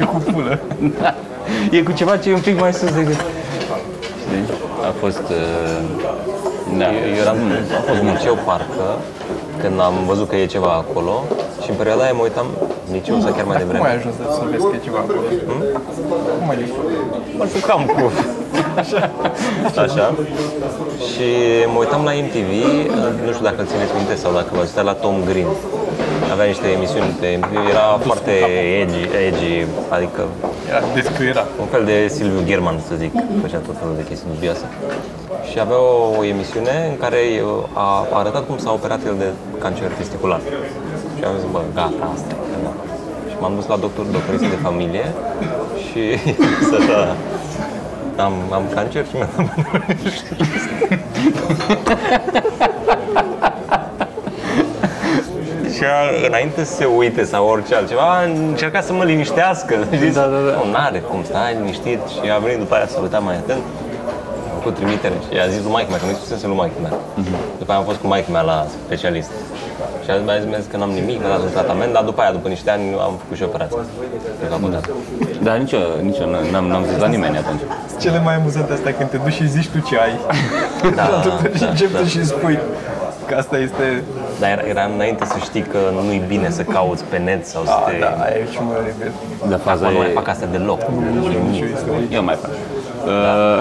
e 0.00 0.04
cu 0.04 0.16
pulă. 0.32 0.58
Da. 1.00 1.14
E 1.70 1.82
cu 1.82 1.92
ceva 1.92 2.16
ce 2.16 2.30
e 2.30 2.34
un 2.34 2.40
pic 2.40 2.60
mai 2.60 2.72
sus 2.72 2.94
decât... 2.94 3.14
Știi? 4.22 4.44
A 4.88 4.92
fost... 5.00 5.24
Uh, 5.30 6.06
da. 6.78 6.84
Eu 6.84 7.14
eram, 7.20 7.36
am 7.76 7.82
fost 7.86 8.00
în 8.00 8.12
liceu, 8.12 8.38
parcă, 8.44 8.88
când 9.66 9.80
am 9.88 9.96
văzut 10.10 10.28
că 10.28 10.36
e 10.36 10.46
ceva 10.56 10.72
acolo 10.82 11.14
și 11.62 11.68
în 11.70 11.76
perioada 11.80 12.02
aia 12.06 12.16
mă 12.18 12.24
uitam, 12.28 12.46
liceu 12.92 13.16
sau 13.24 13.32
chiar 13.36 13.46
mai 13.50 13.56
Cum 13.56 13.60
ai 13.60 13.62
devreme, 13.64 13.88
ajuns 13.98 14.14
să 14.38 14.42
vezi 14.52 14.64
că 14.70 14.74
e 14.78 14.86
ceva 14.88 14.98
acolo? 15.04 15.18
Cum 16.40 16.48
ai 16.52 16.56
ajuns? 16.56 16.72
mă 17.38 17.44
jucam 17.54 17.80
cu... 17.94 18.04
Așa. 18.82 19.00
Așa. 19.84 20.06
Și 21.10 21.28
mă 21.72 21.78
uitam 21.84 22.02
la 22.08 22.12
MTV, 22.24 22.50
nu 23.26 23.30
știu 23.34 23.44
dacă 23.48 23.58
îl 23.62 23.68
țineți 23.72 23.92
minte 23.98 24.14
sau 24.22 24.30
dacă 24.38 24.50
vă 24.56 24.60
uitați 24.64 24.88
la 24.92 24.96
Tom 25.04 25.16
Green. 25.30 25.48
Avea 26.32 26.46
niște 26.52 26.66
emisiuni 26.76 27.10
pe 27.20 27.28
MTV, 27.40 27.54
era 27.74 27.86
foarte 28.08 28.32
edgy, 28.82 29.02
edgy, 29.28 29.54
adică 29.96 30.20
Era 30.70 30.80
descuierat. 31.00 31.48
un 31.64 31.68
fel 31.74 31.84
de 31.90 31.96
Silviu 32.14 32.42
German, 32.50 32.76
să 32.88 32.94
zic, 33.02 33.12
făcea 33.44 33.60
tot 33.68 33.76
felul 33.80 33.94
de 34.00 34.04
chestii 34.08 34.28
dubioase. 34.34 34.66
Și 35.50 35.60
avea 35.60 35.76
o, 35.80 36.16
o 36.18 36.24
emisiune 36.24 36.86
în 36.90 36.96
care 36.98 37.16
uh, 37.42 37.64
a 37.72 38.06
arătat 38.12 38.46
cum 38.46 38.58
s-a 38.58 38.72
operat 38.72 39.00
el 39.06 39.14
de 39.18 39.24
cancer 39.58 39.90
testicular. 39.98 40.40
Și 41.18 41.24
am 41.24 41.32
zis, 41.38 41.46
bă, 41.50 41.60
gata, 41.74 42.10
asta 42.14 42.34
e, 42.34 42.56
gata. 42.64 42.74
Și 43.30 43.34
m-am 43.40 43.54
dus 43.54 43.66
la 43.66 43.76
doctor, 43.76 44.04
doctoriță 44.04 44.44
de 44.48 44.58
familie 44.62 45.12
și 45.90 46.02
să 46.70 46.76
așa, 46.80 47.16
am, 48.24 48.32
am 48.50 48.62
cancer 48.74 49.04
și 49.06 49.16
mi-a 49.16 49.28
dat 49.36 49.46
Și 55.76 55.82
a- 55.84 56.26
înainte 56.26 56.64
să 56.64 56.72
se 56.74 56.84
uite 56.84 57.24
sau 57.24 57.46
orice 57.48 57.74
altceva, 57.74 58.00
a 58.02 58.22
încercat 58.22 58.84
să 58.84 58.92
mă 58.92 59.04
liniștească. 59.04 59.74
Știți? 59.94 60.14
Da, 60.14 60.20
da, 60.20 60.28
da. 60.28 60.62
Nu, 60.64 60.70
n-are 60.70 60.98
cum, 60.98 61.24
stai 61.24 61.56
liniștit. 61.58 62.00
Și 62.08 62.30
a 62.36 62.38
venit 62.38 62.58
după 62.58 62.74
aia 62.74 62.86
să 62.86 62.98
uita 63.02 63.18
mai 63.18 63.34
atent. 63.36 63.62
A 64.66 64.68
făcut 64.68 64.84
trimitere 64.84 65.16
și 65.32 65.38
a 65.46 65.48
zis 65.54 65.62
lui 65.66 65.72
maică 65.76 65.90
mea, 65.92 66.00
că 66.00 66.06
nu-i 66.08 66.20
spusese 66.20 66.46
lui 66.50 66.58
maică 66.62 66.78
mea. 66.86 66.94
După 67.60 67.70
aia 67.70 67.80
am 67.80 67.86
fost 67.90 68.00
cu 68.02 68.06
maică 68.12 68.30
mea 68.36 68.44
la 68.52 68.56
specialist. 68.84 69.32
Și 70.04 70.08
a 70.10 70.14
zis, 70.16 70.24
mi-a 70.26 70.36
zis, 70.40 70.46
mi-a 70.50 70.60
zis 70.62 70.70
că 70.72 70.76
n-am 70.80 70.92
nimic, 71.00 71.16
mi-a 71.22 71.32
dat 71.34 71.42
un 71.48 71.52
tratament, 71.58 71.90
dar 71.96 72.04
după 72.10 72.20
aia, 72.22 72.32
după 72.38 72.48
niște 72.54 72.70
ani, 72.74 72.84
am 73.08 73.14
făcut 73.22 73.36
și 73.38 73.44
operație. 73.50 73.78
Cred 74.38 74.48
că 74.50 74.56
a 74.58 74.60
putut. 74.64 74.84
Dar 75.46 75.54
nici 75.62 75.72
eu, 75.78 75.84
nici 76.08 76.18
eu 76.22 76.28
n-am, 76.52 76.66
n-am 76.70 76.84
zis 76.90 76.98
la 77.04 77.08
nimeni 77.14 77.36
atunci. 77.42 77.62
Cele 78.02 78.18
mai 78.26 78.34
amuzante 78.40 78.72
astea 78.72 78.92
când 78.98 79.08
te 79.12 79.18
duci 79.24 79.38
și 79.38 79.46
zici 79.56 79.68
tu 79.74 79.78
ce 79.88 79.94
ai. 80.04 80.14
Da, 80.98 81.06
și 81.58 81.62
da, 81.62 81.68
începi 81.68 81.92
da. 81.92 81.98
tu 81.98 82.04
și 82.14 82.20
spui 82.32 82.58
că 83.28 83.34
asta 83.42 83.56
este... 83.66 83.84
Dar 84.40 84.48
era, 84.50 84.62
era 84.72 84.84
înainte 84.94 85.24
să 85.24 85.38
știi 85.48 85.64
că 85.72 85.78
nu-i 86.06 86.22
bine 86.32 86.50
să 86.50 86.62
cauți 86.62 87.04
pe 87.10 87.18
net 87.18 87.46
sau 87.46 87.62
să 87.64 87.70
A, 87.70 87.90
te... 87.90 87.96
da, 88.00 88.10
aia 88.24 88.36
e 88.42 88.46
și 88.52 88.58
mă 88.68 88.74
repet. 88.84 89.12
Dar 89.50 89.58
faza 89.68 89.84
Acum 89.84 89.96
nu 89.96 90.02
mai 90.02 90.10
e... 90.10 90.18
fac 90.20 90.28
asta 90.28 90.46
deloc. 90.54 90.80
Eu 92.10 92.24
mai 92.24 92.36
fac. 92.42 92.50
Uh, 93.06 93.58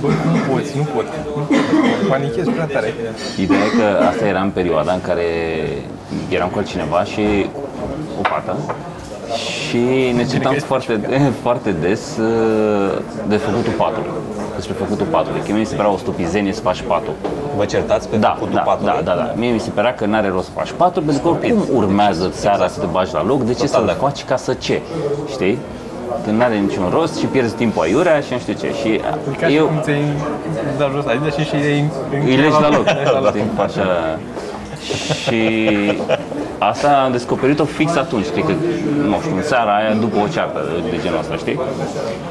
Bă, 0.00 0.08
nu 0.32 0.52
poți, 0.54 0.76
nu 0.76 0.82
pot. 0.94 1.06
Panichezi 2.08 2.50
prea 2.50 2.64
tare. 2.64 2.94
Ideea 3.40 3.60
e 3.60 3.76
că 3.78 4.04
asta 4.10 4.26
era 4.26 4.40
în 4.40 4.50
perioada 4.50 4.92
în 4.92 5.00
care 5.00 5.22
eram 6.28 6.48
cu 6.48 6.58
altcineva 6.58 7.04
și 7.04 7.46
o 8.20 8.22
fată 8.22 8.56
și 9.34 10.12
ne 10.16 10.24
certam 10.24 10.54
foarte, 10.54 11.00
foarte 11.44 11.70
des 11.80 12.16
uh, 12.16 12.98
de 13.28 13.36
făcutul 13.36 13.72
patului. 13.76 14.10
Despre 14.56 14.74
făcutul 14.78 15.06
patului. 15.06 15.40
Că 15.40 15.46
mie 15.50 15.58
mi 15.58 15.66
se 15.66 15.74
părea 15.74 15.90
o 15.90 15.96
stupizenie 15.96 16.52
să 16.52 16.60
faci 16.60 16.82
patul. 16.86 17.12
Vă 17.56 17.64
certați 17.64 18.08
pe 18.08 18.16
Da, 18.16 18.28
făcutul 18.28 18.54
da, 18.54 18.60
patului? 18.60 18.92
da, 19.04 19.10
da, 19.10 19.14
da. 19.16 19.32
Mie 19.36 19.50
mi 19.50 19.60
se 19.60 19.70
părea 19.70 19.94
că 19.94 20.06
n-are 20.06 20.28
rost 20.28 20.44
să 20.44 20.50
faci 20.54 20.72
patul, 20.76 21.02
pentru 21.02 21.22
că 21.22 21.28
oricum 21.28 21.76
urmează 21.76 22.30
seara 22.34 22.68
să 22.68 22.80
te 22.80 22.86
bagi 22.90 23.12
la 23.12 23.24
loc, 23.24 23.42
de 23.42 23.52
ce 23.52 23.64
Total 23.64 23.68
să-l 23.68 23.84
de 23.84 23.90
acord. 23.90 24.12
faci 24.12 24.24
ca 24.24 24.36
să 24.36 24.52
ce? 24.54 24.80
Știi? 25.30 25.58
Că 26.24 26.30
n-are 26.30 26.54
niciun 26.56 26.88
rost 26.92 27.18
și 27.18 27.26
pierzi 27.26 27.54
timpul 27.54 27.82
aiurea 27.82 28.20
și 28.20 28.32
nu 28.32 28.38
știu 28.38 28.52
ce. 28.52 28.72
Și 28.82 29.00
Ca 29.40 29.46
și 29.46 29.54
eu, 29.54 29.66
cum 29.66 29.80
ți-ai 29.82 30.02
dat 30.78 30.90
jos 30.92 31.06
Adidas 31.06 31.36
și 31.36 31.44
și 31.44 31.54
ei 31.54 31.90
îi 32.26 32.36
legi 32.36 32.60
la 32.60 32.68
loc. 32.68 32.84
Legi 32.84 33.12
la 33.12 33.20
loc. 33.20 33.28
Știi? 33.28 33.50
Așa. 33.56 34.18
Și 35.22 35.68
asta 36.58 37.02
am 37.04 37.12
descoperit-o 37.12 37.64
fix 37.64 37.96
atunci, 37.96 38.26
cred 38.28 38.44
că, 38.44 38.52
nu 39.06 39.18
știu, 39.20 39.36
în 39.36 39.42
seara 39.42 39.76
aia 39.76 39.92
după 39.94 40.16
o 40.24 40.28
ceartă 40.28 40.60
de, 40.84 40.90
de 40.90 41.02
genul 41.02 41.18
ăsta, 41.18 41.36
știi? 41.36 41.60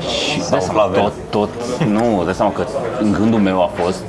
Și 0.10 0.38
dai 0.50 0.62
seama, 0.62 0.84
umflat 0.84 1.04
tot, 1.04 1.14
tot, 1.30 1.50
nu, 1.86 2.22
dai 2.26 2.34
seama 2.34 2.52
că 2.52 2.66
în 3.02 3.12
gândul 3.12 3.40
meu 3.40 3.62
a 3.62 3.70
fost, 3.74 4.04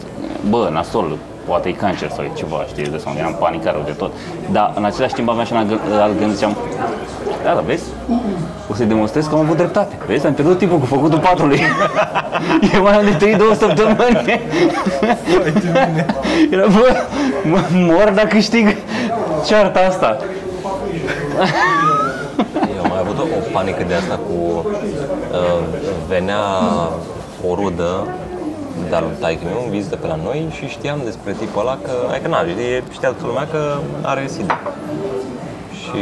bă, 0.49 0.69
nasol, 0.73 1.17
poate 1.47 1.69
e 1.69 1.73
cancer 1.73 2.11
sau 2.11 2.25
e 2.25 2.31
ceva, 2.35 2.65
știi, 2.69 2.85
de 2.85 2.97
seama, 3.03 3.19
eram 3.19 3.35
panicat 3.41 3.73
rău 3.73 3.83
de 3.85 3.91
tot. 3.93 4.13
Dar 4.51 4.73
în 4.77 4.85
același 4.85 5.15
timp 5.15 5.29
aveam 5.29 5.45
și 5.47 5.53
un 5.53 5.59
alt 5.59 5.69
gând- 5.69 6.01
alt 6.01 6.19
gând, 6.19 6.33
ziceam, 6.35 6.57
da, 7.45 7.55
da, 7.55 7.61
vezi? 7.61 7.83
O 8.71 8.75
să-i 8.75 8.87
demonstrez 8.87 9.27
că 9.27 9.35
am 9.35 9.41
avut 9.41 9.57
dreptate. 9.57 9.99
Vezi, 10.07 10.27
am 10.27 10.33
pierdut 10.33 10.59
timpul 10.59 10.79
cu 10.79 10.87
făcutul 10.87 11.19
patului. 11.19 11.61
Eu 12.75 12.83
mai 12.83 12.93
am 12.97 13.05
de 13.05 13.11
trăit 13.11 13.37
două 13.37 13.55
săptămâni. 13.55 13.97
Era, 16.53 16.67
bă, 16.67 16.97
mă 17.45 17.59
mor 17.73 18.13
dacă 18.15 18.27
câștig 18.29 18.77
cearta 19.47 19.81
asta. 19.89 20.17
Eu 22.77 22.83
am 22.85 22.89
mai 22.89 22.99
avut 23.01 23.19
o, 23.19 23.23
o 23.23 23.51
panică 23.53 23.85
de 23.89 23.95
asta 23.95 24.15
cu 24.15 24.65
uh, 25.33 25.59
venea 26.09 26.41
o 27.51 27.55
rudă 27.55 28.07
de 28.91 28.97
lui 29.01 29.17
taică 29.21 29.45
meu 29.51 29.63
în 29.65 29.71
vizită 29.71 29.97
pe 29.97 30.07
la 30.07 30.19
noi 30.27 30.39
și 30.57 30.65
știam 30.67 30.99
despre 31.05 31.33
tipul 31.41 31.61
ăla 31.61 31.77
că, 31.85 31.95
adică 32.13 32.29
na, 32.29 32.41
e- 32.41 32.83
știa 32.97 33.09
toată 33.09 33.27
lumea 33.27 33.47
că 33.53 33.61
are 34.03 34.27
SIDA. 34.35 34.59
Și 35.81 36.01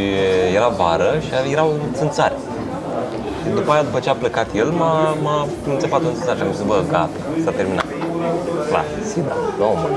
era 0.58 0.68
vară 0.68 1.10
și 1.24 1.52
erau 1.52 1.68
țânțari. 1.98 2.36
Și 3.42 3.48
după 3.54 3.70
aia, 3.72 3.82
după 3.82 3.98
ce 3.98 4.10
a 4.10 4.12
plecat 4.24 4.48
el, 4.54 4.70
m-a, 4.80 4.94
m-a 5.22 5.46
înțepat 5.72 6.00
în 6.00 6.14
țânțari 6.14 6.38
și 6.38 6.44
am 6.44 6.52
zis, 6.52 6.62
bă, 6.62 6.76
gata, 6.90 7.18
s-a 7.44 7.50
terminat. 7.50 7.84
La 8.72 8.82
SIDA, 9.10 9.34
nu 9.58 9.66
mă. 9.80 9.88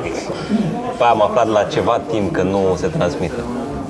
După 0.91 1.03
aia 1.03 1.11
am 1.11 1.21
aflat 1.21 1.47
la 1.47 1.63
ceva 1.63 1.99
timp 2.11 2.31
că 2.31 2.41
nu 2.41 2.61
se 2.75 2.87
transmite. 2.87 3.41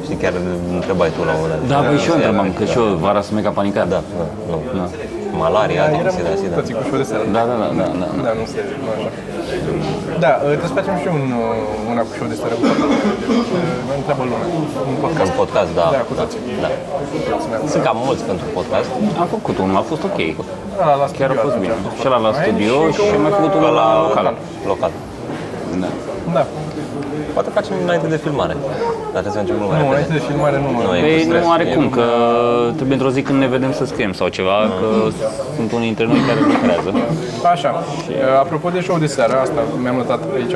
Știi, 0.03 0.15
chiar 0.15 0.33
întrebai 0.73 1.09
tu 1.15 1.23
la 1.23 1.31
un 1.31 1.37
moment 1.41 1.59
dat. 1.59 1.69
Da, 1.73 1.87
băi, 1.87 1.97
și 1.97 2.09
eu 2.09 2.15
întrebam, 2.15 2.53
că 2.57 2.65
și 2.65 2.77
eu 2.77 2.83
vara 2.83 3.21
să 3.21 3.33
mega 3.33 3.49
panicat. 3.49 3.87
Da, 3.89 4.01
nu, 4.49 4.61
nu. 4.73 4.81
Malaria, 5.43 5.79
Da, 5.81 5.85
adică 5.87 6.01
eram 6.03 6.15
SIDA, 6.17 6.33
SIDA. 6.41 6.55
toții 6.59 6.73
cu 6.77 6.83
show 6.87 6.97
de 7.03 7.07
seară. 7.11 7.23
Da, 7.37 7.41
da, 7.49 7.55
da, 7.63 7.67
da, 7.79 7.85
da. 8.01 8.07
Da, 8.25 8.31
nu 8.39 8.43
se, 8.51 8.59
nu 8.83 8.87
așa. 8.95 9.09
Da, 10.23 10.31
uh, 10.37 10.47
trebuie 10.53 10.69
să 10.71 10.75
facem 10.79 10.95
și 11.03 11.07
un, 11.17 11.23
uh, 11.41 11.91
una 11.91 12.01
cu 12.07 12.11
show 12.17 12.27
de 12.33 12.37
seară. 12.41 12.55
Mă 13.87 13.93
întreabă 13.99 14.23
lumea. 14.31 14.47
Un 14.89 14.93
În 14.93 14.97
podcast. 15.05 15.31
podcast, 15.41 15.69
da. 15.79 15.85
Da, 15.95 16.01
cu 16.09 16.13
toții. 16.19 16.39
Da. 16.65 16.69
Sunt 17.71 17.81
cam 17.87 17.97
mulți 18.07 18.23
pentru 18.31 18.45
podcast. 18.57 18.89
Am 19.23 19.27
făcut 19.35 19.55
unul, 19.63 19.75
a 19.81 19.85
fost 19.91 20.03
ok. 20.09 20.19
Ăla 20.83 20.95
la 21.01 21.07
Chiar 21.17 21.29
a 21.31 21.33
studio 21.33 21.43
fost 21.45 21.55
atunci. 21.55 21.63
bine. 21.63 21.75
Și 21.99 22.05
ăla 22.09 22.19
la 22.27 22.31
Mai 22.33 22.39
e 22.39 22.43
studio 22.45 22.75
și 22.95 22.95
și 22.95 23.01
încă 23.05 23.15
am 23.19 23.23
mai 23.27 23.33
făcut 23.39 23.53
unul 23.59 23.73
la 23.81 23.87
local. 24.05 24.25
Local. 24.73 24.91
Da. 25.83 25.89
Da. 26.37 26.43
Poate 27.37 27.49
facem 27.57 27.73
înainte 27.85 28.07
de 28.15 28.17
filmare. 28.25 28.55
Dar 29.13 29.21
trebuie 29.21 29.33
să 29.35 29.39
facem 29.43 29.55
mult 29.61 29.69
mai 29.71 29.79
Nu, 29.81 29.85
repede. 29.85 29.95
înainte 29.95 30.13
de 30.19 30.23
filmare 30.29 30.57
nu 30.65 30.69
mă. 30.75 30.79
Nu, 30.87 30.91
e 30.97 31.01
Păi 31.05 31.13
cu 31.17 31.23
stres. 31.29 31.41
nu 31.45 31.51
are 31.57 31.65
E- 31.71 31.73
cum, 31.77 31.85
că 31.97 32.05
trebuie 32.77 32.95
într-o 32.97 33.11
zi 33.17 33.21
când 33.27 33.37
ne 33.45 33.49
vedem 33.55 33.71
să 33.79 33.83
scriem 33.91 34.13
sau 34.19 34.27
ceva, 34.37 34.57
că 34.79 34.87
sunt 35.57 35.69
unii 35.77 35.89
dintre 35.91 36.05
noi 36.11 36.19
care 36.29 36.39
lucrează. 36.53 36.89
Așa. 37.53 37.69
Uh, 37.75 38.43
Apropo 38.43 38.67
de 38.75 38.79
show 38.87 38.97
de 39.05 39.09
seară, 39.15 39.33
asta 39.45 39.59
mi-am 39.83 39.95
notat 40.01 40.21
aici. 40.39 40.55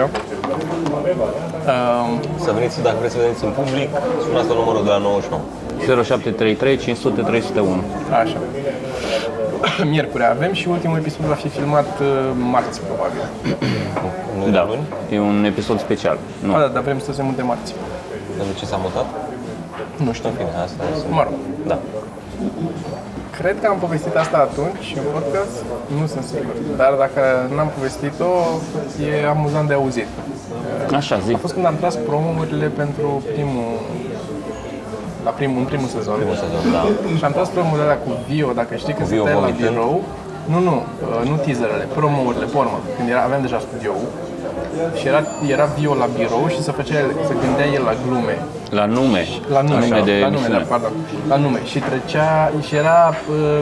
Um, 1.71 2.09
Să 2.45 2.49
veniți, 2.57 2.75
dacă 2.87 2.95
vreți 2.99 3.13
să 3.15 3.19
veniți 3.25 3.43
în 3.49 3.51
public, 3.59 3.89
sunați 4.27 4.47
la 4.51 4.55
numărul 4.61 4.83
de 4.87 4.91
la 4.95 4.97
99. 4.97 5.41
0733 6.03 6.77
500 6.77 7.21
301. 7.21 7.83
Așa. 8.23 8.37
Miercuri 9.91 10.25
avem 10.25 10.53
și 10.53 10.67
ultimul 10.67 10.97
episod 10.97 11.25
va 11.25 11.33
fi 11.33 11.47
filmat 11.49 11.99
uh, 11.99 12.07
marți, 12.51 12.81
probabil. 12.81 13.21
Nu 14.37 14.51
Da, 14.55 14.65
luni? 14.65 14.81
e 15.11 15.19
un 15.19 15.43
episod 15.43 15.79
special. 15.79 16.17
Nu. 16.43 16.51
Da, 16.51 16.59
da, 16.59 16.67
dar 16.67 16.81
vrem 16.83 16.99
să 16.99 17.11
se 17.13 17.21
mute 17.21 17.41
marți. 17.41 17.73
Dar 18.37 18.45
de 18.45 18.53
ce 18.59 18.65
s-a 18.65 18.77
mutat? 18.77 19.05
Nu 20.05 20.11
știu. 20.13 20.29
În 20.29 20.35
fine, 20.35 20.49
asta 20.63 20.83
sunt. 20.99 21.11
Mă 21.11 21.23
rog. 21.23 21.33
Da. 21.67 21.77
Cred 23.39 23.55
că 23.61 23.67
am 23.67 23.77
povestit 23.85 24.15
asta 24.15 24.37
atunci 24.37 24.87
în 25.01 25.05
podcast, 25.15 25.55
nu 25.99 26.05
sunt 26.13 26.23
sigur. 26.23 26.53
Dar 26.81 26.91
dacă 27.03 27.21
n-am 27.55 27.69
povestit-o, 27.77 28.31
e 29.09 29.27
amuzant 29.27 29.67
de 29.67 29.73
auzit. 29.73 30.07
Așa, 30.99 31.19
zi. 31.25 31.33
A 31.33 31.37
fost 31.37 31.53
când 31.53 31.65
am 31.65 31.75
tras 31.81 31.95
promovurile 31.95 32.67
pentru 32.81 33.23
primul 33.33 33.69
la 35.27 35.33
primul, 35.39 35.59
în 35.63 35.67
primul 35.71 35.89
sezon. 35.97 36.15
Primul 36.21 36.39
sezon, 36.45 36.61
da. 36.77 36.81
Și 37.19 37.23
am 37.27 37.33
tras 37.37 37.49
promovurile 37.55 37.85
alea 37.87 37.99
cu 38.05 38.09
Vio, 38.27 38.49
dacă 38.61 38.73
știi 38.83 38.95
că 38.99 39.03
Vio 39.03 39.23
stăteai 39.23 39.33
la 39.35 39.39
vomitând? 39.39 39.69
birou. 39.69 39.95
Nu, 40.51 40.59
nu, 40.67 40.75
uh, 40.79 41.29
nu 41.29 41.35
teaserele, 41.45 41.85
promourile, 41.97 42.45
pe 42.51 42.57
urmă, 42.63 42.77
când 42.95 43.07
era, 43.13 43.21
aveam 43.27 43.41
deja 43.47 43.59
studioul. 43.67 44.07
Și 44.99 45.03
era, 45.11 45.21
era 45.55 45.65
Vio 45.77 45.93
la 46.03 46.07
birou 46.17 46.45
și 46.53 46.59
se 46.67 46.71
făcea, 46.79 46.97
se 47.29 47.33
gândea 47.43 47.67
el 47.77 47.83
la 47.89 47.95
glume. 48.03 48.35
La 48.79 48.85
nume. 48.95 49.23
La 49.55 49.61
nume, 49.67 49.85
nume 49.87 50.01
de 50.09 50.15
la 50.25 50.29
nume, 50.35 50.47
da, 50.53 50.57
emisiune. 50.57 50.65
pardon. 50.73 50.91
La 51.31 51.37
nume. 51.43 51.59
Și 51.71 51.77
trecea, 51.89 52.29
și 52.67 52.73
era 52.81 52.99
uh, 53.09 53.61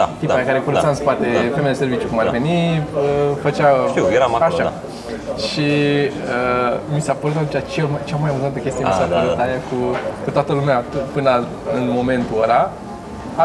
Da, 0.00 0.06
tipa 0.20 0.34
da, 0.34 0.42
care 0.48 0.58
curăța 0.66 0.88
da, 0.88 0.92
în 0.94 0.98
spate, 1.02 1.26
da. 1.34 1.40
femeia 1.56 1.74
de 1.76 1.80
serviciu, 1.84 2.06
cum 2.10 2.18
ar 2.24 2.28
veni, 2.38 2.58
uh, 2.78 3.36
făcea... 3.44 3.68
Știu, 3.92 4.04
eram 4.18 4.32
acolo, 4.34 4.54
așa. 4.54 4.64
da. 4.68 4.72
Și 5.48 5.68
uh, 6.34 6.72
mi 6.94 7.00
s-a 7.00 7.12
părut 7.12 7.36
atunci 7.36 7.72
cel 7.74 7.86
mai, 7.92 8.00
cea 8.04 8.16
mai 8.20 8.30
amuzantă 8.30 8.58
chestie, 8.58 8.84
mi 8.84 8.90
Ah, 8.90 8.96
s-a 9.00 9.06
da, 9.06 9.16
părut 9.16 9.36
da. 9.36 9.42
aia 9.42 9.60
cu, 9.70 9.78
cu 10.24 10.30
toată 10.36 10.52
lumea 10.52 10.78
t- 10.90 11.04
până 11.12 11.44
în 11.78 11.84
momentul 11.98 12.38
ăla. 12.42 12.62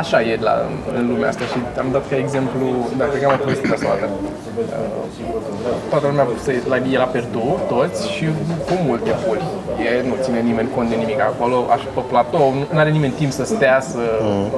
Așa 0.02 0.22
e 0.22 0.38
la, 0.42 0.56
în 0.98 1.06
lumea 1.12 1.30
asta 1.30 1.44
și 1.52 1.58
am 1.80 1.88
dat 1.92 2.04
ca 2.10 2.16
exemplu, 2.26 2.66
da, 2.98 3.04
cred 3.10 3.20
că 3.22 3.26
am 3.28 3.34
mai 3.36 3.44
povestit 3.46 3.72
asta 3.72 3.86
o 3.88 3.90
dată. 3.94 4.08
Uh, 4.12 5.76
toată 5.90 6.06
lumea 6.08 6.26
se, 6.44 6.52
la, 6.72 6.76
e 6.94 6.98
la 6.98 7.10
perdu, 7.16 7.46
toți, 7.74 8.00
și 8.16 8.26
cu 8.68 8.74
multe 8.88 9.12
puli. 9.26 9.44
E, 9.88 10.08
nu 10.10 10.14
ține 10.24 10.40
nimeni 10.50 10.70
cont 10.76 10.90
de 10.90 10.96
nimic 10.96 11.20
acolo, 11.22 11.58
așa 11.76 11.88
pe 11.94 12.02
platou, 12.12 12.54
nu 12.74 12.80
are 12.80 12.90
nimeni 12.98 13.14
timp 13.22 13.32
să 13.32 13.46
stea, 13.46 13.78
să 13.92 14.00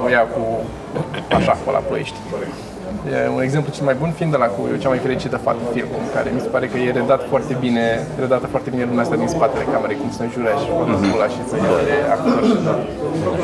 o 0.04 0.08
ia 0.16 0.24
cu 0.34 0.42
așa, 1.38 1.50
acolo 1.56 1.76
la 1.76 1.82
ploiești. 1.88 2.16
E 3.06 3.28
un 3.36 3.42
exemplu 3.48 3.70
cel 3.76 3.84
mai 3.84 3.96
bun 4.02 4.10
fiind 4.18 4.30
de 4.34 4.38
la 4.44 4.46
cu 4.54 4.60
cea 4.82 4.88
mai 4.88 4.98
fericită 5.06 5.36
fată 5.46 5.62
filmul, 5.74 6.00
care 6.14 6.28
mi 6.34 6.40
se 6.44 6.48
pare 6.54 6.66
că 6.66 6.76
e 6.78 6.90
redat 7.00 7.22
foarte 7.32 7.56
bine, 7.64 7.84
redată 8.24 8.46
foarte 8.46 8.70
bine 8.70 8.84
lumea 8.88 9.02
asta 9.06 9.16
din 9.22 9.28
spatele 9.36 9.64
camerei, 9.72 9.96
cum 10.02 10.10
să 10.16 10.22
înjura 10.22 10.52
și 10.62 10.68
pula 11.12 11.26
și 11.34 11.40
să 11.50 11.54
ia 11.56 11.72
de 11.88 11.96
actor 12.14 12.38
și 12.48 12.56
de... 12.64 12.70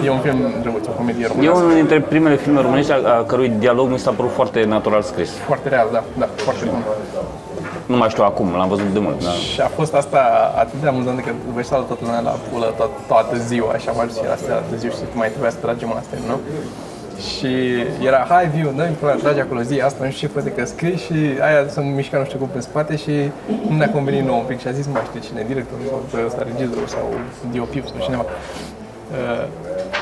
E 0.07 0.11
un 0.19 0.23
film 0.27 0.39
drăguț, 0.63 0.85
o 0.87 0.91
comedie 1.01 1.25
E 1.25 1.27
românească. 1.29 1.63
unul 1.63 1.75
dintre 1.75 2.01
primele 2.01 2.37
filme 2.37 2.61
românești 2.61 2.93
a, 2.93 2.99
a 3.19 3.23
cărui 3.31 3.49
dialog 3.65 3.87
mi 3.91 3.99
s-a 3.99 4.11
părut 4.19 4.33
foarte 4.41 4.65
natural 4.75 5.03
scris. 5.03 5.31
Foarte 5.51 5.69
real, 5.69 5.89
da, 5.93 6.03
da, 6.19 6.29
foarte 6.47 6.65
bun. 6.73 6.83
Nu 7.87 7.97
mai 7.97 8.09
știu 8.09 8.25
acum, 8.25 8.49
l-am 8.57 8.69
văzut 8.69 8.91
de 8.93 8.99
mult. 8.99 9.19
Da. 9.25 9.31
Și 9.31 9.61
a 9.61 9.71
fost 9.79 9.95
asta 9.95 10.21
atât 10.63 10.79
de 10.83 10.89
amuzant 10.89 11.19
că 11.27 11.31
vă 11.55 11.59
ieșea 11.63 11.77
toată 11.77 12.03
lumea 12.07 12.21
la 12.21 12.35
pulă 12.51 12.67
toată, 12.77 12.93
toată 13.07 13.37
ziua, 13.51 13.71
așa 13.79 13.91
am 13.91 13.99
ajuns 13.99 14.17
și 14.19 14.25
era 14.29 14.37
seara 14.45 14.61
târziu 14.71 14.91
și 14.91 15.03
mai 15.21 15.29
trebuia 15.29 15.51
să 15.51 15.61
tragem 15.67 15.91
asta, 16.01 16.15
nu? 16.31 16.37
Și 17.19 17.53
era, 18.07 18.27
hai 18.29 18.49
viu, 18.49 18.73
dă-mi 18.77 18.97
pula, 19.01 19.13
trage 19.13 19.41
acolo 19.41 19.61
zi 19.61 19.81
asta, 19.81 20.05
nu 20.05 20.11
știu 20.11 20.27
ce, 20.27 20.33
poate 20.33 20.51
că 20.51 20.65
scrii 20.65 20.97
și 20.97 21.15
aia 21.41 21.69
să 21.69 21.81
nu 21.81 21.87
mișca 21.87 22.19
nu 22.19 22.25
știu 22.25 22.39
cum 22.39 22.49
pe 22.53 22.61
spate 22.61 22.97
și 22.97 23.31
nu 23.69 23.77
ne-a 23.77 23.91
convenit 23.91 24.25
nouă 24.25 24.39
un 24.39 24.45
pic 24.45 24.61
și 24.61 24.69
a 24.69 24.71
zis, 24.71 24.87
nu 24.87 24.93
mai 24.93 25.03
știu 25.09 25.21
cine, 25.21 25.45
directorul 25.47 25.85
sau 25.89 26.03
pe 26.11 26.27
ăsta, 26.27 26.43
regizorul 26.51 26.87
sau 26.87 27.05
DOP 27.53 27.73
sau 27.73 28.05
cineva. 28.05 28.25
Uh, 29.13 29.45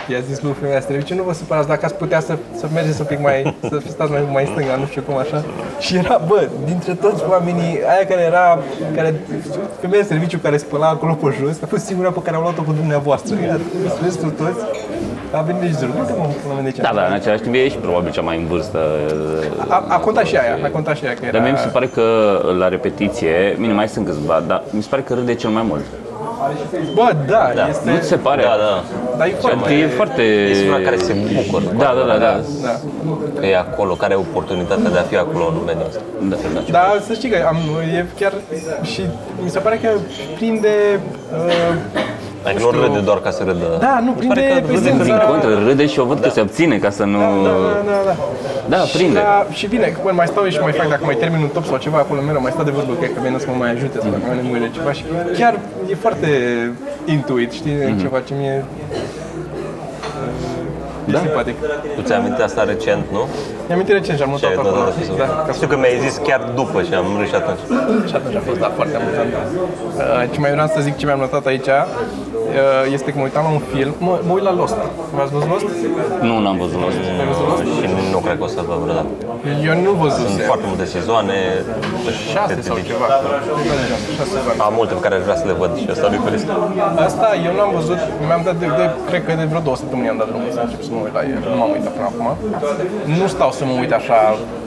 i-a 0.09 0.20
zis 0.29 0.40
lui 0.40 0.53
femeia 0.61 0.79
asta, 0.79 0.92
ce 0.98 1.14
nu 1.14 1.22
vă 1.22 1.33
supărați 1.33 1.68
dacă 1.68 1.85
ați 1.85 1.94
putea 1.94 2.20
să, 2.20 2.38
să 2.57 2.66
mergeți 2.75 3.01
un 3.01 3.07
pic 3.07 3.20
mai, 3.20 3.57
să 3.68 3.81
stați 3.88 4.11
mai, 4.11 4.29
mai 4.33 4.44
în 4.46 4.51
stânga, 4.53 4.77
nu 4.77 4.87
știu 4.87 5.03
cum 5.03 5.16
așa. 5.16 5.44
Și 5.79 5.96
era, 5.96 6.20
bă, 6.29 6.48
dintre 6.64 6.94
toți 6.94 7.22
oamenii, 7.29 7.72
aia 7.90 8.07
care 8.09 8.20
era, 8.20 8.59
care, 8.94 9.14
femeia 9.81 10.03
de 10.03 10.09
serviciu 10.09 10.38
care 10.38 10.57
spăla 10.57 10.88
acolo 10.88 11.12
pe 11.12 11.37
jos, 11.40 11.62
a 11.62 11.66
fost 11.66 11.85
singura 11.85 12.11
pe 12.11 12.22
care 12.22 12.37
am 12.37 12.42
luat-o 12.42 12.62
cu 12.62 12.72
dumneavoastră. 12.72 13.35
Iar 13.46 13.61
restul 14.03 14.31
toți, 14.31 14.61
a 15.33 15.40
venit 15.40 15.61
deci 15.61 15.71
zăru. 15.71 15.92
Nu 15.99 16.05
te 16.05 16.12
mă 16.18 16.27
pula 16.42 16.55
mea 16.55 16.62
de 16.62 16.71
ce. 16.71 16.81
Da, 16.81 16.90
da, 16.95 17.05
în 17.07 17.12
același 17.12 17.42
timp 17.42 17.55
e 17.55 17.68
și 17.68 17.77
probabil 17.77 18.11
cea 18.11 18.21
mai 18.21 18.37
în 18.37 18.47
vârstă. 18.47 18.79
A, 19.68 19.85
a 19.88 19.99
contat 19.99 20.25
și 20.25 20.37
aia, 20.37 20.59
a 20.64 20.68
contat 20.68 20.97
și 20.97 21.05
aia 21.05 21.14
că 21.14 21.25
era... 21.25 21.33
Dar 21.33 21.42
mie 21.42 21.51
mi 21.51 21.59
se 21.59 21.68
pare 21.68 21.87
că 21.87 22.05
la 22.59 22.68
repetiție, 22.68 23.57
bine, 23.61 23.73
mai 23.73 23.88
sunt 23.88 24.07
câțiva, 24.07 24.42
dar 24.47 24.62
mi 24.71 24.83
se 24.83 24.88
pare 24.90 25.03
că 25.03 25.14
râde 25.14 25.35
cel 25.35 25.51
mai 25.51 25.64
mult. 25.68 25.83
Bă, 26.95 27.12
da, 27.27 27.68
este... 27.68 27.90
Nu 27.90 27.97
ți 27.99 28.07
se 28.07 28.16
pare? 28.16 28.42
Da, 28.42 28.57
da. 28.66 28.83
Dar 29.18 29.27
e 29.27 29.31
foarte... 29.40 29.66
Că 29.66 29.73
e 29.73 29.87
foarte... 29.87 30.23
E 30.23 30.55
singura 30.55 30.79
care 30.79 30.97
se 30.97 31.16
bucură. 31.35 31.64
Da, 31.77 31.95
da, 31.99 32.05
da, 32.12 32.18
da. 32.18 32.40
Da. 32.62 32.75
Că 33.40 33.47
e 33.47 33.57
acolo, 33.59 33.92
care 33.95 34.12
are 34.12 34.23
oportunitatea 34.31 34.90
de 34.90 34.99
a 34.99 35.03
fi 35.03 35.16
acolo 35.16 35.45
în 35.47 35.55
lumea 35.59 35.77
asta. 35.88 36.01
da, 36.29 36.37
da. 36.55 36.61
Dar 36.71 37.03
să 37.07 37.12
știi 37.12 37.29
că 37.29 37.37
am, 37.47 37.57
e 37.97 38.05
chiar 38.18 38.33
și 38.83 39.03
mi 39.42 39.51
se 39.51 39.59
pare 39.59 39.77
că 39.83 39.88
prinde 40.37 41.01
uh, 41.33 41.75
Adică 42.47 42.63
nu 42.63 42.71
râde 42.85 42.99
doar 43.09 43.19
ca 43.27 43.31
să 43.31 43.43
râdă. 43.47 43.67
Da, 43.87 43.95
nu, 44.05 44.11
Mi 44.11 44.21
se 44.21 44.27
pare 44.27 44.41
prinde 44.41 44.61
că 44.61 44.67
râde 44.67 44.73
prezența- 44.73 45.05
Din 45.05 45.19
contră, 45.31 45.51
râde 45.69 45.87
și 45.87 45.99
eu 45.99 46.05
văd 46.05 46.19
că 46.25 46.29
se 46.29 46.41
abține 46.41 46.77
ca 46.85 46.91
să 46.99 47.05
nu... 47.05 47.19
Da, 47.19 47.53
da, 47.89 47.91
da, 47.91 47.99
da. 48.09 48.15
Da, 48.75 48.81
prinde. 48.97 49.19
Și, 49.19 49.25
da, 49.25 49.47
și 49.59 49.67
bine, 49.75 49.87
că 49.95 49.99
bă, 50.05 50.11
mai 50.21 50.27
stau 50.27 50.43
și 50.49 50.59
mai 50.67 50.73
fac, 50.73 50.89
dacă 50.89 51.05
mai 51.05 51.15
termin 51.23 51.41
un 51.43 51.49
top 51.57 51.65
sau 51.71 51.77
ceva 51.77 51.99
acolo 51.99 52.21
mereu, 52.21 52.41
mai 52.41 52.51
stau 52.55 52.65
de 52.65 52.71
vorbă, 52.79 52.93
cred 53.01 53.11
că 53.15 53.21
vine 53.27 53.39
să 53.39 53.47
mă 53.51 53.57
mai 53.59 53.71
ajute 53.71 53.97
sau 54.03 54.11
dacă 54.11 54.23
mai 54.27 54.37
am 54.37 54.43
nevoie 54.45 54.61
de 54.67 54.71
ceva 54.77 54.93
și 54.99 55.03
chiar 55.39 55.55
e 55.91 55.95
foarte 55.95 56.29
intuit, 57.05 57.51
știi, 57.53 57.75
Mhm. 57.89 58.01
ceva 58.01 58.19
ce 58.27 58.33
mie 58.41 58.65
e 61.09 61.13
Da. 61.13 61.19
simpatic. 61.19 61.57
Tu 61.97 62.01
ți-ai 62.07 62.19
amintit 62.19 62.43
asta 62.49 62.63
recent, 62.75 63.05
nu? 63.17 63.23
Mi-am 63.67 63.79
amintit 63.79 63.95
recent 64.01 64.17
și 64.19 64.23
am 64.27 64.31
Ce 64.41 64.47
ai 64.47 64.55
notat 64.55 64.65
acolo. 64.67 64.77
notat 64.83 64.95
episodul? 64.97 65.19
Da, 65.23 65.29
ca 65.47 65.51
să 65.53 65.57
Știu 65.59 65.69
că 65.73 65.77
mi-ai 65.83 65.97
zis 66.07 66.15
chiar 66.29 66.41
după 66.61 66.79
și 66.87 66.93
am 67.01 67.07
râs 67.21 67.29
și 67.33 67.37
atunci. 67.41 67.63
Și 68.11 68.15
atunci 68.19 68.37
a 68.41 68.43
fost 68.49 68.59
da, 68.65 68.71
foarte 68.79 68.95
amuzant. 69.01 69.31
Uh, 69.35 70.33
ce 70.33 70.39
mai 70.45 70.51
vreau 70.57 70.69
să 70.75 70.79
zic 70.87 70.95
ce 71.01 71.05
mi-am 71.09 71.21
notat 71.27 71.45
aici 71.53 71.71
uh, 71.79 71.85
este 72.97 73.09
că 73.12 73.17
mă 73.21 73.25
uitam 73.29 73.43
la 73.49 73.53
un 73.59 73.62
film, 73.75 73.93
mă, 74.07 74.12
mă 74.29 74.33
uit 74.37 74.45
la 74.51 74.55
Lost. 74.61 74.77
V-ați 75.17 75.33
văzut 75.37 75.49
Lost? 75.55 75.67
Nu, 76.29 76.35
n-am 76.45 76.57
văzut 76.65 76.79
Lost. 76.85 76.99
Ai 77.23 77.27
văzut 77.33 77.47
Lost? 77.51 77.63
Și 77.79 77.87
nu 78.15 78.19
cred 78.27 78.37
că 78.40 78.44
o 78.48 78.50
să 78.57 78.61
văd 78.71 78.79
vreodată. 78.85 79.11
Eu 79.69 79.75
nu 79.87 79.92
văzut 80.05 80.27
Sunt 80.35 80.44
foarte 80.50 80.67
multe 80.71 80.85
sezoane. 80.96 81.37
șase 82.33 82.55
sau 82.69 82.75
Te- 82.77 82.83
te- 82.83 82.88
ceva. 82.90 83.07
Cred 83.57 83.67
că 83.71 83.75
deja, 83.83 83.96
șase 84.17 84.31
sezoane. 84.37 84.59
Am 84.69 84.73
multe 84.81 84.92
pe 84.98 85.03
care 85.07 85.15
aș 85.19 85.23
vrea 85.29 85.38
să 85.42 85.46
le 85.50 85.55
văd 85.63 85.71
și 85.83 85.87
asta 85.94 86.07
nu 86.13 86.19
pe 86.27 86.31
listă. 86.37 86.53
Asta 87.09 87.27
eu 87.46 87.53
n-am 87.59 87.71
văzut, 87.79 88.00
mi-am 88.29 88.42
dat 88.48 88.57
de, 88.63 88.67
de, 88.79 88.85
cred 89.11 89.23
că 89.27 89.33
de 89.40 89.46
vreo 89.53 89.63
două 89.69 89.77
săptămâni 89.83 90.09
am 90.15 90.19
dat 90.23 90.29
drumul 90.31 90.50
să 90.57 90.61
încep 90.67 90.81
să 90.87 90.90
mă 90.94 91.00
uit 91.07 91.15
la 91.19 91.23
el, 91.33 91.38
nu 91.53 91.57
m-am 91.61 91.71
uitat 91.77 91.92
până 91.96 92.07
acum. 92.13 92.27
Nu 93.21 93.27
stau 93.35 93.50
să 93.59 93.63
mă 93.69 93.75
uit 93.83 93.92
așa, 94.00 94.19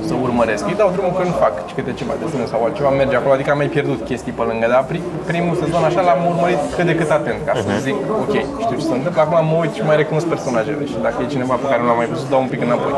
să 0.07 0.13
urmăresc, 0.27 0.63
îi 0.71 0.77
dau 0.81 0.89
drumul 0.95 1.13
când 1.19 1.31
fac 1.43 1.53
câte 1.77 1.91
ceva 1.99 2.13
de 2.21 2.25
sine 2.31 2.45
sau 2.51 2.59
altceva, 2.65 2.89
merge 3.01 3.15
acolo, 3.19 3.33
adică 3.37 3.49
am 3.53 3.59
mai 3.63 3.69
pierdut 3.75 3.99
chestii 4.09 4.33
pe 4.39 4.43
lângă, 4.49 4.65
dar 4.73 4.81
pri, 4.89 4.99
primul 5.31 5.55
sezon 5.61 5.83
așa 5.89 6.01
l-am 6.07 6.21
urmărit 6.31 6.61
cât 6.77 6.85
de 6.91 6.95
cât 6.99 7.09
atent, 7.19 7.39
ca 7.47 7.53
să 7.63 7.67
zic, 7.87 7.95
ok, 8.23 8.33
știu 8.63 8.75
ce 8.79 8.85
se 8.89 8.95
întâmplă, 8.99 9.21
acum 9.21 9.37
mă 9.51 9.57
uit 9.63 9.73
și 9.77 9.83
mai 9.89 9.95
recunosc 10.01 10.27
personajele 10.33 10.85
și 10.91 10.97
dacă 11.07 11.17
e 11.21 11.33
cineva 11.35 11.55
pe 11.61 11.67
care 11.69 11.79
nu 11.81 11.87
l-am 11.87 11.99
mai 12.01 12.09
văzut, 12.13 12.29
dau 12.29 12.41
un 12.45 12.51
pic 12.53 12.61
înapoi. 12.67 12.93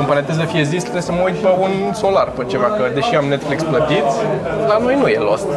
În 0.00 0.04
paranteză 0.10 0.42
fie 0.52 0.64
zis, 0.72 0.82
trebuie 0.82 1.08
să 1.10 1.12
mă 1.12 1.22
uit 1.28 1.38
pe 1.44 1.50
un 1.66 1.72
solar, 2.02 2.28
pe 2.36 2.44
ceva, 2.52 2.68
că 2.76 2.82
deși 2.94 3.14
am 3.20 3.26
Netflix 3.34 3.58
plătit, 3.62 4.06
la 4.70 4.76
noi 4.84 4.94
nu 5.00 5.06
e 5.16 5.18
Lost 5.18 5.48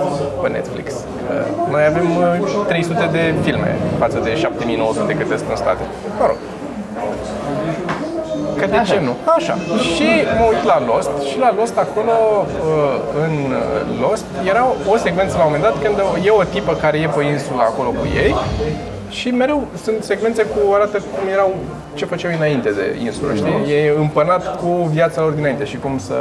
pe 0.42 0.48
Netflix. 0.58 0.88
Că 1.28 1.34
Noi 1.74 1.84
avem 1.92 2.08
uh, 2.18 2.66
300 2.68 3.10
de 3.12 3.24
filme 3.46 3.72
față 4.00 4.18
de 4.24 4.36
7900 4.36 5.14
câte 5.14 5.36
sunt 5.38 5.50
în 5.50 5.56
state. 5.56 5.84
Mă 6.20 6.26
rog, 6.30 6.38
Că 8.60 8.66
de 8.66 8.80
ce 8.90 9.00
nu? 9.08 9.14
Așa. 9.38 9.54
Și 9.94 10.08
mă 10.40 10.46
uit 10.52 10.64
la 10.72 10.78
Lost 10.90 11.12
și 11.30 11.38
la 11.46 11.54
Lost 11.60 11.78
acolo, 11.86 12.16
uh, 12.46 12.96
în 13.24 13.34
Lost, 14.04 14.26
era 14.52 14.64
o 14.94 14.98
secvență 14.98 15.34
la 15.38 15.44
un 15.44 15.50
moment 15.52 15.64
dat 15.70 15.76
când 15.84 15.96
e 16.28 16.30
o 16.30 16.44
tipă 16.44 16.74
care 16.84 16.98
e 16.98 17.08
pe 17.18 17.24
insula 17.24 17.64
acolo 17.64 17.90
cu 17.90 18.06
ei 18.24 18.36
și 19.10 19.30
mereu 19.30 19.68
sunt 19.84 20.04
secvențe 20.04 20.44
cu 20.44 20.74
arată 20.74 20.98
cum 20.98 21.28
erau 21.32 21.54
ce 21.94 22.06
făceau 22.06 22.32
înainte 22.36 22.70
de 22.70 22.86
insulă, 23.04 23.34
știi? 23.34 23.74
E 23.74 23.94
împănat 24.00 24.56
cu 24.60 24.68
viața 24.92 25.22
lor 25.22 25.32
dinainte 25.32 25.66
și 25.66 25.78
cum 25.78 25.98
să 25.98 26.16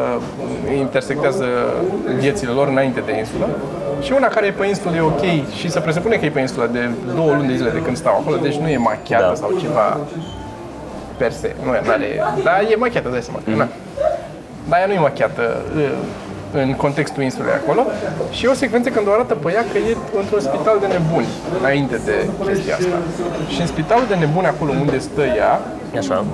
intersectează 0.78 1.46
viețile 2.18 2.50
lor 2.50 2.68
înainte 2.68 3.02
de 3.06 3.18
insulă. 3.18 3.48
Și 4.02 4.12
una 4.16 4.28
care 4.28 4.46
e 4.46 4.50
pe 4.50 4.66
insulă 4.66 4.96
e 4.96 5.00
ok 5.00 5.24
și 5.58 5.70
se 5.70 5.80
presupune 5.80 6.16
că 6.16 6.24
e 6.24 6.28
pe 6.30 6.40
insulă 6.40 6.68
de 6.72 6.90
două 7.14 7.32
luni 7.34 7.48
de 7.48 7.56
zile 7.56 7.70
de 7.70 7.82
când 7.82 7.96
stau 7.96 8.14
acolo, 8.20 8.36
deci 8.36 8.54
nu 8.56 8.68
e 8.68 8.76
machiată 8.76 9.26
Da. 9.28 9.34
sau 9.34 9.50
ceva 9.60 9.98
per 11.16 11.32
se. 11.32 11.54
Nu 11.64 11.74
e, 11.74 11.80
are, 11.86 12.22
dar 12.44 12.66
e 12.70 12.74
machiată, 12.76 13.08
dai 13.08 13.22
seama. 13.22 13.40
Mm. 13.44 13.68
Dar 14.68 14.78
ea 14.80 14.86
nu 14.86 14.92
e 14.92 14.98
machiată 14.98 15.62
uh, 15.76 16.62
în 16.62 16.74
contextul 16.74 17.22
insulei 17.22 17.52
acolo. 17.52 17.82
Și 18.30 18.44
e 18.44 18.48
o 18.48 18.54
secvență 18.54 18.88
când 18.88 19.08
o 19.08 19.10
arată 19.10 19.34
pe 19.34 19.52
ea 19.52 19.64
că 19.72 19.78
e 19.78 19.96
într-un 20.18 20.40
spital 20.40 20.76
de 20.80 20.86
nebuni 20.86 21.26
înainte 21.60 22.00
de 22.04 22.28
chestia 22.46 22.74
asta. 22.74 22.96
Și 23.48 23.60
în 23.60 23.66
spitalul 23.66 24.06
de 24.08 24.14
nebuni 24.14 24.46
acolo 24.46 24.70
unde 24.70 24.98
stă 24.98 25.24
ea, 25.24 25.60
Așa. 25.98 26.24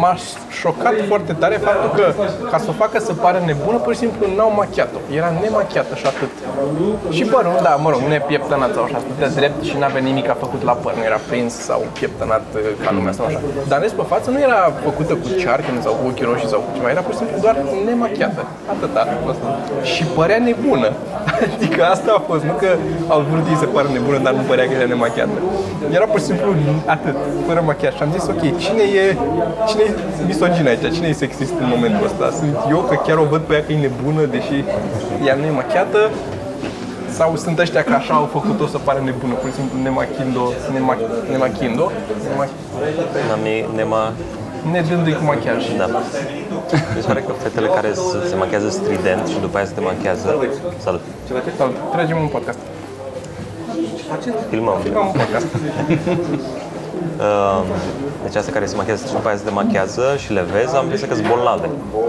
M-aș 0.00 0.20
șocat 0.60 0.94
foarte 1.10 1.32
tare 1.32 1.56
faptul 1.56 1.90
că 1.98 2.04
ca 2.50 2.58
să 2.58 2.68
o 2.68 2.72
facă 2.72 2.98
să 2.98 3.12
pară 3.12 3.42
nebună, 3.46 3.76
pur 3.76 3.92
și 3.92 3.98
simplu 3.98 4.24
n-au 4.36 4.52
machiat-o. 4.56 4.98
Era 5.18 5.30
nemachiată 5.42 5.94
și 5.94 6.06
atât. 6.12 6.32
Și 7.16 7.24
părul, 7.32 7.56
da, 7.62 7.72
mă 7.84 7.90
rog, 7.90 8.00
nepieptănat 8.08 8.70
sau 8.74 8.82
așa, 8.82 8.98
stătea 9.04 9.30
drept 9.38 9.58
și 9.68 9.74
n-avea 9.80 10.02
nimic 10.08 10.26
făcut 10.44 10.62
la 10.62 10.72
păr, 10.72 10.92
nu 10.98 11.02
era 11.10 11.20
prins 11.28 11.52
sau 11.68 11.80
pieptănat 11.98 12.44
uh, 12.54 12.60
ca 12.84 12.90
lumea 12.96 13.12
sau 13.12 13.24
așa. 13.26 13.40
Dar 13.68 13.76
în 13.78 13.82
rest 13.84 13.94
pe 14.00 14.04
față 14.12 14.30
nu 14.30 14.40
era 14.48 14.60
făcută 14.88 15.12
cu 15.22 15.28
cearcăne 15.40 15.80
sau 15.86 15.92
cu 16.00 16.04
ochii 16.10 16.26
roșii 16.30 16.48
sau 16.54 16.60
cu 16.64 16.70
ceva, 16.76 16.88
era 16.94 17.00
pur 17.06 17.12
și 17.12 17.20
simplu 17.20 17.36
doar 17.44 17.56
nemachiată. 17.86 18.42
Atâta. 18.74 19.02
Și 19.92 20.02
părea 20.18 20.38
nebună. 20.48 20.88
Adică 21.54 21.80
asta 21.94 22.10
a 22.18 22.20
fost, 22.28 22.42
nu 22.50 22.54
că 22.62 22.70
au 23.14 23.20
vrut 23.30 23.46
ei 23.52 23.58
să 23.62 23.66
pară 23.74 23.88
nebună, 23.92 24.18
dar 24.26 24.32
nu 24.38 24.42
părea 24.50 24.64
că 24.68 24.72
era 24.78 24.88
nemachiată. 24.94 25.36
Era 25.96 26.06
pur 26.12 26.18
și 26.20 26.24
simplu 26.30 26.48
atât, 26.86 27.16
fără 27.46 27.60
machiaj. 27.66 27.94
Și 27.96 28.02
am 28.02 28.12
zis, 28.16 28.24
ok, 28.34 28.42
cine 28.64 28.84
e, 29.02 29.16
cine 29.68 29.82
e 29.82 29.92
misogin 30.26 30.66
aici? 30.66 30.94
Cine 30.94 31.08
e 31.08 31.12
sexist 31.24 31.54
în 31.64 31.68
momentul 31.74 32.04
ăsta? 32.10 32.26
Sunt 32.38 32.56
eu 32.70 32.78
că 32.90 32.96
chiar 33.06 33.18
o 33.18 33.24
văd 33.24 33.40
pe 33.40 33.54
ea 33.54 33.62
că 33.64 33.72
e 33.72 33.78
nebună, 33.86 34.24
deși 34.24 34.56
ea 35.26 35.34
nu 35.34 35.44
e 35.50 35.50
machiată? 35.50 36.00
Sau 37.18 37.36
sunt 37.36 37.58
ăștia 37.58 37.82
că 37.84 37.92
așa 37.92 38.14
au 38.14 38.26
făcut-o 38.36 38.66
să 38.66 38.78
pară 38.78 39.00
nebună, 39.04 39.34
pur 39.40 39.48
și 39.50 39.54
simplu 39.54 39.76
nemachindo, 39.82 40.44
nema, 40.72 40.96
nemachindo, 41.30 41.84
nema, 42.30 42.44
N-am 43.28 43.44
e- 43.44 43.66
nema... 43.80 44.12
ne 44.72 44.80
dându-i 44.88 45.14
cu 45.18 45.24
machiaj. 45.24 45.62
Da. 45.76 45.86
Mi 46.94 47.00
se 47.02 47.06
pare 47.06 47.20
că 47.20 47.32
fetele 47.42 47.66
care 47.66 47.90
se, 47.92 48.28
se 48.28 48.34
machează 48.34 48.68
strident 48.70 49.26
și 49.32 49.38
după 49.40 49.56
aia 49.56 49.66
se 49.66 49.74
demachează... 49.74 50.26
Salut. 50.84 51.02
Salut, 51.56 51.74
tragem 51.92 52.16
un 52.20 52.26
podcast. 52.36 52.58
Filmăm. 54.50 54.78
Filmăm 54.82 55.06
un 55.06 55.12
podcast. 55.20 55.46
Uh, 57.18 57.60
deci 58.24 58.36
astea 58.36 58.52
care 58.52 58.66
se 58.66 58.76
machează 58.76 59.06
și 59.06 59.12
după 59.12 59.28
aia 59.28 59.36
se 59.36 59.44
demachează 59.50 60.04
și 60.22 60.32
le 60.32 60.44
vezi, 60.54 60.76
am 60.76 60.82
impresia 60.82 61.08
că 61.08 61.14
sunt 61.14 61.28
bolnave. 61.28 61.68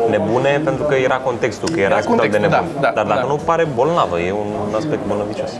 Nebune 0.10 0.62
pentru 0.64 0.84
că 0.90 0.96
era 1.08 1.18
contextul, 1.30 1.70
că 1.74 1.80
era 1.80 1.90
Era 1.96 2.02
spital 2.06 2.30
de 2.30 2.38
contextul, 2.38 2.60
nebun. 2.62 2.82
da, 2.82 2.88
da, 2.88 2.94
Dar 2.98 3.06
dacă 3.14 3.26
da. 3.28 3.32
nu 3.34 3.38
pare 3.50 3.64
bolnavă, 3.80 4.16
e 4.28 4.32
un 4.44 4.52
aspect 4.82 5.02
bolnăvicios. 5.10 5.52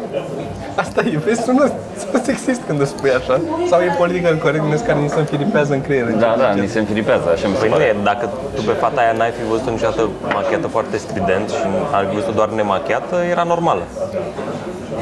Asta 0.84 1.00
e, 1.14 1.18
vezi, 1.26 1.42
sună, 1.48 1.66
sună 2.02 2.20
sexist 2.30 2.62
când 2.68 2.82
o 2.82 2.86
spui 2.94 3.12
așa. 3.20 3.36
Sau 3.70 3.80
e 3.88 3.90
political 4.04 4.36
correctness 4.46 4.82
care 4.90 5.00
ni 5.00 5.10
se 5.16 5.20
înfiripează 5.20 5.72
în 5.74 5.82
creier. 5.82 6.06
Da, 6.26 6.36
da, 6.44 6.48
ni 6.64 6.68
se 6.68 6.80
înfiripează, 6.80 7.26
așa 7.36 7.48
mi 7.48 7.54
se 7.56 7.60
Păi 7.60 7.70
nu 7.70 7.76
pare. 7.76 7.86
e, 7.86 7.96
dacă 8.12 8.26
tu 8.56 8.62
pe 8.70 8.72
fata 8.84 9.02
aia 9.02 9.14
n-ai 9.20 9.32
fi 9.38 9.44
văzut-o 9.52 9.72
niciodată 9.76 10.02
machiată 10.34 10.68
foarte 10.68 10.98
strident 10.98 11.48
și 11.50 11.64
ai 11.98 12.06
văzut-o 12.14 12.32
doar 12.40 12.50
nemachiată, 12.60 13.16
era 13.34 13.44
normală. 13.54 13.84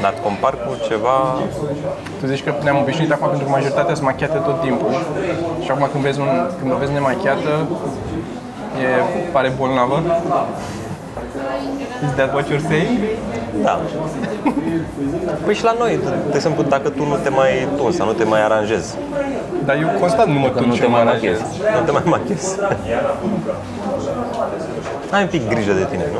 Dar 0.00 0.14
compar 0.22 0.54
cu 0.64 0.70
ceva... 0.88 1.16
Tu 2.20 2.26
zici 2.26 2.44
că 2.44 2.50
ne-am 2.62 2.78
obișnuit 2.82 3.12
acum 3.12 3.28
pentru 3.28 3.46
că 3.46 3.52
majoritatea 3.52 3.94
sunt 3.94 4.06
machiate 4.06 4.38
tot 4.48 4.60
timpul. 4.60 4.90
Și 5.64 5.70
acum 5.70 5.88
când 5.92 6.02
vezi, 6.04 6.20
un, 6.20 6.28
când 6.58 6.72
o 6.72 6.76
vezi 6.76 6.92
nemachiată, 6.92 7.52
e, 8.82 8.86
pare 9.32 9.52
bolnavă. 9.58 10.02
Is 12.06 12.12
that 12.16 12.32
what 12.34 12.46
you're 12.50 12.66
saying? 12.68 12.98
Da. 13.62 13.80
Păi 15.44 15.54
și 15.54 15.64
la 15.64 15.74
noi, 15.78 15.98
de 16.30 16.34
exemplu, 16.34 16.62
dacă 16.62 16.88
tu 16.88 17.04
nu 17.06 17.16
te 17.22 17.28
mai 17.28 17.68
tuns 17.76 17.96
sau 17.96 18.06
nu 18.06 18.12
te 18.12 18.24
mai 18.24 18.42
aranjezi, 18.44 18.94
Dar 19.64 19.76
eu 19.76 19.88
constant 20.00 20.28
nu 20.32 20.38
mă 20.38 20.48
Că 20.48 20.58
tun 20.58 20.68
nu 20.68 20.74
și 20.74 20.80
te 20.80 20.86
mă 20.86 20.92
mai 20.92 21.00
aranjez. 21.00 21.38
machiezi. 21.40 21.60
nu 21.78 21.84
te 21.86 21.90
mai 21.90 22.02
machiezi. 22.04 22.56
Ai 25.10 25.22
un 25.22 25.28
pic 25.28 25.48
grijă 25.48 25.72
de 25.72 25.86
tine, 25.90 26.04
nu? 26.12 26.18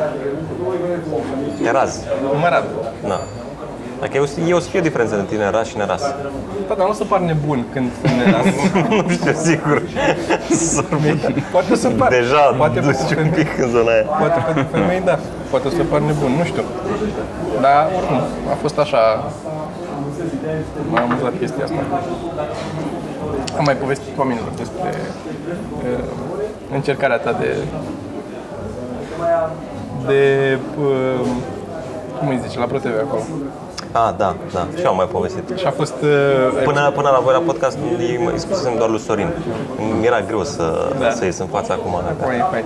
E 1.66 1.70
raz. 1.70 1.99
Mă 2.41 2.49
rad. 2.51 2.64
Da. 3.09 3.20
Dacă 4.01 4.16
e 4.16 4.20
o, 4.20 4.49
e 4.49 4.55
o 4.55 4.59
să 4.59 4.68
fie 4.68 4.78
o 4.78 4.82
diferență 4.82 5.14
între 5.18 5.36
tine 5.36 5.51
ras 5.51 5.66
și 5.66 5.76
neras. 5.76 6.03
Da, 6.68 6.74
dar 6.74 6.84
nu 6.86 6.90
o 6.90 6.92
să 6.92 7.05
par 7.05 7.20
nebun 7.20 7.64
când 7.72 7.90
ne 8.03 8.30
las. 8.30 8.46
nu 9.07 9.12
știu 9.12 9.32
sigur. 9.32 9.82
S-ar 10.51 10.84
putea. 10.84 11.14
Poate 11.53 11.72
o 11.72 11.76
să 11.76 11.88
par. 11.88 12.09
Deja 12.09 12.42
poate 12.57 12.80
duci 12.80 12.96
pentru 12.96 13.24
un 13.24 13.30
pic 13.30 13.59
în 13.59 13.68
zona 13.70 13.90
aia. 13.90 14.03
Poate 14.03 14.38
pentru 14.46 14.64
femei, 14.72 15.01
da. 15.05 15.18
Poate 15.51 15.66
o 15.66 15.70
să 15.70 15.82
par 15.82 16.01
nebun, 16.01 16.32
nu 16.38 16.44
știu. 16.44 16.62
Dar, 17.61 17.88
oricum, 17.96 18.16
a 18.53 18.57
fost 18.61 18.78
așa... 18.78 19.01
M-a 20.90 21.01
amuzat 21.01 21.32
chestia 21.38 21.64
asta. 21.64 21.82
Am 23.59 23.64
mai 23.64 23.76
povestit 23.76 24.18
oamenilor 24.18 24.53
despre 24.57 24.90
uh, 25.84 26.05
încercarea 26.74 27.18
ta 27.18 27.32
de... 27.32 27.57
de... 30.07 30.59
Uh, 30.78 31.26
cum 32.18 32.28
îi 32.28 32.40
zice, 32.46 32.59
la 32.59 32.64
ProTV 32.64 32.99
acolo. 33.07 33.22
Ah, 33.93 34.11
da, 34.22 34.34
da. 34.55 34.62
Și 34.76 34.82
eu 34.84 34.91
am 34.91 34.97
mai 34.97 35.09
povestit. 35.16 35.45
Și 35.61 35.66
a 35.66 35.70
fost... 35.80 35.95
Uh, 36.03 36.09
Până, 36.68 36.80
până 36.99 37.09
la 37.16 37.20
voi 37.24 37.32
la 37.39 37.43
podcast 37.51 37.76
îi 37.99 38.20
îi 38.32 38.39
spusesem 38.45 38.72
doar 38.80 38.89
lui 38.95 39.01
Sorin. 39.07 39.30
Mi 40.01 40.07
era 40.07 40.20
greu 40.28 40.43
să, 40.57 40.64
Da. 41.01 41.11
să 41.18 41.24
ies 41.24 41.39
în 41.39 41.47
fața 41.57 41.70
acum. 41.78 41.93
Fai, 42.26 42.39
fai. 42.53 42.62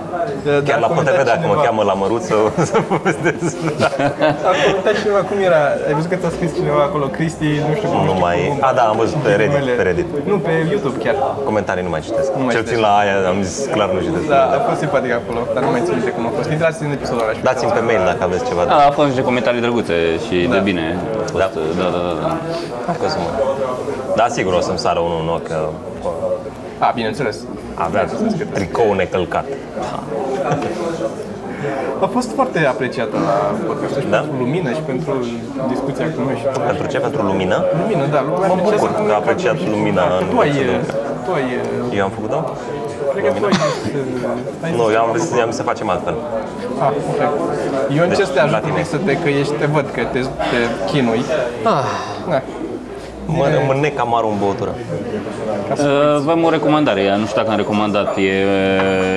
Chiar 0.67 0.79
la 0.85 0.87
comentat 0.93 1.13
PTV 1.15 1.25
dacă 1.31 1.39
mă 1.41 1.53
cineva- 1.53 1.63
cheamă 1.65 1.81
la 1.91 1.95
măruț 2.01 2.23
să, 2.31 2.35
să 2.71 2.77
povestesc. 2.93 3.55
A 4.49 4.51
comentat 4.67 4.95
cineva 5.01 5.21
cum 5.29 5.37
era, 5.49 5.61
ai 5.87 5.93
văzut 5.97 6.09
că 6.13 6.17
ți-a 6.21 6.31
scris 6.37 6.51
cineva 6.59 6.81
acolo, 6.89 7.05
Cristi, 7.17 7.49
nu 7.67 7.73
știu 7.77 7.87
cum, 7.93 7.99
Nu 8.05 8.11
știu 8.13 8.23
mai... 8.27 8.37
cum. 8.49 8.57
A, 8.67 8.71
da, 8.79 8.83
am 8.91 8.97
văzut 9.03 9.19
pe 9.25 9.31
Reddit, 9.41 9.57
Numele. 9.59 9.71
pe 9.79 9.83
Reddit. 9.89 10.07
Nu, 10.31 10.35
pe 10.47 10.53
YouTube 10.73 10.97
chiar. 11.03 11.15
Comentarii 11.49 11.83
nu 11.87 11.91
mai 11.95 12.01
citesc. 12.07 12.29
Nu 12.39 12.43
mai 12.45 12.53
Cel 12.55 12.63
puțin 12.65 12.77
citesc. 12.77 12.93
la 12.95 12.99
aia 13.01 13.13
am 13.33 13.37
zis 13.47 13.55
clar 13.75 13.87
nu 13.95 13.99
citesc. 14.07 14.27
Da, 14.35 14.41
a 14.57 14.59
fost 14.67 14.79
simpatic 14.83 15.11
acolo, 15.21 15.39
dar 15.53 15.61
nu 15.65 15.69
mai 15.75 15.81
țin 15.85 15.93
minte 15.99 16.11
cum 16.17 16.23
a 16.29 16.31
fost. 16.37 16.47
Intrați 16.55 16.77
în 16.87 16.91
episodul 16.97 17.21
ăla 17.25 17.33
și 17.37 17.41
Dați-mi 17.49 17.71
pe 17.77 17.81
mail 17.89 18.01
dacă 18.11 18.21
aveți 18.29 18.43
ceva 18.49 18.61
de 18.65 18.69
Da, 18.75 18.79
a 18.89 18.91
fost 18.97 19.07
niște 19.11 19.23
comentarii 19.29 19.61
drăguțe 19.65 19.95
și 20.25 20.35
de 20.55 20.59
bine. 20.69 20.85
A 21.13 21.21
fost, 21.21 21.33
Da. 21.33 21.49
da, 21.77 21.89
da, 21.95 22.01
da. 22.07 22.13
da. 22.85 22.93
Că 23.01 23.09
să 23.09 23.17
mă... 23.23 23.29
Da, 24.15 24.25
sigur 24.29 24.53
o 24.53 24.59
să-mi 24.59 24.77
sară 24.77 24.99
unul 24.99 25.19
în 25.21 25.29
ochi 25.29 25.47
că 25.47 25.59
A, 26.79 26.91
bineînțeles. 26.95 27.37
avea 27.73 28.05
tricou 28.53 28.93
necălcat. 28.93 29.45
A 32.05 32.07
fost 32.15 32.29
foarte 32.37 32.59
apreciată 32.73 33.15
la 33.27 33.35
podcast 33.67 33.93
și 33.99 34.07
Da? 34.09 34.17
pentru 34.19 34.35
lumină 34.43 34.69
și 34.77 34.83
pentru 34.91 35.13
discuția 35.73 36.05
cu 36.15 36.19
noi 36.27 36.35
și 36.41 36.45
pentru 36.45 36.61
Pentru 36.69 36.85
ce? 36.91 36.97
Pentru 37.07 37.21
lumină? 37.31 37.57
lumină, 37.81 38.03
da, 38.15 38.19
lumea 38.27 38.47
Mă 38.47 38.53
apreciază 38.53 38.75
bucur 38.75 38.89
cum 38.97 39.05
că 39.05 39.11
a 39.11 39.15
e 39.15 39.21
apreciat 39.23 39.53
cadru 39.55 39.63
și- 39.69 39.73
lumina 39.75 40.01
Da, 40.09 40.15
că 40.17 40.23
în 40.23 40.29
tu 40.33 40.37
ai, 40.43 40.49
viața 40.51 40.93
tu 41.25 41.31
ai, 41.37 41.45
Eu 41.97 42.03
am 42.07 42.11
făcut-o? 42.17 42.39
Cred 43.13 43.33
că 43.33 43.39
tu 43.39 43.45
ai 43.45 43.51
zis, 43.51 43.93
ai 44.63 44.71
zis 44.71 44.79
Nu, 44.79 44.91
eu 44.91 45.01
am 45.01 45.17
zis, 45.17 45.31
am 45.31 45.49
zis 45.49 45.55
să 45.55 45.63
facem 45.63 45.89
altfel. 45.89 46.15
Ah, 46.79 46.91
ok. 47.09 47.21
Eu 47.97 48.03
încerc 48.03 48.27
să 48.27 48.33
te 48.33 48.39
ajut 48.39 48.51
la 48.51 48.59
tine. 48.59 48.71
un 48.71 48.77
pic 48.77 48.87
să 48.87 48.97
te, 48.97 49.17
că 49.17 49.29
ești, 49.29 49.53
te 49.53 49.65
văd 49.65 49.85
că 49.93 50.01
te, 50.11 50.19
te 50.19 50.59
chinui. 50.91 51.23
Ah. 51.63 51.85
Da. 52.29 52.41
Mă, 53.25 53.45
mă 53.67 53.73
nec 53.73 53.99
amar 53.99 54.23
în 54.23 54.37
băutură. 54.39 54.75
Uh, 55.71 56.15
Avem 56.15 56.43
o 56.43 56.49
recomandare, 56.49 57.15
nu 57.17 57.25
știu 57.25 57.41
dacă 57.41 57.51
am 57.51 57.57
recomandat, 57.57 58.17
e, 58.17 58.21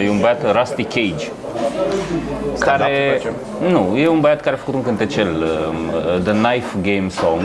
e 0.04 0.10
un 0.10 0.20
băiat 0.20 0.58
Rusty 0.58 0.84
Cage. 0.84 1.26
Care, 2.58 3.12
facem. 3.16 3.32
nu, 3.70 3.96
e 3.96 4.08
un 4.08 4.20
băiat 4.20 4.40
care 4.40 4.54
a 4.54 4.58
făcut 4.58 4.74
un 4.74 4.82
cântecel, 4.82 5.28
um, 5.28 6.22
The 6.22 6.32
Knife 6.32 6.76
Game 6.82 7.08
Song. 7.08 7.42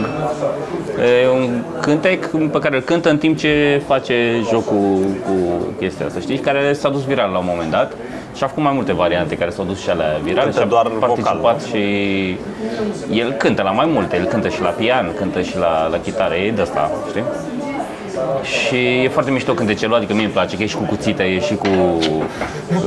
E 1.24 1.28
un 1.28 1.64
cântec 1.82 2.26
pe 2.52 2.60
care 2.60 2.76
îl 2.76 2.82
cântă 2.82 3.10
în 3.10 3.18
timp 3.18 3.38
ce 3.38 3.82
face 3.88 4.42
jocul 4.50 5.00
cu 5.26 5.66
chestia 5.80 6.06
asta, 6.06 6.20
știi? 6.20 6.38
Care 6.38 6.74
s-a 6.74 6.90
dus 6.90 7.04
viral 7.04 7.32
la 7.32 7.38
un 7.38 7.46
moment 7.48 7.72
dat 7.72 7.92
și 8.36 8.44
a 8.44 8.48
făcut 8.48 8.64
mai 8.64 8.74
multe 8.74 8.94
variante 8.94 9.38
care 9.38 9.50
s-au 9.50 9.66
dus 9.66 9.82
și 9.82 9.90
alea 9.90 10.20
virale 10.24 10.42
Cântă 10.42 10.58
și 10.58 10.66
a 10.66 10.70
doar 10.70 10.88
participat 11.00 11.36
vocal, 11.36 11.60
și 11.70 11.84
el 13.12 13.32
cântă 13.32 13.62
la 13.62 13.72
mai 13.72 13.90
multe, 13.94 14.16
el 14.18 14.26
cântă 14.26 14.50
și 14.50 14.62
la 14.62 14.70
pian, 14.70 15.14
cântă 15.16 15.42
și 15.42 15.58
la, 15.58 15.88
la 15.88 15.98
chitară, 15.98 16.36
e 16.36 16.52
de 16.52 16.62
asta, 16.62 16.92
știi? 17.10 17.24
Și 18.44 18.76
e 19.04 19.10
foarte 19.10 19.32
mișto 19.32 19.54
cântecelul, 19.54 19.96
adică 19.96 20.14
mie 20.14 20.24
îmi 20.24 20.32
place, 20.34 20.56
că 20.58 20.64
e 20.64 20.66
și 20.66 20.76
cu 20.76 20.84
cuțită, 20.84 21.24
e 21.24 21.40
și 21.40 21.56
cu 21.56 21.68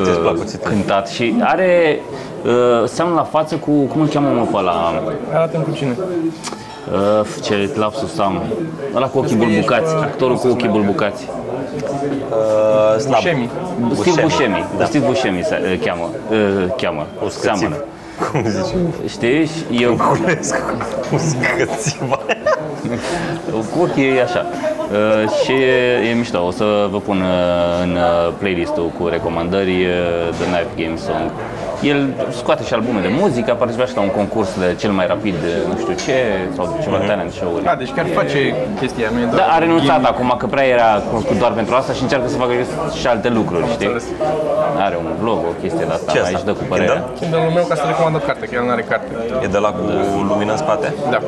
Ți-ți 0.05 0.19
plac 0.19 0.37
cuțitele? 0.37 0.75
cântat 0.75 1.09
și 1.09 1.35
are, 1.41 2.01
uh, 2.45 2.89
seamănă 2.89 3.17
la 3.17 3.23
față 3.23 3.55
cu, 3.57 3.71
cum 3.71 4.01
îl 4.01 4.07
cheamă 4.07 4.29
mă 4.29 4.45
pe 4.51 4.57
ăla, 4.57 5.03
Arată 5.33 5.57
cu 5.59 5.71
cine. 5.77 5.97
uh, 6.93 7.27
ce 7.43 7.71
lapsus 7.75 8.19
am, 8.19 8.43
ăla 8.95 9.07
cu 9.07 9.19
ochii 9.19 9.37
Vezi 9.37 9.47
că 9.47 9.53
ești 9.53 9.69
bulbucați, 9.69 9.95
pe- 9.95 10.05
actorul 10.05 10.37
cu 10.37 10.49
ochii 10.49 10.69
bulbucați. 10.69 11.29
Uh, 12.31 12.99
slab. 12.99 13.13
Buscemi. 13.15 13.51
Steve 13.95 14.21
Buscemi, 14.23 14.65
Da. 14.79 14.85
Steve 14.85 15.07
Buscemi 15.07 15.43
se 15.43 15.61
uh, 15.73 15.87
cheamă, 15.87 16.09
uh, 16.31 16.65
cheamă, 16.77 17.07
Uscățiv. 17.25 17.41
seamănă. 17.59 17.77
Cum 18.31 18.45
zice? 18.47 18.75
Știi? 19.09 19.47
Și 19.47 19.83
eu 19.83 19.97
Culesc. 19.97 20.55
Uscățiva. 21.13 22.21
cu 23.73 23.83
ochii 23.83 24.17
e 24.17 24.23
așa. 24.23 24.47
Uh, 24.93 25.31
și 25.45 25.53
e, 25.53 26.09
e 26.11 26.15
mișto, 26.15 26.47
o 26.47 26.51
să 26.51 26.89
vă 26.91 27.01
pun 27.01 27.21
uh, 27.21 27.83
în 27.83 27.91
uh, 27.91 28.33
playlistul 28.39 28.91
cu 28.99 29.07
recomandări 29.07 29.85
uh, 29.85 30.29
The 30.39 30.45
Knife 30.45 30.83
Game 30.83 30.97
Song. 30.97 31.31
El 31.93 32.09
scoate 32.31 32.63
și 32.65 32.75
albume 32.75 33.01
de 33.01 33.11
muzică, 33.21 33.51
a 33.51 33.55
participat 33.55 33.89
și 33.89 33.95
la 33.95 34.01
un 34.01 34.11
concurs 34.21 34.51
de 34.59 34.75
cel 34.83 34.93
mai 34.99 35.07
rapid, 35.07 35.35
uh, 35.35 35.73
nu 35.73 35.77
știu 35.83 35.95
ce, 36.05 36.17
sau 36.57 36.79
ceva 36.83 36.97
talent 36.97 37.33
show-uri. 37.33 37.65
Da, 37.65 37.75
deci 37.75 37.93
chiar 37.97 38.07
face 38.21 38.39
chestia, 38.81 39.09
nu 39.15 39.19
e 39.21 39.25
doar... 39.25 39.37
Da, 39.37 39.47
a 39.55 39.59
renunțat 39.59 40.05
acum 40.05 40.35
că 40.39 40.47
prea 40.47 40.67
era 40.77 40.89
cunoscut 41.09 41.37
doar 41.39 41.53
pentru 41.53 41.75
asta 41.75 41.93
și 41.93 42.03
încearcă 42.03 42.29
să 42.29 42.37
facă 42.37 42.53
și 43.01 43.07
alte 43.07 43.29
lucruri, 43.29 43.65
știi? 43.65 43.87
înțeles. 43.87 44.05
Are 44.87 44.97
un 45.05 45.09
blog, 45.23 45.39
o 45.53 45.55
chestie 45.63 45.85
de 45.89 45.93
asta, 45.93 46.13
Ce 46.13 46.19
mai 46.21 46.27
asta? 46.27 46.37
își 46.39 46.47
dă 46.49 46.53
cu 46.61 46.65
părerea. 46.69 47.01
Kindle? 47.01 47.17
Kindle-ul 47.21 47.53
meu 47.59 47.65
ca 47.71 47.75
să 47.75 47.85
recomandă 47.93 48.19
carte, 48.29 48.45
că 48.47 48.55
el 48.59 48.65
nu 48.69 48.71
are 48.77 48.85
carte. 48.93 49.11
E 49.45 49.47
de 49.57 49.59
la 49.67 49.71
cu 49.77 49.83
lumină 50.31 50.53
în 50.57 50.61
spate? 50.65 50.95
Da. 51.11 51.19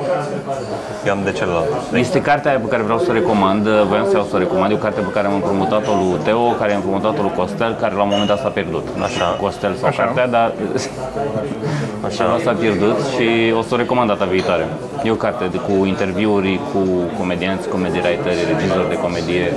Eu 1.07 1.13
am 1.17 1.21
de 1.29 1.33
celălalt. 1.33 1.69
Este 2.07 2.19
cartea 2.29 2.51
aia 2.51 2.61
pe 2.67 2.69
care 2.73 2.83
vreau 2.83 2.99
să 2.99 3.07
o 3.11 3.13
recomand, 3.13 3.65
voiam 3.91 4.07
să 4.11 4.15
iau 4.17 4.27
să 4.31 4.35
o 4.37 4.39
recomand, 4.39 4.71
e 4.71 4.75
o 4.75 4.85
carte 4.87 5.01
pe 5.09 5.13
care 5.17 5.27
am 5.27 5.35
împrumutat-o 5.35 5.93
lui 6.01 6.19
Teo, 6.27 6.47
care 6.61 6.71
am 6.71 6.77
împrumutat-o 6.81 7.23
lui 7.27 7.33
Costel, 7.41 7.73
care 7.81 7.95
la 7.95 8.03
un 8.03 8.09
moment 8.13 8.29
dat 8.33 8.39
s-a 8.45 8.49
pierdut. 8.49 8.87
Nu 9.01 9.07
știu 9.07 9.25
Așa. 9.25 9.37
Costel 9.45 9.75
sau 9.81 9.89
Așa. 9.89 10.03
cartea, 10.03 10.27
dar 10.27 10.46
Așa. 12.07 12.25
Așa. 12.25 12.41
s-a 12.45 12.53
pierdut 12.53 12.97
și 13.15 13.27
o 13.59 13.63
să 13.63 13.75
o 13.75 13.77
recomand 13.77 14.09
data 14.09 14.25
viitoare. 14.25 14.67
E 15.05 15.11
o 15.11 15.15
carte 15.15 15.45
de, 15.51 15.57
cu 15.67 15.85
interviuri 15.87 16.61
cu 16.73 16.79
comedianți, 17.19 17.69
comedy 17.69 17.99
writeri, 18.05 18.41
regizori 18.53 18.89
de 18.89 18.95
comedie 19.05 19.53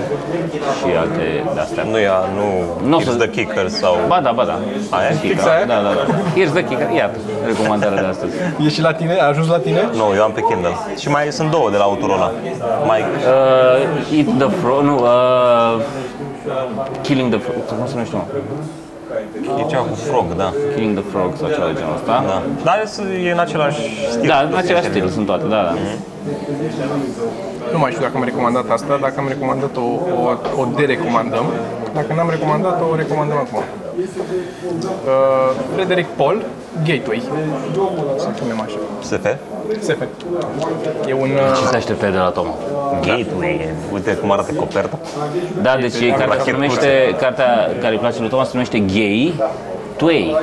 și 0.77 0.87
alte 1.03 1.25
de-astea. 1.53 1.83
Nu 1.91 1.99
ia, 1.99 2.17
nu, 2.37 2.47
Nu 2.89 2.95
o 2.97 2.99
Here's 3.01 3.03
să- 3.05 3.15
the 3.25 3.29
Kicker 3.29 3.67
sau... 3.67 3.93
Ba 4.07 4.19
da, 4.23 4.31
ba 4.31 4.43
da. 4.45 4.57
Aia 4.97 5.09
e? 5.09 5.13
Fix 5.13 5.45
aia? 5.45 5.65
Da, 5.65 5.73
da, 5.85 5.91
da. 5.99 6.03
Here's 6.37 6.53
the 6.59 6.63
kicker. 6.69 6.89
Iată, 6.95 7.17
recomandarea 7.45 7.99
de 8.01 8.07
astăzi. 8.07 8.33
E 8.65 8.69
și 8.69 8.81
la 8.81 8.93
tine? 8.93 9.13
A 9.21 9.27
ajuns 9.27 9.47
la 9.47 9.57
tine? 9.59 9.81
Nu, 9.93 10.05
eu 10.15 10.23
am 10.23 10.31
pe 10.31 10.41
Kindle. 10.49 10.73
Și 10.99 11.09
mai 11.09 11.23
sunt 11.31 11.51
două 11.51 11.69
de 11.69 11.77
la 11.77 11.83
autorul 11.83 12.15
ăla. 12.15 12.31
Mike. 12.91 13.07
Uh, 14.13 14.17
Eat 14.17 14.27
the 14.37 14.49
Frog, 14.61 14.81
nu, 14.81 14.95
uh, 14.95 15.81
Killing 17.01 17.29
the 17.33 17.39
Frog, 17.39 17.55
cum 17.65 17.77
se 17.87 17.91
numește, 17.93 18.15
mă? 18.15 18.23
E 19.59 19.63
ceva 19.71 19.81
cu 19.81 19.95
frog, 20.09 20.27
da. 20.35 20.53
Killing 20.73 20.93
the 20.99 21.05
Frog 21.11 21.29
sau 21.39 21.47
ceva 21.55 21.67
de 21.71 21.75
genul 21.79 21.95
ăsta. 21.99 22.23
da. 22.31 22.37
Dar 22.67 22.77
e 23.27 23.31
în 23.31 23.39
același 23.39 23.79
stil. 24.11 24.27
Da, 24.27 24.39
în 24.49 24.55
același 24.63 24.87
stil 24.87 25.07
sunt 25.09 25.25
toate, 25.25 25.45
da, 25.55 25.61
da. 25.67 25.73
Nu 27.71 27.77
mai 27.79 27.91
știu 27.91 28.03
dacă 28.03 28.17
am 28.17 28.23
recomandat 28.23 28.69
asta, 28.69 28.97
dacă 29.01 29.15
am 29.17 29.27
recomandat-o, 29.27 29.81
o, 29.81 30.61
o 30.61 30.63
derecomandăm. 30.75 31.45
Dacă 31.93 32.13
n-am 32.13 32.29
recomandat-o, 32.29 32.85
o 32.91 32.95
recomandăm 32.95 33.37
acum. 33.37 33.59
Uh, 33.59 34.03
Frederick 35.75 36.09
Paul, 36.15 36.45
Gateway. 36.85 37.21
Să 38.17 38.27
spunem 38.35 38.59
așa. 38.61 38.77
SF? 39.01 39.25
SF. 39.81 40.01
E 41.07 41.13
un... 41.13 41.27
Ce 41.27 41.61
Uh, 41.63 41.67
se 41.69 41.75
aștepte 41.75 42.09
de 42.09 42.17
la 42.17 42.29
Toma? 42.29 42.53
Gateway. 43.01 43.69
Uite 43.93 44.13
cum 44.13 44.31
arată 44.31 44.51
coperta. 44.53 44.99
Da, 45.61 45.77
deci 45.81 46.09
cartea 46.17 46.39
se 46.43 46.51
numește, 46.51 47.15
cartea 47.19 47.69
care 47.81 47.93
îi 47.93 47.99
place 47.99 48.19
lui 48.19 48.29
Toma 48.29 48.43
se 48.43 48.49
numește 48.53 48.79
Gay 48.79 49.33
Tway. 49.97 50.35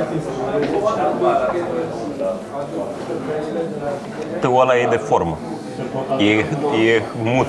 Tăul 4.40 4.60
ăla 4.60 4.76
e 4.76 4.86
de 4.90 4.96
formă. 4.96 5.38
E, 6.18 6.32
e 6.90 7.03
mut. 7.22 7.47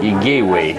E 0.00 0.10
Gayway. 0.24 0.76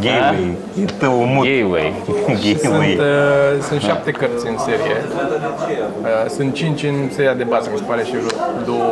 Gateway. 0.00 0.56
E 0.80 0.84
tăul 0.98 1.26
mut. 1.34 1.44
Gayway. 1.44 1.92
Gateway. 2.26 2.58
sunt, 2.58 2.98
uh, 2.98 3.62
sunt 3.68 3.80
șapte 3.80 4.10
cărți 4.10 4.46
în 4.48 4.58
serie. 4.58 4.96
Uh, 6.02 6.30
sunt 6.36 6.54
cinci 6.54 6.82
în 6.82 7.10
seria 7.14 7.34
de 7.34 7.44
bază, 7.44 7.68
mi 7.72 7.78
se 7.78 7.84
pare, 7.86 8.04
și 8.04 8.10
vreo 8.10 8.38
două 8.64 8.90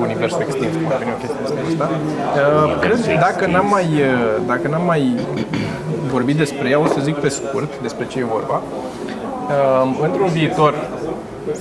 universul 0.00 0.40
extins, 0.40 0.72
cum 0.74 0.92
ar 0.92 0.98
veni 0.98 1.10
o 1.16 1.18
chestie 1.22 1.38
despre 1.42 1.62
asta. 1.70 1.86
Uh, 1.90 2.78
cred, 2.80 3.18
dacă 3.18 3.46
n-am 3.46 3.66
mai, 3.76 3.84
uh, 3.84 4.42
dacă 4.46 4.68
n-am 4.68 4.84
mai 4.84 5.02
vorbit 6.10 6.36
despre 6.36 6.68
ea, 6.68 6.80
o 6.80 6.86
să 6.86 6.98
zic 7.02 7.16
pe 7.16 7.28
scurt 7.28 7.72
despre 7.82 8.06
ce 8.06 8.18
e 8.18 8.24
vorba. 8.24 8.62
Uh, 8.62 9.98
într-un 10.02 10.28
viitor 10.28 10.74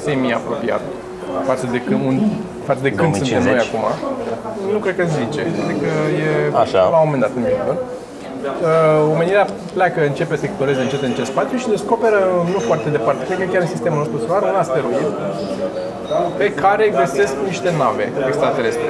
semi-apropiat, 0.03 0.82
față 1.45 1.67
de 1.71 1.82
când, 1.82 1.99
un, 2.05 2.19
față 2.70 2.82
de 2.88 2.91
când 2.99 3.16
suntem 3.16 3.43
2050? 3.43 3.49
noi 3.49 3.59
acum, 3.66 3.84
nu 4.74 4.80
cred 4.84 4.95
că 4.99 5.03
zice. 5.20 5.41
Adică 5.66 5.91
e 6.24 6.28
Așa. 6.64 6.82
la 6.93 6.99
un 6.99 7.05
moment 7.05 7.22
dat 7.26 7.34
în 7.38 7.43
viitor. 7.49 7.76
Uh, 8.43 9.14
omenirea 9.14 9.45
pleacă, 9.78 9.99
începe 10.11 10.36
să 10.39 10.45
exploreze 10.45 10.82
încet 10.82 11.01
încet 11.09 11.26
spațiu 11.26 11.57
și 11.57 11.74
descoperă 11.76 12.19
nu 12.53 12.59
foarte 12.69 12.89
departe, 12.97 13.21
cred 13.26 13.38
că 13.41 13.47
chiar 13.51 13.61
în 13.61 13.71
sistemul 13.76 13.99
nostru 14.03 14.17
solar, 14.26 14.41
un 14.51 14.59
asteroid 14.63 15.09
pe 16.41 16.47
care 16.63 16.84
găsesc 17.01 17.34
niște 17.51 17.69
nave 17.82 18.05
extraterestre. 18.32 18.88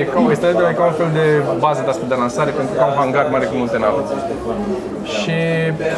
E 0.00 0.02
ca, 0.12 0.18
extraterestre 0.34 0.72
e 0.72 0.78
ca 0.80 0.84
un 0.90 0.96
fel 1.00 1.10
de 1.20 1.26
bază 1.64 1.80
de 1.84 1.90
asta 1.92 2.04
de 2.12 2.16
lansare 2.22 2.50
pentru 2.58 2.74
ca 2.78 2.84
un 2.90 2.96
hangar 3.00 3.26
mare 3.34 3.46
cu 3.50 3.56
multe 3.62 3.78
nave. 3.84 4.00
Și 5.18 5.36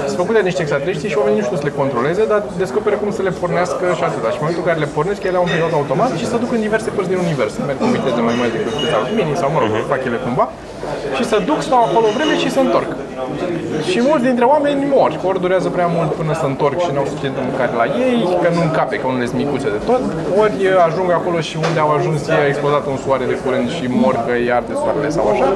sunt 0.09 0.19
făcute 0.23 0.39
niște 0.51 0.63
extraterestri 0.65 1.13
și 1.13 1.19
oamenii 1.21 1.41
nu 1.41 1.47
știu 1.49 1.59
să 1.63 1.67
le 1.69 1.79
controleze, 1.81 2.23
dar 2.33 2.41
descoperă 2.65 2.97
cum 3.03 3.11
să 3.19 3.23
le 3.29 3.33
pornească 3.43 3.85
și 3.99 4.05
atâta. 4.09 4.29
Și 4.33 4.39
în 4.39 4.43
momentul 4.45 4.63
în 4.65 4.69
care 4.71 4.79
le 4.85 4.91
pornesc, 4.97 5.21
ele 5.29 5.39
au 5.41 5.45
un 5.47 5.53
pilot 5.55 5.73
automat 5.81 6.11
și 6.21 6.27
se 6.31 6.37
duc 6.43 6.51
în 6.57 6.63
diverse 6.67 6.89
părți 6.97 7.11
din 7.13 7.21
univers. 7.27 7.53
Merg 7.69 7.79
cu 7.83 7.87
viteze 7.97 8.21
mai 8.29 8.37
mari 8.41 8.53
decât 8.57 8.73
viteza 8.77 8.99
luminii 9.09 9.37
sau, 9.43 9.49
mă 9.55 9.59
rog, 9.63 9.71
fac 9.93 10.01
ele 10.09 10.19
cumva. 10.27 10.47
Și 11.17 11.23
se 11.31 11.37
duc, 11.49 11.59
stau 11.69 11.81
acolo 11.89 12.07
o 12.11 12.13
vreme 12.17 12.35
și 12.43 12.49
se 12.55 12.61
întorc. 12.67 12.91
Și 13.91 13.99
mulți 14.09 14.25
dintre 14.29 14.45
oameni 14.55 14.81
mor, 14.95 15.11
ori 15.29 15.41
durează 15.45 15.69
prea 15.77 15.89
mult 15.97 16.11
până 16.21 16.33
se 16.41 16.47
întorc 16.53 16.79
și 16.85 16.91
nu 16.93 16.99
au 17.01 17.07
suficientă 17.11 17.41
mâncare 17.49 17.75
la 17.83 17.87
ei, 18.07 18.19
că 18.43 18.49
nu 18.57 18.61
încape, 18.69 18.97
că 19.01 19.07
unele 19.07 19.27
sunt 19.31 19.41
micuțe 19.45 19.69
de 19.77 19.81
tot, 19.91 20.03
ori 20.43 20.57
ajung 20.89 21.09
acolo 21.19 21.39
și 21.49 21.57
unde 21.67 21.79
au 21.85 21.91
ajuns 21.99 22.21
ei 22.35 22.43
a 22.45 22.51
explodat 22.53 22.85
un 22.93 22.99
soare 23.05 23.25
de 23.33 23.37
curând 23.43 23.69
și 23.77 23.85
mor 24.03 24.15
că 24.27 24.33
îi 24.41 24.49
arde 24.59 24.75
soarele 24.83 25.09
sau 25.17 25.25
așa. 25.33 25.47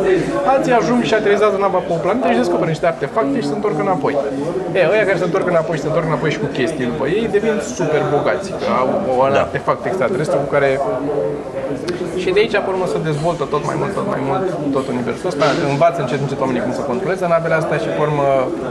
Alții 0.52 0.74
ajung 0.80 1.00
și 1.08 1.14
aterizează 1.20 1.56
nava 1.58 1.80
pe 1.86 1.92
o 1.96 1.98
planetă 2.04 2.26
și 2.32 2.42
descoperă 2.44 2.70
niște 2.74 2.86
artefacte 2.92 3.36
și 3.40 3.48
se 3.50 3.54
întorc 3.58 3.76
înapoi. 3.86 4.14
E, 4.78 4.80
ăia 4.92 5.04
care 5.08 5.18
se 5.22 5.26
întorc 5.30 5.46
înapoi 5.54 5.74
și 5.78 5.82
se 5.84 5.88
întorc 5.90 6.06
înapoi 6.10 6.30
și 6.34 6.40
cu 6.44 6.48
chestii 6.58 6.84
după 6.92 7.04
ei 7.16 7.24
devin 7.36 7.56
super 7.78 8.02
bogați, 8.14 8.48
că 8.60 8.68
au 8.80 8.88
un 9.24 9.32
Da. 9.32 9.40
artefact 9.44 9.82
extraterestru 9.90 10.38
cu 10.44 10.48
care 10.54 10.68
și 12.22 12.30
de 12.36 12.40
aici, 12.42 12.56
pe 12.66 12.70
urmă, 12.74 12.86
se 12.92 12.98
dezvoltă 13.10 13.44
tot 13.54 13.62
mai 13.70 13.76
mult, 13.80 13.92
tot 13.98 14.06
mai 14.14 14.22
mult, 14.28 14.44
tot 14.76 14.84
universul 14.94 15.26
ăsta. 15.32 15.44
Învață 15.72 15.98
încet, 16.00 16.20
încet 16.24 16.40
oamenii 16.44 16.62
cum 16.66 16.72
să 16.78 16.82
controleze 16.92 17.24
navele 17.34 17.51
astea 17.60 17.78
și, 17.82 17.88
pe 17.96 18.00
urmă, 18.06 18.26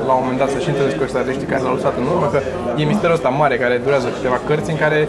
la 0.07 0.13
un 0.17 0.21
moment 0.23 0.39
dat, 0.41 0.49
să 0.53 0.57
și 0.63 0.69
înțeles 0.73 0.93
cu 0.97 1.03
extraterestrii 1.07 1.51
care 1.53 1.61
l-au 1.65 1.75
lăsat 1.79 1.95
în 2.01 2.05
urmă, 2.13 2.27
că 2.33 2.39
e 2.79 2.83
misterul 2.93 3.15
ăsta 3.19 3.29
mare 3.41 3.55
care 3.63 3.75
durează 3.85 4.07
câteva 4.17 4.37
cărți 4.47 4.69
în 4.73 4.79
care 4.83 4.99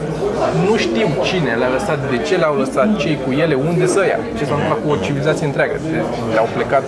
nu 0.66 0.74
știu 0.84 1.08
cine 1.28 1.50
le-a 1.60 1.72
lăsat, 1.78 1.98
de 2.12 2.18
ce 2.26 2.34
le-au 2.42 2.56
lăsat, 2.62 2.88
cei 3.02 3.16
cu 3.24 3.30
ele, 3.44 3.54
unde 3.70 3.86
să 3.94 4.00
ia, 4.10 4.18
ce 4.38 4.42
s-a 4.48 4.54
întâmplat 4.54 4.80
cu 4.84 4.88
o 4.94 4.96
civilizație 5.06 5.46
întreagă. 5.50 5.74
De- 5.84 6.04
Le-au 6.34 6.48
plecat, 6.56 6.84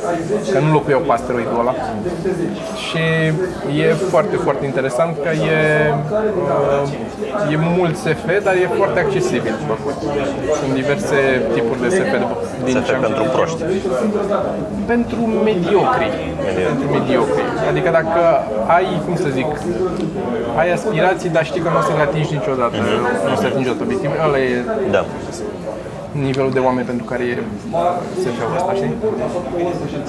că 0.52 0.58
nu 0.64 0.70
locuiau 0.78 1.02
pe 1.06 1.12
asteroidul 1.18 1.58
ăla. 1.62 1.74
Și 2.86 3.02
e 3.82 3.86
foarte, 4.12 4.36
foarte 4.46 4.64
interesant 4.70 5.12
că 5.24 5.30
e, 5.56 5.58
uh, 7.46 7.52
e 7.54 7.56
mult 7.78 7.94
SF, 8.04 8.24
dar 8.46 8.54
e 8.64 8.66
foarte 8.80 8.98
accesibil 9.04 9.54
făcut. 9.72 9.96
Sunt 10.60 10.72
diverse 10.80 11.18
tipuri 11.54 11.80
de 11.84 11.88
SF. 11.96 12.10
după- 12.24 12.38
Din 12.66 12.74
SF 12.80 12.86
ce 12.86 12.94
am 12.94 13.00
pentru 13.06 13.22
citit. 13.22 13.34
proști. 13.36 13.60
Pentru 14.92 15.20
mediocri. 15.48 16.08
Pentru 16.74 16.88
mediocri. 16.98 17.42
Adică 17.70 17.90
dacă 17.98 18.20
ai, 18.76 18.86
cum 19.04 19.16
să 19.24 19.28
zic, 19.38 19.46
ai 20.60 20.68
aspirații, 20.72 21.30
dar 21.36 21.44
știi 21.50 21.60
că 21.60 21.68
nu 21.68 21.78
o 21.78 21.84
să 21.88 21.92
le 21.96 22.02
atingi 22.08 22.32
niciodată, 22.38 22.76
nu 23.26 23.32
o 23.32 23.36
să 23.40 23.46
atingi 23.46 23.62
niciodată 23.64 23.84
obiectivul, 23.86 24.16
ăla 24.26 24.38
e 24.38 24.50
Da. 24.90 25.02
Nivelul 26.20 26.50
de 26.50 26.58
oameni 26.58 26.86
pentru 26.86 27.04
care 27.04 27.22
e 27.24 27.38
SF-ul 28.22 28.56
ăsta, 28.56 28.72
știi? 28.74 28.94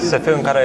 SF 0.09 0.25
în 0.35 0.41
care 0.41 0.63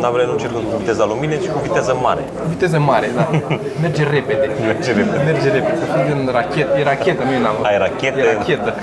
navele 0.00 0.24
nu 0.26 0.34
circulă 0.42 0.62
cu 0.70 0.76
viteza 0.78 1.04
luminii, 1.04 1.38
ci 1.38 1.48
cu 1.54 1.60
viteză 1.62 1.96
mare. 2.02 2.24
Viteză 2.48 2.78
mare, 2.78 3.08
da. 3.16 3.24
Merge 3.82 4.02
repede. 4.02 4.46
Merge 4.66 4.92
repede. 4.92 5.22
Merge 5.24 5.48
repede. 5.56 5.76
Să 5.82 5.86
fii 5.92 6.04
din 6.12 6.28
rachetă. 6.32 6.78
E 6.78 6.82
rachetă, 6.82 7.22
nu 7.24 7.32
e 7.32 7.40
navă. 7.46 7.62
Ai 7.70 7.78
rachete. 7.78 8.20
E 8.20 8.32
rachetă. 8.34 8.74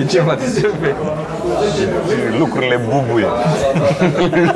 e 0.00 0.04
ceva 0.04 0.34
de 0.40 0.44
SF. 0.44 0.82
Lucrurile 2.38 2.80
bubuie. 2.88 3.26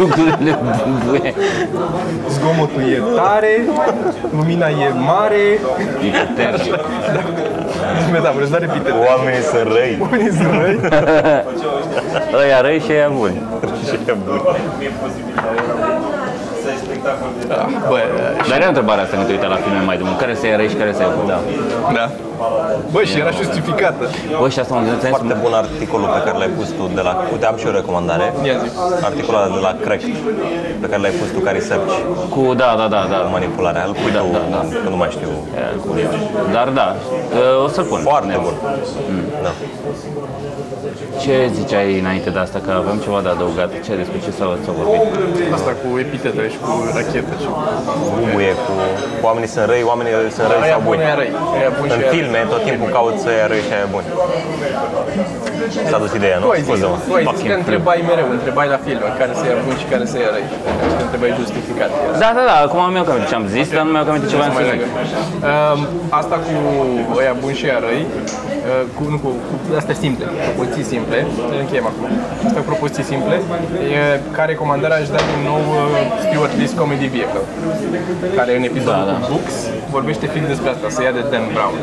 Lucrurile 0.03 0.13
Gurile 0.15 0.59
bubuie. 0.85 1.35
Zgomotul 2.29 2.83
e 2.83 3.03
tare, 3.17 3.65
lumina 4.37 4.69
e 4.69 4.89
mare. 4.89 5.45
E 6.07 6.11
puternic. 6.27 6.75
Metaforă, 8.13 8.45
să 8.45 8.57
repite. 8.57 8.91
Oamenii 8.91 9.41
sunt 9.41 9.73
răi. 9.73 9.99
Unii 10.13 10.31
sunt 10.31 10.53
răi. 10.61 10.79
Ăia 12.43 12.61
răi 12.61 12.81
și 12.81 12.93
ăia 12.93 13.09
buni. 13.09 13.43
Și 13.89 13.97
e 16.95 16.97
bun. 17.05 17.33
Bă, 17.91 17.99
Dar 18.49 18.57
era 18.61 18.69
întrebarea 18.75 19.03
asta 19.05 19.15
când 19.17 19.27
te 19.29 19.35
uita 19.37 19.49
la 19.57 19.61
filme 19.65 19.83
mai 19.91 19.97
de 20.01 20.05
mult. 20.09 20.19
Care 20.25 20.35
să 20.41 20.45
ia 20.47 20.57
răi 20.61 20.69
și 20.73 20.79
care 20.83 20.93
să 20.97 21.01
ia 21.03 21.11
buni? 21.17 21.29
Da. 21.35 21.39
da. 21.99 22.07
Bă, 22.95 23.01
și 23.11 23.17
era 23.23 23.33
justificată. 23.41 24.05
Bă, 24.41 24.49
și 24.55 24.59
asta 24.63 24.73
mă 24.75 24.81
gândesc 24.89 25.15
Foarte 25.17 25.37
bun 25.43 25.53
articolul 25.63 26.09
pe 26.17 26.21
care 26.27 26.37
l-ai 26.41 26.53
pus 26.59 26.69
tu 26.79 26.85
de 26.99 27.03
la... 27.09 27.13
Uite, 27.33 27.47
am 27.51 27.57
și 27.63 27.67
o 27.71 27.73
recomandare. 27.81 28.27
Ia 28.49 28.57
zi. 28.63 28.69
Articolul 29.11 29.41
ăla 29.41 29.55
de 29.57 29.61
la 29.69 29.73
Crack 29.85 30.03
pe 30.83 30.87
care 30.91 31.01
l-ai 31.05 31.15
pus 31.21 31.29
tu 31.35 31.41
ca 31.47 31.51
research 31.59 31.93
cu, 32.35 32.43
da, 32.63 32.71
da, 32.81 32.87
da, 32.95 33.01
da. 33.13 33.19
manipularea. 33.37 33.83
Îl 33.89 33.95
pui 34.01 34.13
Da, 34.17 34.21
tu, 34.21 34.31
da, 34.33 34.43
da. 34.55 34.61
că 34.83 34.89
nu 34.95 34.99
mai 35.03 35.11
știu. 35.17 35.31
Dar 36.57 36.69
da, 36.69 36.87
o 37.65 37.69
să-l 37.75 37.85
pun. 37.85 38.01
Foarte 38.11 38.37
bun. 38.45 38.55
Da. 39.45 39.53
Ce 41.25 41.35
ziceai 41.59 41.89
înainte 42.05 42.31
de 42.37 42.41
asta? 42.47 42.59
Că 42.67 42.71
avem 42.83 42.97
ceva 43.05 43.21
de 43.27 43.31
adăugat. 43.37 43.71
Ce 43.87 43.93
despre 44.03 44.19
ce 44.25 44.31
s-a 44.39 44.47
s-a 44.65 44.73
vorbit? 44.79 45.01
Asta 45.59 45.73
cu 45.83 45.89
epitetele 46.05 46.49
și 46.55 46.59
cu 46.65 46.71
rachete 46.97 47.35
și 47.43 47.49
cu... 47.55 47.61
Bubuie 48.19 48.53
cu 48.65 48.73
oamenii 49.29 49.51
sunt 49.55 49.65
răi, 49.73 49.83
oamenii 49.93 50.13
sunt 50.37 50.47
răi 50.53 50.63
Aia 50.67 50.73
sau 50.75 50.81
bun, 50.89 50.97
buni. 50.97 51.07
aia 51.09 51.17
răi. 51.21 51.33
Aia 51.59 51.71
bun 51.79 51.87
și 51.91 51.95
În 51.97 52.01
aia 52.01 52.09
răi. 52.11 52.15
filme 52.17 52.39
tot 52.53 52.63
timpul 52.69 52.89
caut 52.97 53.17
să 53.25 53.31
ia 53.41 53.47
răi 53.53 53.63
și 53.69 53.73
aia 53.77 53.89
buni. 53.95 54.07
S-a 55.93 55.99
dus 56.05 56.13
ideea, 56.21 56.37
nu? 56.41 56.45
Tu 56.49 56.53
ai 56.57 56.63
zis, 56.67 56.69
Scuze-mă. 56.71 56.97
tu 57.09 57.15
ai 57.19 57.23
zis 57.23 57.29
Fucking 57.29 57.49
că 57.51 57.55
întrebai 57.63 57.99
mereu, 58.11 58.29
întrebai 58.39 58.67
la 58.75 58.79
filme, 58.87 59.09
care 59.21 59.33
să 59.41 59.45
ia 59.51 59.57
bun 59.67 59.75
și 59.83 59.87
care 59.93 60.05
să 60.13 60.17
ia 60.25 60.31
răi. 60.37 60.47
Și 60.91 60.95
că 60.99 61.03
întrebai 61.07 61.31
justificat. 61.41 61.91
Da, 62.23 62.29
da, 62.39 62.43
da, 62.51 62.57
acum 62.67 62.81
mi-au 62.95 63.07
cam 63.09 63.19
ce 63.31 63.35
am 63.41 63.47
zis, 63.57 63.67
dar 63.77 63.83
nu 63.87 63.91
mi-au 63.95 64.05
cam 64.09 64.15
ce 64.33 64.37
vreau 64.41 64.51
să 64.53 64.57
mai 64.59 64.65
zic. 64.69 64.73
lângă. 64.73 64.87
Um, 65.51 65.79
asta 66.21 66.37
cu 66.47 66.53
ăia 67.21 67.35
buni 67.43 67.57
și 67.61 67.65
ăia 67.71 67.79
răi, 67.87 68.03
uh, 68.07 68.52
cu, 68.97 69.03
nu, 69.13 69.19
cu, 69.25 69.29
cu 69.49 69.55
astea 69.81 69.97
simple, 70.05 70.27
propoziții 70.47 70.87
simple, 70.95 71.19
le 71.51 71.57
încheiem 71.65 71.87
acum. 71.91 72.05
Astea 72.47 72.61
cu 72.63 72.69
propoziții 72.73 73.07
simple, 73.13 73.37
e, 73.97 74.21
ca 74.37 74.43
recomandare 74.53 74.95
aș 75.01 75.07
da 75.15 75.21
din 75.33 75.43
nou 75.51 75.63
uh, 75.79 75.83
Stuart 76.25 76.53
Lee's 76.61 76.73
Comedy 76.81 77.07
Vehicle, 77.15 77.45
care 78.39 78.51
în 78.59 78.65
episodul 78.71 79.05
Da, 79.07 79.13
da. 79.13 79.19
cu 79.19 79.25
Books 79.33 79.55
vorbește 79.97 80.27
fix 80.35 80.45
despre 80.53 80.69
asta, 80.75 80.87
se 80.97 81.01
ia 81.07 81.13
de 81.19 81.23
Dan 81.33 81.47
Brown. 81.55 81.77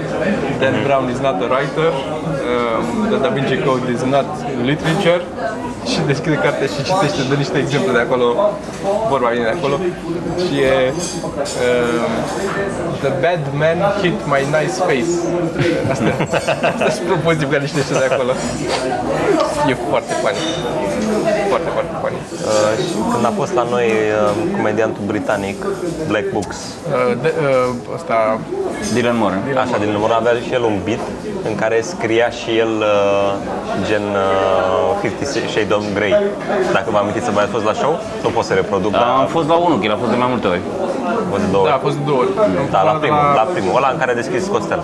Dan 0.62 0.76
Brown 0.86 1.06
is 1.16 1.20
not 1.28 1.38
a 1.46 1.48
writer, 1.54 1.90
um, 1.98 2.86
The 3.12 3.18
Da 3.24 3.30
Vinci 3.36 3.58
Code 3.66 3.88
is 3.98 4.04
not 4.16 4.28
literature, 4.70 5.22
și 5.92 6.00
deschide 6.12 6.36
cartea 6.36 6.68
și 6.74 6.84
citește, 6.90 7.22
dă 7.30 7.36
niște 7.36 7.58
exemple 7.58 7.92
de 7.92 8.00
acolo, 8.08 8.26
vorba 9.10 9.28
vine 9.34 9.44
de 9.44 9.56
acolo, 9.58 9.76
și 10.44 10.54
e 10.72 10.94
um, 11.66 12.12
The 13.04 13.12
bad 13.24 13.44
man 13.62 13.80
hit 14.02 14.18
my 14.34 14.42
nice 14.56 14.76
face. 14.88 15.12
Asta, 15.92 16.10
asta 16.74 16.90
și 16.96 17.02
propozitiv 17.12 17.48
care 17.52 17.62
niște 17.62 17.82
de 18.04 18.08
acolo. 18.12 18.32
E 19.72 19.74
foarte 19.90 20.14
funny. 20.22 20.42
Foarte, 21.52 21.70
foarte 21.76 21.94
funny. 22.02 22.20
Uh, 22.50 22.72
și 22.86 22.94
când 23.12 23.26
a 23.26 23.34
fost 23.40 23.54
la 23.54 23.66
noi 23.76 23.88
uh, 23.88 24.32
comediantul 24.56 25.04
britanic 25.06 25.58
Black 26.08 26.28
Books, 26.36 26.58
Uh, 26.90 27.18
de, 27.22 27.34
uh, 27.44 27.96
asta, 27.98 28.40
Dylan 28.94 29.18
Moran. 29.18 29.42
așa 29.66 29.78
din 29.84 29.90
număr 29.90 30.12
avea 30.12 30.34
și 30.46 30.54
el 30.54 30.64
un 30.64 30.78
beat 30.86 31.04
în 31.48 31.56
care 31.56 31.82
scria 31.82 32.30
și 32.30 32.50
el 32.58 32.74
uh, 32.78 33.32
gen 33.88 34.02
uh, 34.02 35.02
50 35.02 35.50
Shades 35.50 35.68
of 35.80 35.86
Grey. 35.98 36.14
Dacă 36.78 36.88
vă 36.94 36.98
amintiți 37.04 37.26
să 37.28 37.32
mai 37.36 37.44
ați 37.46 37.54
fost 37.58 37.66
la 37.72 37.76
show, 37.82 37.94
nu 38.24 38.30
pot 38.36 38.44
să 38.50 38.54
reproduc, 38.62 38.92
dar 39.02 39.08
Am 39.24 39.28
fost 39.38 39.48
la 39.54 39.58
unul, 39.66 39.78
că 39.80 39.86
el 39.88 39.94
a 39.98 40.00
fost 40.04 40.12
de 40.16 40.20
mai 40.24 40.30
multe 40.34 40.48
ori. 40.54 40.62
a 41.24 41.28
fost 41.32 41.44
de 41.46 41.50
două 41.56 41.64
da, 41.68 41.72
a 41.72 41.74
ori. 41.78 41.84
fost 41.86 41.96
de 42.00 42.04
două 42.10 42.20
ori. 42.24 42.32
Da, 42.74 42.80
la 42.88 42.90
Ăla 42.90 42.94
de 43.00 43.02
primul, 43.06 43.22
la 43.42 43.46
primul, 43.56 43.72
ăla 43.80 43.90
în 43.94 43.98
care 44.02 44.12
a 44.14 44.18
deschis 44.22 44.44
Costel. 44.56 44.82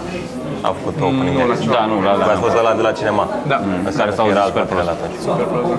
A 0.68 0.72
făcut 0.80 0.96
opening. 1.08 1.36
nu, 1.38 1.46
la 1.52 1.56
Da, 1.78 1.84
nu, 1.92 1.96
la, 2.08 2.12
Voi 2.18 2.26
la, 2.30 2.34
ați 2.34 2.42
fost 2.46 2.56
ăla 2.62 2.74
de 2.80 2.84
la 2.90 2.94
cinema. 3.00 3.24
Da. 3.52 3.58
În 3.90 3.94
care 4.00 4.12
s-au 4.18 4.28
era 4.34 4.36
zis 4.36 4.44
alt 4.46 4.52
super 4.54 4.64
partener 4.64 4.86
prost. 4.88 4.98
atunci. 4.98 5.18
Super 5.28 5.48
prost. 5.54 5.72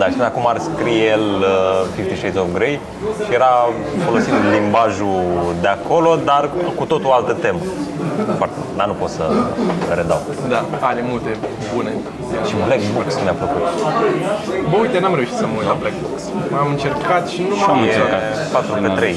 Da, 0.00 0.06
și 0.12 0.18
acum 0.30 0.44
ar 0.52 0.58
scrie 0.68 1.04
el 1.16 1.26
uh, 1.40 1.48
Fifty 1.96 2.14
Shades 2.20 2.38
of 2.42 2.48
Grey 2.58 2.74
și 3.24 3.30
era 3.38 3.52
folosind 4.06 4.40
limbajul 4.56 5.18
de 5.64 5.70
acolo, 5.78 6.10
dar 6.30 6.42
cu 6.78 6.84
totul 6.92 7.10
altă 7.18 7.32
temă. 7.44 7.60
Foarte, 8.40 8.58
dar 8.78 8.86
nu 8.92 8.96
pot 9.02 9.10
să 9.18 9.24
redau. 9.98 10.20
Da, 10.54 10.60
are 10.90 11.00
multe 11.12 11.30
bune. 11.74 11.92
Și 12.48 12.54
Black 12.68 12.82
Books 12.94 13.14
mi-a 13.24 13.36
plăcut. 13.40 13.62
Bă, 14.70 14.76
uite, 14.84 14.96
n-am 15.02 15.14
reușit 15.18 15.36
să 15.42 15.46
mă 15.50 15.54
uit 15.60 15.68
la 15.72 15.76
Black 15.82 15.96
Box. 16.04 16.16
Am 16.62 16.68
încercat 16.74 17.24
și 17.34 17.40
nu 17.50 17.54
m-am 17.60 17.70
am 17.70 17.82
E 17.82 17.86
încercat. 17.88 18.22
4 18.52 18.72
pe 18.84 18.90
3. 19.00 19.16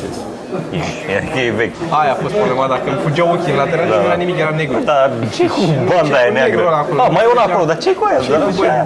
E, 1.16 1.18
e 1.41 1.52
vechi. 1.62 1.78
Aia 1.99 2.12
a 2.16 2.18
fost 2.24 2.34
problema, 2.41 2.66
dacă 2.76 2.86
îmi 2.91 2.99
fugeau 3.06 3.28
ochii 3.36 3.52
în 3.54 3.58
lateral 3.64 3.86
și 3.88 3.93
nu 4.02 4.06
era 4.10 4.18
nimic, 4.24 4.36
era 4.45 4.54
negru. 4.62 4.78
Dar 4.91 5.10
ce 5.36 5.43
cu 5.54 5.62
banda 5.89 6.16
aia 6.22 6.30
cu 6.32 6.34
neagră? 6.38 6.56
negru 6.56 6.68
ăla 6.72 6.82
acolo? 6.84 6.99
Ah, 7.04 7.10
mai 7.16 7.24
e 7.26 7.30
una 7.36 7.43
acolo, 7.49 7.66
dar 7.72 7.78
ce 7.86 7.91
cu 7.99 8.04
aia? 8.10 8.20
Dar 8.34 8.41
ce 8.58 8.66
aia? 8.74 8.86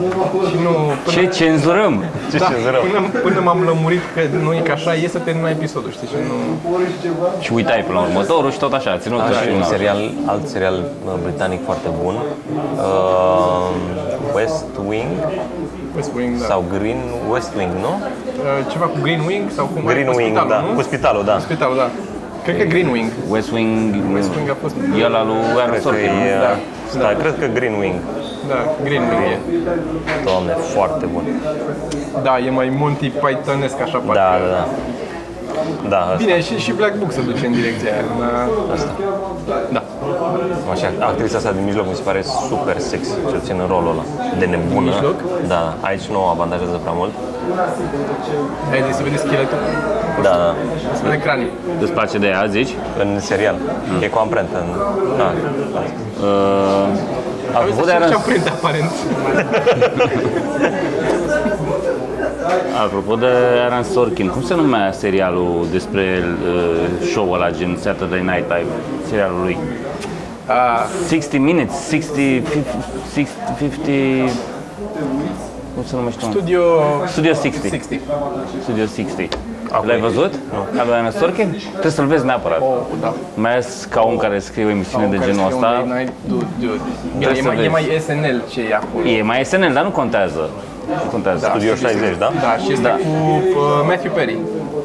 Și 0.50 0.56
nu, 0.66 0.72
până, 1.04 1.14
Ce 1.14 1.22
cenzurăm? 1.40 1.94
Ce 2.32 2.38
da, 2.42 2.46
cenzurăm? 2.52 2.82
până, 2.86 3.00
până 3.26 3.40
m-am 3.48 3.60
lămurit 3.70 4.04
că 4.14 4.22
nu 4.46 4.52
e 4.60 4.62
că 4.68 4.74
așa 4.80 4.92
e 5.04 5.08
să 5.16 5.20
termina 5.28 5.50
episodul, 5.58 5.92
știi? 5.98 6.08
Și 6.12 6.18
nu... 6.30 6.36
Și 7.46 7.50
uitai 7.58 7.82
până 7.88 7.98
la 8.00 8.04
următorul 8.10 8.52
și 8.56 8.60
tot 8.66 8.74
așa, 8.80 8.92
ținut 9.04 9.20
Da, 9.20 9.26
și 9.38 9.42
și 9.42 9.48
un 9.48 9.54
final. 9.62 9.70
serial, 9.74 10.00
alt 10.34 10.44
serial 10.54 10.78
uh, 11.08 11.12
britanic 11.26 11.62
foarte 11.70 11.90
bun. 12.02 12.16
Uh, 12.16 13.70
West 14.36 14.66
Wing 14.90 15.12
West 15.96 16.12
Wing, 16.18 16.34
da. 16.40 16.46
sau 16.52 16.60
Green 16.78 17.02
West 17.34 17.52
Wing, 17.58 17.72
nu? 17.86 17.92
Uh, 18.00 18.72
ceva 18.72 18.86
cu 18.94 18.98
Green 19.06 19.22
Wing 19.30 19.46
sau 19.58 19.66
cum 19.74 19.82
Green 19.92 20.10
cu 20.12 20.16
Wing, 20.20 20.36
spitalul, 20.38 20.50
da, 20.54 20.60
nu? 20.66 20.76
cu 20.78 20.82
spitalul, 20.90 21.24
da. 21.32 21.36
Spitalul, 21.48 21.78
da. 21.84 21.88
Cred 22.46 22.56
că 22.62 22.66
Green 22.74 22.90
Wing. 22.96 23.10
West 23.34 23.50
Wing, 23.56 23.74
West 24.16 24.32
Wing 24.36 24.48
a 24.56 24.58
fost... 24.64 24.76
e 25.00 25.04
ăla 25.10 25.22
lui 25.30 25.40
Aaron 25.62 25.70
Cred 25.70 25.82
că 25.84 25.88
Sorkin, 25.88 26.12
nu? 26.18 26.26
e, 26.32 26.34
Da. 26.46 26.54
da, 27.06 27.10
cred 27.22 27.36
că 27.42 27.46
Green 27.58 27.76
Wing. 27.82 27.98
Da, 28.52 28.60
Green 28.88 29.04
Wing 29.10 29.22
e. 29.34 29.38
Doamne, 30.28 30.54
foarte 30.76 31.06
bun. 31.14 31.24
Da, 32.26 32.34
e 32.48 32.50
mai 32.60 32.68
Monty 32.82 33.08
Pythonesc 33.24 33.78
așa 33.86 33.98
parcă. 34.06 34.20
Da, 34.22 34.30
da, 34.44 34.50
da. 34.58 34.64
Da, 35.94 36.00
asta. 36.00 36.16
Bine, 36.24 36.36
și, 36.42 36.54
și 36.66 36.72
Black 36.80 36.96
Book 37.00 37.12
se 37.12 37.22
duce 37.30 37.46
în 37.46 37.54
direcția 37.60 37.90
aia. 37.94 38.04
Da. 38.20 38.74
asta. 38.74 38.90
da. 39.76 39.82
Așa, 40.74 40.88
actrița 41.10 41.38
asta 41.38 41.52
din 41.52 41.64
mijloc 41.64 41.86
mi 41.88 41.96
se 41.96 42.02
pare 42.10 42.22
super 42.50 42.78
sexy, 42.80 43.12
cel 43.30 43.40
puțin 43.40 43.58
în 43.64 43.68
rolul 43.74 43.92
ăla. 43.94 44.04
De 44.40 44.46
nebună. 44.46 44.92
Mijloc? 44.92 45.18
Da, 45.48 45.64
aici 45.82 46.06
nu 46.14 46.20
o 46.26 46.28
avantajează 46.36 46.78
prea 46.86 46.96
mult. 47.02 47.14
Hai 48.70 48.80
de 48.88 48.92
să 48.98 49.04
vede 49.04 49.18
scheletul. 49.18 49.58
Da, 50.22 50.34
da. 50.44 50.56
Să 50.98 51.02
vede 51.04 51.20
cranii. 51.26 51.50
Îți 51.84 51.92
place 51.92 52.18
de 52.18 52.28
ea, 52.28 52.46
zici? 52.58 52.74
În 53.02 53.20
serial. 53.20 53.56
E 54.02 54.08
cu 54.08 54.18
amprentă. 54.18 54.58
În... 54.64 54.70
Da. 55.18 55.30
Uh, 56.28 57.56
a 57.56 57.58
Auzi, 57.58 57.72
făcut 57.72 57.86
de 57.86 57.92
așa 57.92 58.04
Aaron, 58.04 58.10
ce-am 58.10 58.22
prins 58.22 58.46
aparent. 58.48 58.92
apropo 62.84 63.16
de 63.16 63.32
Aaron 63.64 63.84
Sorkin, 63.84 64.28
cum 64.28 64.42
se 64.42 64.56
numea 64.56 64.92
serialul 64.92 65.68
despre 65.72 66.24
uh, 66.24 67.08
show-ul 67.12 67.34
ăla, 67.36 67.52
gen 67.52 67.78
Saturday 67.82 68.20
Night 68.20 68.48
Live, 68.54 68.72
serialul 69.10 69.42
lui? 69.42 69.58
Ah, 70.48 70.86
60 71.10 71.40
Minutes, 71.40 71.90
60, 71.90 72.44
50, 73.14 73.28
50 73.58 74.32
cum 75.74 75.84
se 75.86 75.96
numește? 75.96 76.26
mă? 76.26 76.32
studio... 76.32 76.62
Studio 77.08 77.34
60. 77.34 77.72
60. 77.72 78.00
Studio 78.62 78.86
60. 78.86 79.28
L-ai 79.86 80.00
văzut? 80.00 80.34
Nu. 80.54 80.80
Al 80.80 80.86
lui 80.88 80.96
Aaron 80.96 81.12
Sorkin? 81.12 81.50
Trebuie 81.72 81.92
să-l 81.92 82.06
vezi 82.06 82.26
neapărat. 82.26 82.62
Oh, 82.62 82.78
da. 83.02 83.14
Mai 83.34 83.52
ales 83.52 83.88
ca 83.90 84.02
om 84.02 84.16
care 84.18 84.40
scrie 84.40 84.66
o 84.66 84.70
emisiune 84.70 85.06
de 85.06 85.18
Care 85.18 85.32
genul 85.32 85.44
scrie 85.46 85.58
un 85.58 85.64
ăsta. 85.64 85.78
late 85.78 86.00
night, 86.00 86.14
dude, 86.28 86.46
dude. 86.60 86.82
Bine, 87.18 87.26
Trebuie 87.26 87.40
e 87.40 87.42
să 87.42 87.48
mai, 87.48 87.56
e 87.58 87.60
vezi. 87.60 87.72
mai 87.72 87.84
SNL 88.08 88.38
ce 88.52 88.62
e 88.72 88.74
acolo. 88.76 89.06
E 89.08 89.22
mai 89.22 89.46
SNL, 89.46 89.72
dar 89.74 89.84
nu 89.84 89.90
contează. 90.02 90.50
Nu 91.04 91.10
contează. 91.12 91.46
Studio 91.50 91.76
60, 91.76 92.18
da? 92.24 92.30
Da, 92.46 92.52
și 92.64 92.72
este 92.72 92.84
Da. 92.84 92.90
cu 93.06 93.12
uh, 93.36 93.86
Matthew 93.90 94.12
Perry. 94.18 94.38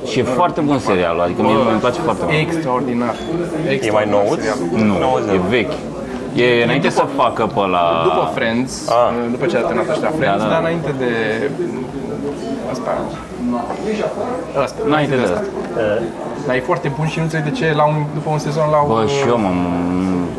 Și 0.07 0.19
e 0.19 0.23
foarte 0.23 0.61
bun 0.61 0.79
serialul, 0.79 1.21
adică 1.21 1.43
mie 1.43 1.55
îmi 1.71 1.81
place 1.81 2.01
foarte 2.01 2.23
mult. 2.25 2.37
Extraordinar. 2.39 3.15
E 3.15 3.65
mai 3.65 3.75
Extraordinar 3.75 4.23
nouț? 4.25 4.39
serialul. 4.41 4.87
Nu, 4.87 4.99
90. 4.99 5.35
e 5.35 5.41
vechi. 5.49 5.73
E 6.35 6.63
înainte 6.65 6.89
să 6.89 7.05
facă 7.17 7.43
pe 7.55 7.61
la... 7.77 7.85
După 8.09 8.31
Friends, 8.35 8.89
Ah. 8.89 8.95
uh, 8.95 9.31
după 9.31 9.47
ce 9.51 9.57
a 9.57 9.61
terminat 9.61 9.89
ăștia 9.95 10.13
Friends, 10.19 10.43
Da, 10.43 10.45
da. 10.49 10.51
dar 10.53 10.61
înainte 10.61 10.91
de... 11.03 11.11
Asta... 12.73 12.91
Asta, 14.65 14.79
Înainte 14.87 15.15
de 15.17 15.23
asta. 15.23 15.41
Dar 16.51 16.59
e 16.59 16.71
foarte 16.73 16.91
bun 16.99 17.07
și 17.13 17.17
nu 17.19 17.25
înțeleg 17.25 17.45
de 17.51 17.55
ce 17.61 17.67
la 17.81 17.85
un, 17.93 17.97
după 18.19 18.29
un 18.37 18.39
sezon 18.47 18.67
l-au... 18.71 18.87
Bă, 18.95 19.01
și 19.17 19.23
eu 19.33 19.39
m-am... 19.45 19.59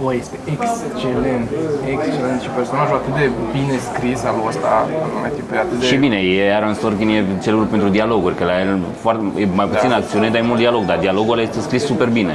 Bă, 0.04 0.14
este 0.24 0.36
excelent, 0.54 1.48
excelent 1.96 2.40
și 2.46 2.50
personajul 2.60 2.96
atât 3.02 3.14
de 3.22 3.26
bine 3.58 3.76
scris 3.90 4.20
al 4.28 4.34
lui 4.38 4.46
ăsta, 4.52 4.70
al 5.04 5.10
lui 5.14 5.22
Matthew 5.26 5.46
Perry, 5.50 5.62
atât 5.66 5.78
de... 5.80 5.86
Și 5.90 5.96
bine, 6.06 6.18
e 6.34 6.54
Aaron 6.56 6.74
Sorkin 6.82 7.10
e 7.10 7.20
celul 7.46 7.66
pentru 7.74 7.88
dialoguri, 7.98 8.36
că 8.40 8.44
la 8.52 8.56
el 8.64 8.70
foarte, 9.04 9.22
e 9.42 9.46
mai 9.62 9.68
puțin 9.74 9.90
Da. 9.90 9.96
acțiune, 10.02 10.28
dar 10.34 10.40
e 10.44 10.46
mult 10.52 10.60
dialog, 10.66 10.84
dar 10.92 10.98
dialogul 11.06 11.34
ăla 11.36 11.42
este 11.48 11.60
scris 11.68 11.82
super 11.92 12.10
bine. 12.20 12.34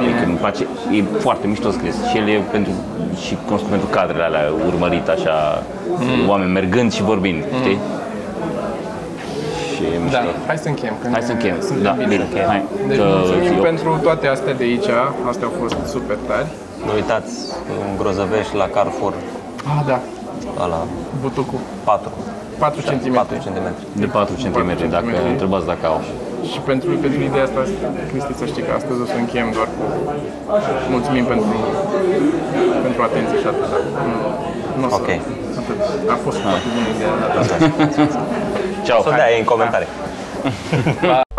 Adică 0.00 0.22
îmi 0.30 0.40
place, 0.44 0.62
e 0.96 0.98
foarte 1.26 1.44
mișto 1.52 1.70
scris 1.78 1.94
și 2.08 2.14
el 2.20 2.26
e 2.28 2.36
pentru, 2.56 2.72
și 3.24 3.32
cunoscut 3.46 3.70
pentru 3.76 3.88
cadrele 3.96 4.24
alea 4.28 4.44
urmărite 4.70 5.10
așa, 5.18 5.34
Mm. 5.98 6.28
oameni 6.28 6.52
mergând 6.52 6.92
și 6.92 7.02
vorbind, 7.02 7.42
știi? 7.60 7.78
Și 9.74 9.82
Da, 9.92 9.98
mișto. 10.04 10.30
hai 10.48 10.58
să 10.64 10.68
încheiem. 10.72 10.94
că 11.00 11.06
Hai 11.14 11.20
ne- 11.20 11.26
să 11.30 11.32
încheiem. 11.36 11.58
suntem 11.68 11.84
Da, 11.88 11.92
bine, 12.12 12.24
hai. 12.52 12.62
Deci 12.88 12.98
Că 12.98 13.04
mulțumim 13.16 13.54
eu- 13.58 13.66
pentru 13.70 13.90
toate 14.06 14.26
astea 14.36 14.54
de 14.60 14.64
aici. 14.70 14.90
Astea 15.30 15.46
au 15.48 15.54
fost 15.62 15.76
super 15.94 16.18
tari. 16.28 16.48
Nu 16.86 16.92
uitați, 17.00 17.32
în 17.72 17.88
Grozăvești, 18.00 18.54
la 18.62 18.66
Carrefour, 18.76 19.12
Ah, 19.72 19.80
da, 19.90 19.98
la 20.74 20.80
butucul. 21.22 21.60
4, 21.90 22.10
4 22.64 22.80
cm. 22.90 23.12
4 23.22 23.36
cm. 23.44 23.66
De 24.02 24.06
4 24.18 24.34
cm, 24.42 24.52
dacă 24.52 24.74
centimetri. 24.82 25.30
întrebați 25.34 25.66
dacă 25.72 25.84
au. 25.92 26.00
Și 26.50 26.58
pentru, 26.70 26.88
pentru 27.04 27.20
ideea 27.28 27.44
asta, 27.48 27.60
Cristi, 28.10 28.32
să 28.40 28.44
știi 28.52 28.62
că 28.66 28.72
astăzi 28.78 28.98
o 29.04 29.06
să 29.12 29.16
încheiem 29.24 29.48
doar 29.56 29.68
cu 29.76 29.82
mulțumim 30.94 31.24
pentru, 31.32 31.50
pentru 32.86 33.00
atenție 33.08 33.36
și 33.42 33.46
atât. 33.52 33.68
Nu, 34.08 34.16
nu 34.80 34.84
o 34.86 34.88
să, 34.88 34.94
Ok. 34.98 35.08
atât. 35.60 35.78
A 36.14 36.16
fost 36.24 36.38
foarte 36.44 36.68
bună 36.74 36.88
ideea 36.94 37.12
data 38.86 38.98
asta. 38.98 39.02
Ceau! 39.02 39.02
Să 39.02 39.10
dea 39.10 39.30
ei 39.32 39.38
în 39.38 39.44
comentarii. 39.44 39.88